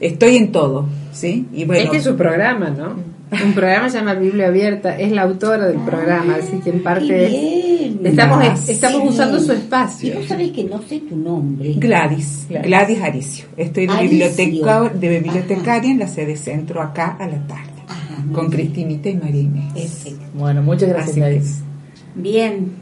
estoy 0.00 0.36
en 0.36 0.52
todo, 0.52 0.88
¿sí? 1.12 1.46
Y 1.52 1.66
bueno, 1.66 1.84
este 1.84 1.98
es 1.98 2.04
su 2.04 2.16
programa, 2.16 2.70
¿no? 2.70 3.09
Un 3.32 3.52
programa 3.54 3.88
se 3.88 3.98
llama 3.98 4.14
Biblia 4.14 4.48
Abierta, 4.48 4.98
es 4.98 5.12
la 5.12 5.22
autora 5.22 5.68
del 5.68 5.78
programa, 5.78 6.36
así 6.36 6.58
que 6.58 6.70
en 6.70 6.82
parte 6.82 7.86
estamos, 8.02 8.68
estamos 8.68 9.10
usando 9.10 9.38
su 9.38 9.52
espacio. 9.52 10.18
Tú 10.18 10.26
sabes 10.26 10.50
que 10.50 10.64
no 10.64 10.82
sé 10.82 11.00
tu 11.00 11.16
nombre. 11.16 11.74
Gladys, 11.74 12.46
Gladys, 12.48 13.00
Aricio. 13.00 13.44
Estoy 13.56 13.86
de, 13.86 14.02
biblioteca, 14.02 14.88
de 14.88 15.20
bibliotecaria 15.20 15.90
en 15.92 16.00
la 16.00 16.08
sede 16.08 16.36
centro 16.36 16.82
acá 16.82 17.16
a 17.20 17.26
la 17.28 17.46
tarde, 17.46 17.82
con 18.32 18.50
Cristinita 18.50 19.08
y 19.08 19.16
María 19.16 19.42
Inés. 19.42 20.16
Bueno, 20.34 20.62
muchas 20.62 20.88
gracias 20.88 21.14
Gladys. 21.14 21.60
Bien, 22.16 22.72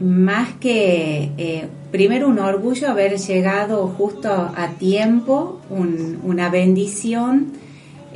más 0.00 0.52
que 0.60 1.30
eh, 1.38 1.64
primero 1.90 2.28
un 2.28 2.40
orgullo 2.40 2.90
haber 2.90 3.16
llegado 3.16 3.86
justo 3.88 4.28
a 4.30 4.68
tiempo, 4.78 5.60
una 5.70 6.50
bendición 6.50 7.63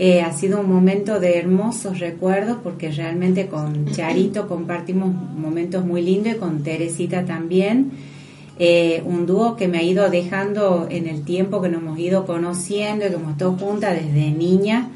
eh, 0.00 0.22
ha 0.22 0.32
sido 0.32 0.60
un 0.60 0.68
momento 0.68 1.18
de 1.18 1.38
hermosos 1.38 1.98
recuerdos 1.98 2.58
porque 2.62 2.92
realmente 2.92 3.48
con 3.48 3.86
Charito 3.90 4.46
compartimos 4.46 5.12
momentos 5.12 5.84
muy 5.84 6.02
lindos 6.02 6.34
y 6.34 6.36
con 6.36 6.62
Teresita 6.62 7.24
también. 7.24 7.90
Eh, 8.60 9.02
un 9.04 9.26
dúo 9.26 9.56
que 9.56 9.66
me 9.66 9.78
ha 9.78 9.82
ido 9.82 10.08
dejando 10.08 10.86
en 10.88 11.08
el 11.08 11.24
tiempo 11.24 11.60
que 11.60 11.68
nos 11.68 11.82
hemos 11.82 11.98
ido 11.98 12.26
conociendo 12.26 13.06
y 13.06 13.08
que 13.08 13.14
hemos 13.16 13.32
estado 13.32 13.56
juntas 13.56 13.94
desde 14.00 14.30
niña. 14.30 14.88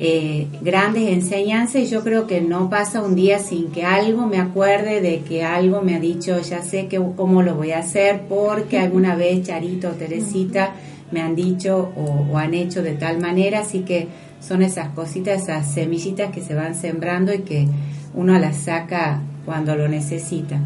Eh, 0.00 0.48
grandes 0.62 1.10
enseñanzas 1.10 1.82
y 1.82 1.86
yo 1.86 2.02
creo 2.02 2.26
que 2.26 2.40
no 2.40 2.70
pasa 2.70 3.02
un 3.02 3.14
día 3.14 3.38
sin 3.38 3.70
que 3.70 3.84
algo 3.84 4.26
me 4.26 4.38
acuerde 4.38 5.00
de 5.00 5.20
que 5.20 5.44
algo 5.44 5.80
me 5.82 5.94
ha 5.94 6.00
dicho, 6.00 6.40
ya 6.40 6.62
sé 6.62 6.88
que, 6.88 7.00
cómo 7.16 7.42
lo 7.42 7.54
voy 7.54 7.70
a 7.70 7.80
hacer 7.80 8.22
porque 8.28 8.78
alguna 8.78 9.14
vez 9.14 9.46
Charito 9.46 9.90
o 9.90 9.92
Teresita 9.92 10.74
me 11.12 11.20
han 11.20 11.36
dicho 11.36 11.92
o, 11.96 12.32
o 12.32 12.38
han 12.38 12.54
hecho 12.54 12.82
de 12.82 12.94
tal 12.94 13.20
manera, 13.20 13.60
así 13.60 13.80
que 13.80 14.08
son 14.40 14.62
esas 14.62 14.88
cositas, 14.90 15.42
esas 15.42 15.72
semillitas 15.72 16.32
que 16.32 16.40
se 16.40 16.54
van 16.54 16.74
sembrando 16.74 17.32
y 17.32 17.40
que 17.40 17.68
uno 18.14 18.38
las 18.38 18.56
saca 18.56 19.20
cuando 19.44 19.76
lo 19.76 19.88
necesita. 19.88 20.60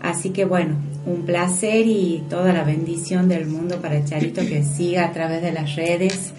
Así 0.00 0.30
que 0.30 0.44
bueno, 0.44 0.76
un 1.06 1.22
placer 1.22 1.86
y 1.86 2.24
toda 2.28 2.52
la 2.52 2.64
bendición 2.64 3.28
del 3.28 3.46
mundo 3.46 3.80
para 3.80 4.04
Charito 4.04 4.42
que 4.42 4.64
siga 4.64 5.04
a 5.06 5.12
través 5.12 5.42
de 5.42 5.52
las 5.52 5.76
redes, 5.76 6.32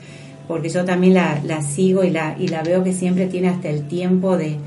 porque 0.47 0.69
yo 0.69 0.85
también 0.85 1.13
la, 1.13 1.61
sigo 1.61 2.03
y 2.03 2.09
la, 2.09 2.35
y 2.37 2.47
la 2.47 2.63
veo 2.63 2.83
que 2.83 2.93
siempre 2.93 3.27
tiene 3.27 3.49
hasta 3.49 3.69
el 3.69 3.87
tiempo 3.87 4.37
de, 4.37 4.57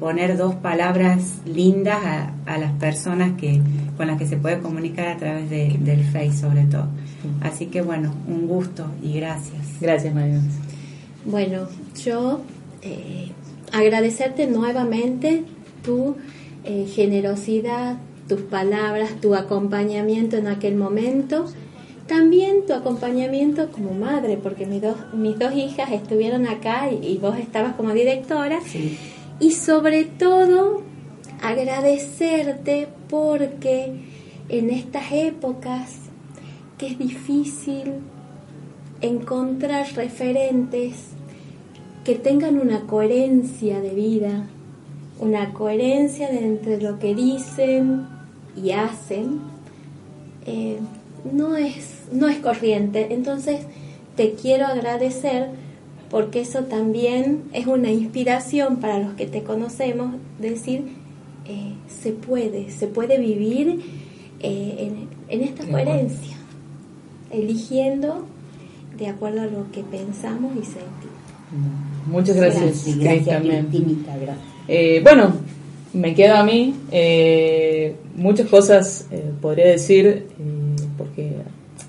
poner 0.00 0.38
dos 0.38 0.54
palabras 0.54 1.40
lindas 1.44 1.98
a, 2.46 2.58
las 2.58 2.72
personas 2.72 3.32
que, 3.38 3.60
con 3.96 4.06
las 4.06 4.18
que 4.18 4.26
se 4.26 4.36
puede 4.36 4.60
comunicar 4.60 5.08
a 5.08 5.16
través 5.16 5.50
del 5.50 6.04
Face 6.04 6.32
sobre 6.32 6.64
todo. 6.64 6.88
Así 7.42 7.66
que 7.66 7.82
bueno, 7.82 8.14
un 8.28 8.46
gusto 8.46 8.86
y 9.02 9.14
gracias. 9.14 9.60
Gracias 9.80 10.14
María. 10.14 10.40
Bueno, 11.24 11.68
yo 12.04 12.40
eh, 12.82 13.30
agradecerte 13.72 14.46
nuevamente 14.46 15.44
tu 15.82 16.16
eh, 16.64 16.86
generosidad, 16.86 17.96
tus 18.28 18.42
palabras, 18.42 19.20
tu 19.22 19.34
acompañamiento 19.34 20.36
en 20.36 20.48
aquel 20.48 20.76
momento, 20.76 21.46
también 22.06 22.66
tu 22.66 22.74
acompañamiento 22.74 23.70
como 23.70 23.92
madre, 23.94 24.36
porque 24.36 24.66
mis 24.66 24.82
dos, 24.82 24.96
mis 25.14 25.38
dos 25.38 25.54
hijas 25.54 25.92
estuvieron 25.92 26.46
acá 26.46 26.90
y, 26.90 27.16
vos 27.16 27.38
estabas 27.38 27.74
como 27.74 27.92
directora, 27.92 28.60
y 29.40 29.50
sobre 29.52 30.04
todo 30.04 30.82
agradecerte 31.42 32.88
porque 33.08 33.92
en 34.50 34.68
estas 34.68 35.10
épocas 35.10 36.00
que 36.76 36.88
es 36.88 36.98
difícil 36.98 37.94
encontrar 39.00 39.86
referentes 39.94 41.13
que 42.04 42.14
tengan 42.14 42.58
una 42.58 42.82
coherencia 42.82 43.80
de 43.80 43.90
vida, 43.90 44.46
una 45.18 45.52
coherencia 45.54 46.28
de 46.28 46.44
entre 46.44 46.80
lo 46.80 46.98
que 46.98 47.14
dicen 47.14 48.06
y 48.56 48.72
hacen, 48.72 49.40
eh, 50.46 50.78
no, 51.32 51.56
es, 51.56 52.02
no 52.12 52.28
es 52.28 52.38
corriente. 52.38 53.14
Entonces 53.14 53.60
te 54.16 54.34
quiero 54.34 54.66
agradecer 54.66 55.48
porque 56.10 56.40
eso 56.40 56.64
también 56.64 57.44
es 57.52 57.66
una 57.66 57.90
inspiración 57.90 58.76
para 58.76 58.98
los 58.98 59.14
que 59.14 59.26
te 59.26 59.42
conocemos, 59.42 60.14
decir, 60.38 60.84
eh, 61.46 61.72
se 61.88 62.12
puede, 62.12 62.70
se 62.70 62.86
puede 62.86 63.18
vivir 63.18 63.80
eh, 64.40 64.92
en, 65.28 65.40
esta 65.42 65.66
coherencia, 65.66 66.36
eligiendo 67.30 68.26
de 68.96 69.08
acuerdo 69.08 69.40
a 69.40 69.46
lo 69.46 69.72
que 69.72 69.82
pensamos 69.82 70.52
y 70.52 70.64
sentimos. 70.64 71.93
Muchas 72.06 72.36
gracias, 72.36 72.84
gracias, 72.98 73.42
eh, 74.68 75.00
bueno, 75.02 75.32
me 75.92 76.14
queda 76.14 76.40
a 76.40 76.44
mí 76.44 76.74
muchas 78.16 78.48
cosas, 78.48 79.08
podría 79.40 79.66
decir, 79.66 80.26
porque 80.96 81.32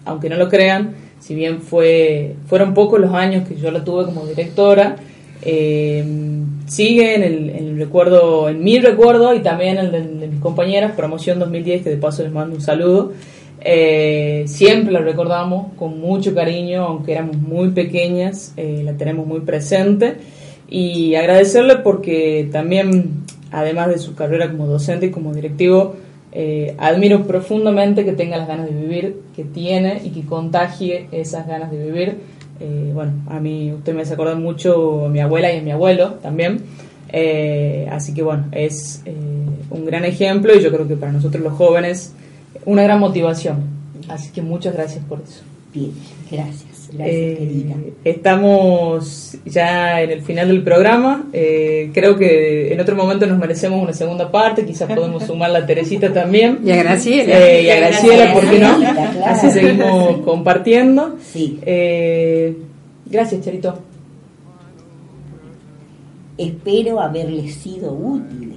aunque 0.05 0.29
no 0.29 0.37
lo 0.37 0.49
crean, 0.49 0.95
si 1.19 1.33
bien 1.35 1.61
fue 1.61 2.35
fueron 2.47 2.73
pocos 2.73 2.99
los 2.99 3.13
años 3.13 3.47
que 3.47 3.55
yo 3.55 3.71
la 3.71 3.83
tuve 3.83 4.05
como 4.05 4.25
directora, 4.25 4.97
eh, 5.41 6.03
sigue 6.65 7.15
en 7.15 7.23
el, 7.23 7.77
recuerdo, 7.77 8.49
en 8.49 8.63
mi 8.63 8.79
recuerdo 8.79 9.35
y 9.35 9.41
también 9.41 9.77
en 9.77 9.93
el 9.93 10.19
de, 10.19 10.27
mis 10.27 10.39
compañeras, 10.39 10.93
Promoción 10.95 11.39
2010, 11.39 11.83
que 11.83 11.89
de 11.91 11.97
paso 11.97 12.23
les 12.23 12.31
mando 12.31 12.55
un 12.55 12.61
saludo. 12.61 13.13
Eh, 13.67 14.43
siempre 14.45 14.93
la 14.93 14.99
recordamos 14.99 15.73
con 15.75 15.99
mucho 15.99 16.35
cariño, 16.35 16.85
aunque 16.85 17.13
éramos 17.13 17.37
muy 17.37 17.71
pequeñas, 17.71 18.53
eh, 18.57 18.83
la 18.85 18.93
tenemos 18.93 19.25
muy 19.25 19.39
presente. 19.39 20.17
Y 20.69 21.15
agradecerle 21.15 21.77
porque 21.77 22.47
también, 22.51 23.23
además 23.51 23.89
de 23.89 23.97
su 23.97 24.13
carrera 24.13 24.51
como 24.51 24.67
docente 24.67 25.07
y 25.07 25.11
como 25.11 25.33
directivo, 25.33 25.95
eh, 26.31 26.75
admiro 26.77 27.25
profundamente 27.25 28.05
que 28.05 28.11
tenga 28.11 28.37
las 28.37 28.47
ganas 28.47 28.65
de 28.65 28.75
vivir, 28.75 29.21
que 29.35 29.45
tiene 29.45 30.01
y 30.03 30.09
que 30.09 30.25
contagie 30.25 31.07
esas 31.11 31.47
ganas 31.47 31.71
de 31.71 31.83
vivir. 31.83 32.17
Eh, 32.59 32.91
bueno, 32.93 33.13
a 33.27 33.39
mí 33.39 33.71
usted 33.73 33.95
me 33.95 34.03
hace 34.03 34.13
acordar 34.13 34.37
mucho 34.37 35.05
a 35.05 35.09
mi 35.09 35.21
abuela 35.21 35.51
y 35.51 35.59
a 35.59 35.61
mi 35.63 35.71
abuelo 35.71 36.15
también. 36.21 36.59
Eh, 37.11 37.87
así 37.89 38.13
que 38.13 38.21
bueno, 38.21 38.45
es 38.51 39.01
un 39.71 39.85
gran 39.85 40.05
ejemplo 40.05 40.53
y 40.53 40.61
yo 40.61 40.71
creo 40.71 40.87
que 40.87 40.97
para 40.97 41.13
nosotros 41.13 41.41
los 41.41 41.53
jóvenes 41.53 42.13
una 42.65 42.83
gran 42.83 42.99
motivación. 42.99 43.75
Así 44.07 44.31
que 44.31 44.41
muchas 44.41 44.73
gracias 44.73 45.03
por 45.05 45.21
eso. 45.21 45.41
Bien, 45.73 45.91
gracias. 46.31 46.75
Eh, 46.99 47.93
estamos 48.03 49.37
ya 49.45 50.01
en 50.01 50.11
el 50.11 50.21
final 50.21 50.47
del 50.47 50.63
programa. 50.63 51.25
Eh, 51.33 51.91
creo 51.93 52.17
que 52.17 52.73
en 52.73 52.79
otro 52.79 52.95
momento 52.95 53.25
nos 53.25 53.37
merecemos 53.37 53.81
una 53.81 53.93
segunda 53.93 54.31
parte. 54.31 54.65
Quizás 54.65 54.91
podemos 54.93 55.23
sumar 55.27 55.49
la 55.51 55.65
Teresita 55.65 56.13
también. 56.13 56.59
Y 56.63 56.71
a 56.71 56.77
Graciela. 56.77 57.39
Eh, 57.39 57.63
y 57.63 57.69
a 57.69 57.75
Graciela, 57.77 58.33
¿por 58.33 58.49
qué 58.49 58.59
no? 58.59 58.77
Así 59.25 59.51
seguimos 59.51 60.19
compartiendo. 60.19 61.17
Sí. 61.21 61.59
gracias, 63.05 63.43
Charito. 63.43 63.77
Espero 66.37 66.99
haberles 66.99 67.55
sido 67.55 67.93
útiles 67.93 68.54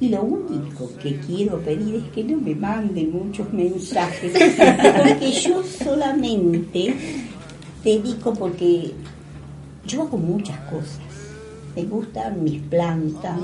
y 0.00 0.08
lo 0.10 0.22
único 0.22 0.90
que 1.02 1.18
quiero 1.20 1.58
pedir 1.60 1.96
es 1.96 2.04
que 2.12 2.22
no 2.22 2.36
me 2.36 2.54
manden 2.54 3.12
muchos 3.12 3.52
mensajes, 3.52 4.32
porque 4.32 5.32
yo 5.32 5.62
solamente 5.62 6.94
dedico 7.82 8.32
porque 8.32 8.92
yo 9.86 10.02
hago 10.02 10.16
muchas 10.16 10.58
cosas. 10.70 11.00
Me 11.74 11.84
gustan 11.84 12.44
mis 12.44 12.60
plantas, 12.62 13.38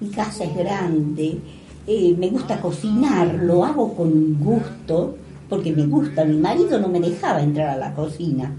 mi 0.00 0.08
casa 0.08 0.44
es 0.44 0.56
grande, 0.56 1.38
eh, 1.86 2.14
me 2.18 2.28
gusta 2.28 2.60
cocinar, 2.60 3.34
lo 3.42 3.64
hago 3.64 3.94
con 3.94 4.38
gusto, 4.38 5.16
porque 5.48 5.72
me 5.72 5.86
gusta. 5.86 6.24
Mi 6.24 6.38
marido 6.38 6.78
no 6.78 6.88
me 6.88 7.00
dejaba 7.00 7.42
entrar 7.42 7.68
a 7.68 7.76
la 7.76 7.94
cocina, 7.94 8.52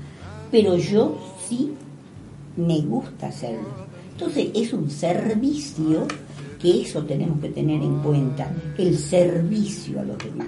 pero 0.52 0.78
yo 0.78 1.18
sí 1.48 1.72
me 2.56 2.82
gusta 2.82 3.28
hacerlo. 3.28 3.89
Entonces 4.12 4.50
es 4.54 4.74
un 4.74 4.89
servicio 4.92 6.08
que 6.62 6.82
eso 6.82 7.03
tenemos 7.03 7.39
que 7.39 7.49
tener 7.49 7.82
en 7.82 7.99
cuenta, 7.99 8.51
el 8.78 8.97
servicio 8.97 9.99
a 9.99 10.03
los 10.03 10.18
demás. 10.20 10.47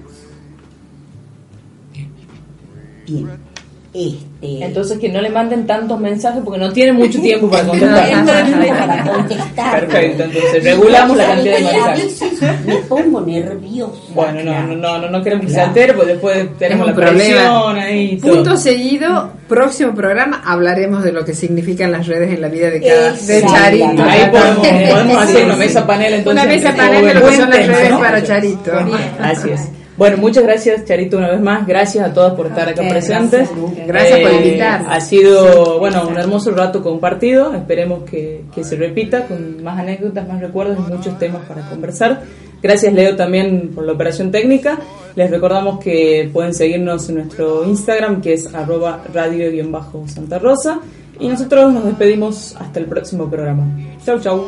Bien. 3.06 3.53
Este... 3.94 4.66
Entonces 4.66 4.98
que 4.98 5.08
no 5.08 5.22
le 5.22 5.30
manden 5.30 5.68
tantos 5.68 6.00
mensajes 6.00 6.42
porque 6.44 6.60
no 6.60 6.72
tiene 6.74 6.94
mucho 6.94 7.22
tiempo 7.22 7.50
para 7.50 7.66
contestar. 7.66 8.26
para 8.26 9.04
contestar. 9.04 9.80
Perfecto, 9.82 10.24
entonces 10.24 10.64
regulamos 10.64 11.18
la 11.18 11.28
cantidad 11.28 11.58
de 11.58 12.04
mensajes. 12.04 12.66
Me 12.66 12.76
pongo 12.78 13.22
nerviosa. 13.22 13.94
Bueno, 14.14 14.44
no, 14.44 14.76
no, 14.76 14.98
no, 14.98 15.10
no, 15.10 15.24
queremos 15.24 15.46
que 15.46 15.52
se 15.54 15.62
altere 15.62 15.94
porque 15.94 16.14
después 16.14 16.58
tenemos 16.58 16.88
la 16.88 16.96
presión 16.96 17.78
ahí. 17.78 18.18
Punto 18.18 18.58
seguido, 18.58 19.32
próximo 19.48 19.94
programa 19.94 20.42
hablaremos 20.44 21.04
de 21.04 21.12
lo 21.12 21.24
que 21.24 21.34
significan 21.34 21.92
las 21.92 22.08
redes 22.08 22.34
en 22.34 22.42
la 22.42 22.48
vida 22.48 22.70
de 22.72 22.82
cada 22.82 23.14
de 23.14 23.42
Charito. 23.42 24.04
Ahí 24.04 24.30
podemos, 24.32 24.68
podemos 24.90 25.18
hacer 25.18 25.46
una 25.46 25.56
mesa 25.56 25.86
panel 25.86 26.14
entonces. 26.16 26.44
Una 26.44 26.54
mesa 26.54 26.76
panel 26.76 27.06
de 27.06 27.14
lo 27.14 27.30
que 27.30 27.36
son 27.38 27.50
las 27.50 27.68
redes 27.68 27.92
para 27.92 28.24
Charito. 28.24 28.72
Así 29.20 29.50
es. 29.52 29.83
Bueno, 29.96 30.18
muchas 30.18 30.44
gracias 30.44 30.86
Charito 30.86 31.18
una 31.18 31.30
vez 31.30 31.40
más, 31.40 31.68
gracias 31.68 32.08
a 32.08 32.14
todas 32.14 32.34
por 32.34 32.48
estar 32.48 32.68
acá 32.68 32.82
presentes. 32.88 33.50
Gracias 33.86 34.20
por 34.20 34.32
eh, 34.32 34.38
invitarnos. 34.38 34.92
Ha 34.92 35.02
sido, 35.02 35.80
bueno, 35.80 36.08
un 36.08 36.18
hermoso 36.18 36.52
rato 36.52 36.82
compartido, 36.82 37.54
esperemos 37.54 38.04
que, 38.04 38.46
que 38.54 38.64
se 38.64 38.76
repita 38.76 39.28
con 39.28 39.64
más 39.64 39.80
anécdotas, 39.80 40.28
más 40.28 40.42
recuerdos 40.42 40.80
y 40.80 40.92
muchos 40.92 41.18
temas 41.20 41.44
para 41.48 41.62
conversar. 41.70 42.22
Gracias 42.64 42.94
Leo 42.94 43.16
también 43.16 43.72
por 43.76 43.86
la 43.86 43.92
operación 43.92 44.32
técnica. 44.32 44.80
Les 45.16 45.30
recordamos 45.30 45.80
que 45.80 46.30
pueden 46.32 46.54
seguirnos 46.54 47.10
en 47.10 47.16
nuestro 47.16 47.66
Instagram 47.66 48.22
que 48.22 48.34
es 48.34 48.54
arroba 48.56 49.04
radio-santa 49.14 50.40
rosa 50.40 50.80
y 51.20 51.28
nosotros 51.28 51.72
nos 51.74 51.86
despedimos 51.86 52.56
hasta 52.56 52.80
el 52.80 52.86
próximo 52.86 53.30
programa. 53.30 53.68
Chau 54.04 54.20
chau. 54.20 54.48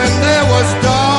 when 0.00 0.20
there 0.22 0.44
was 0.44 0.82
doubt. 0.82 1.09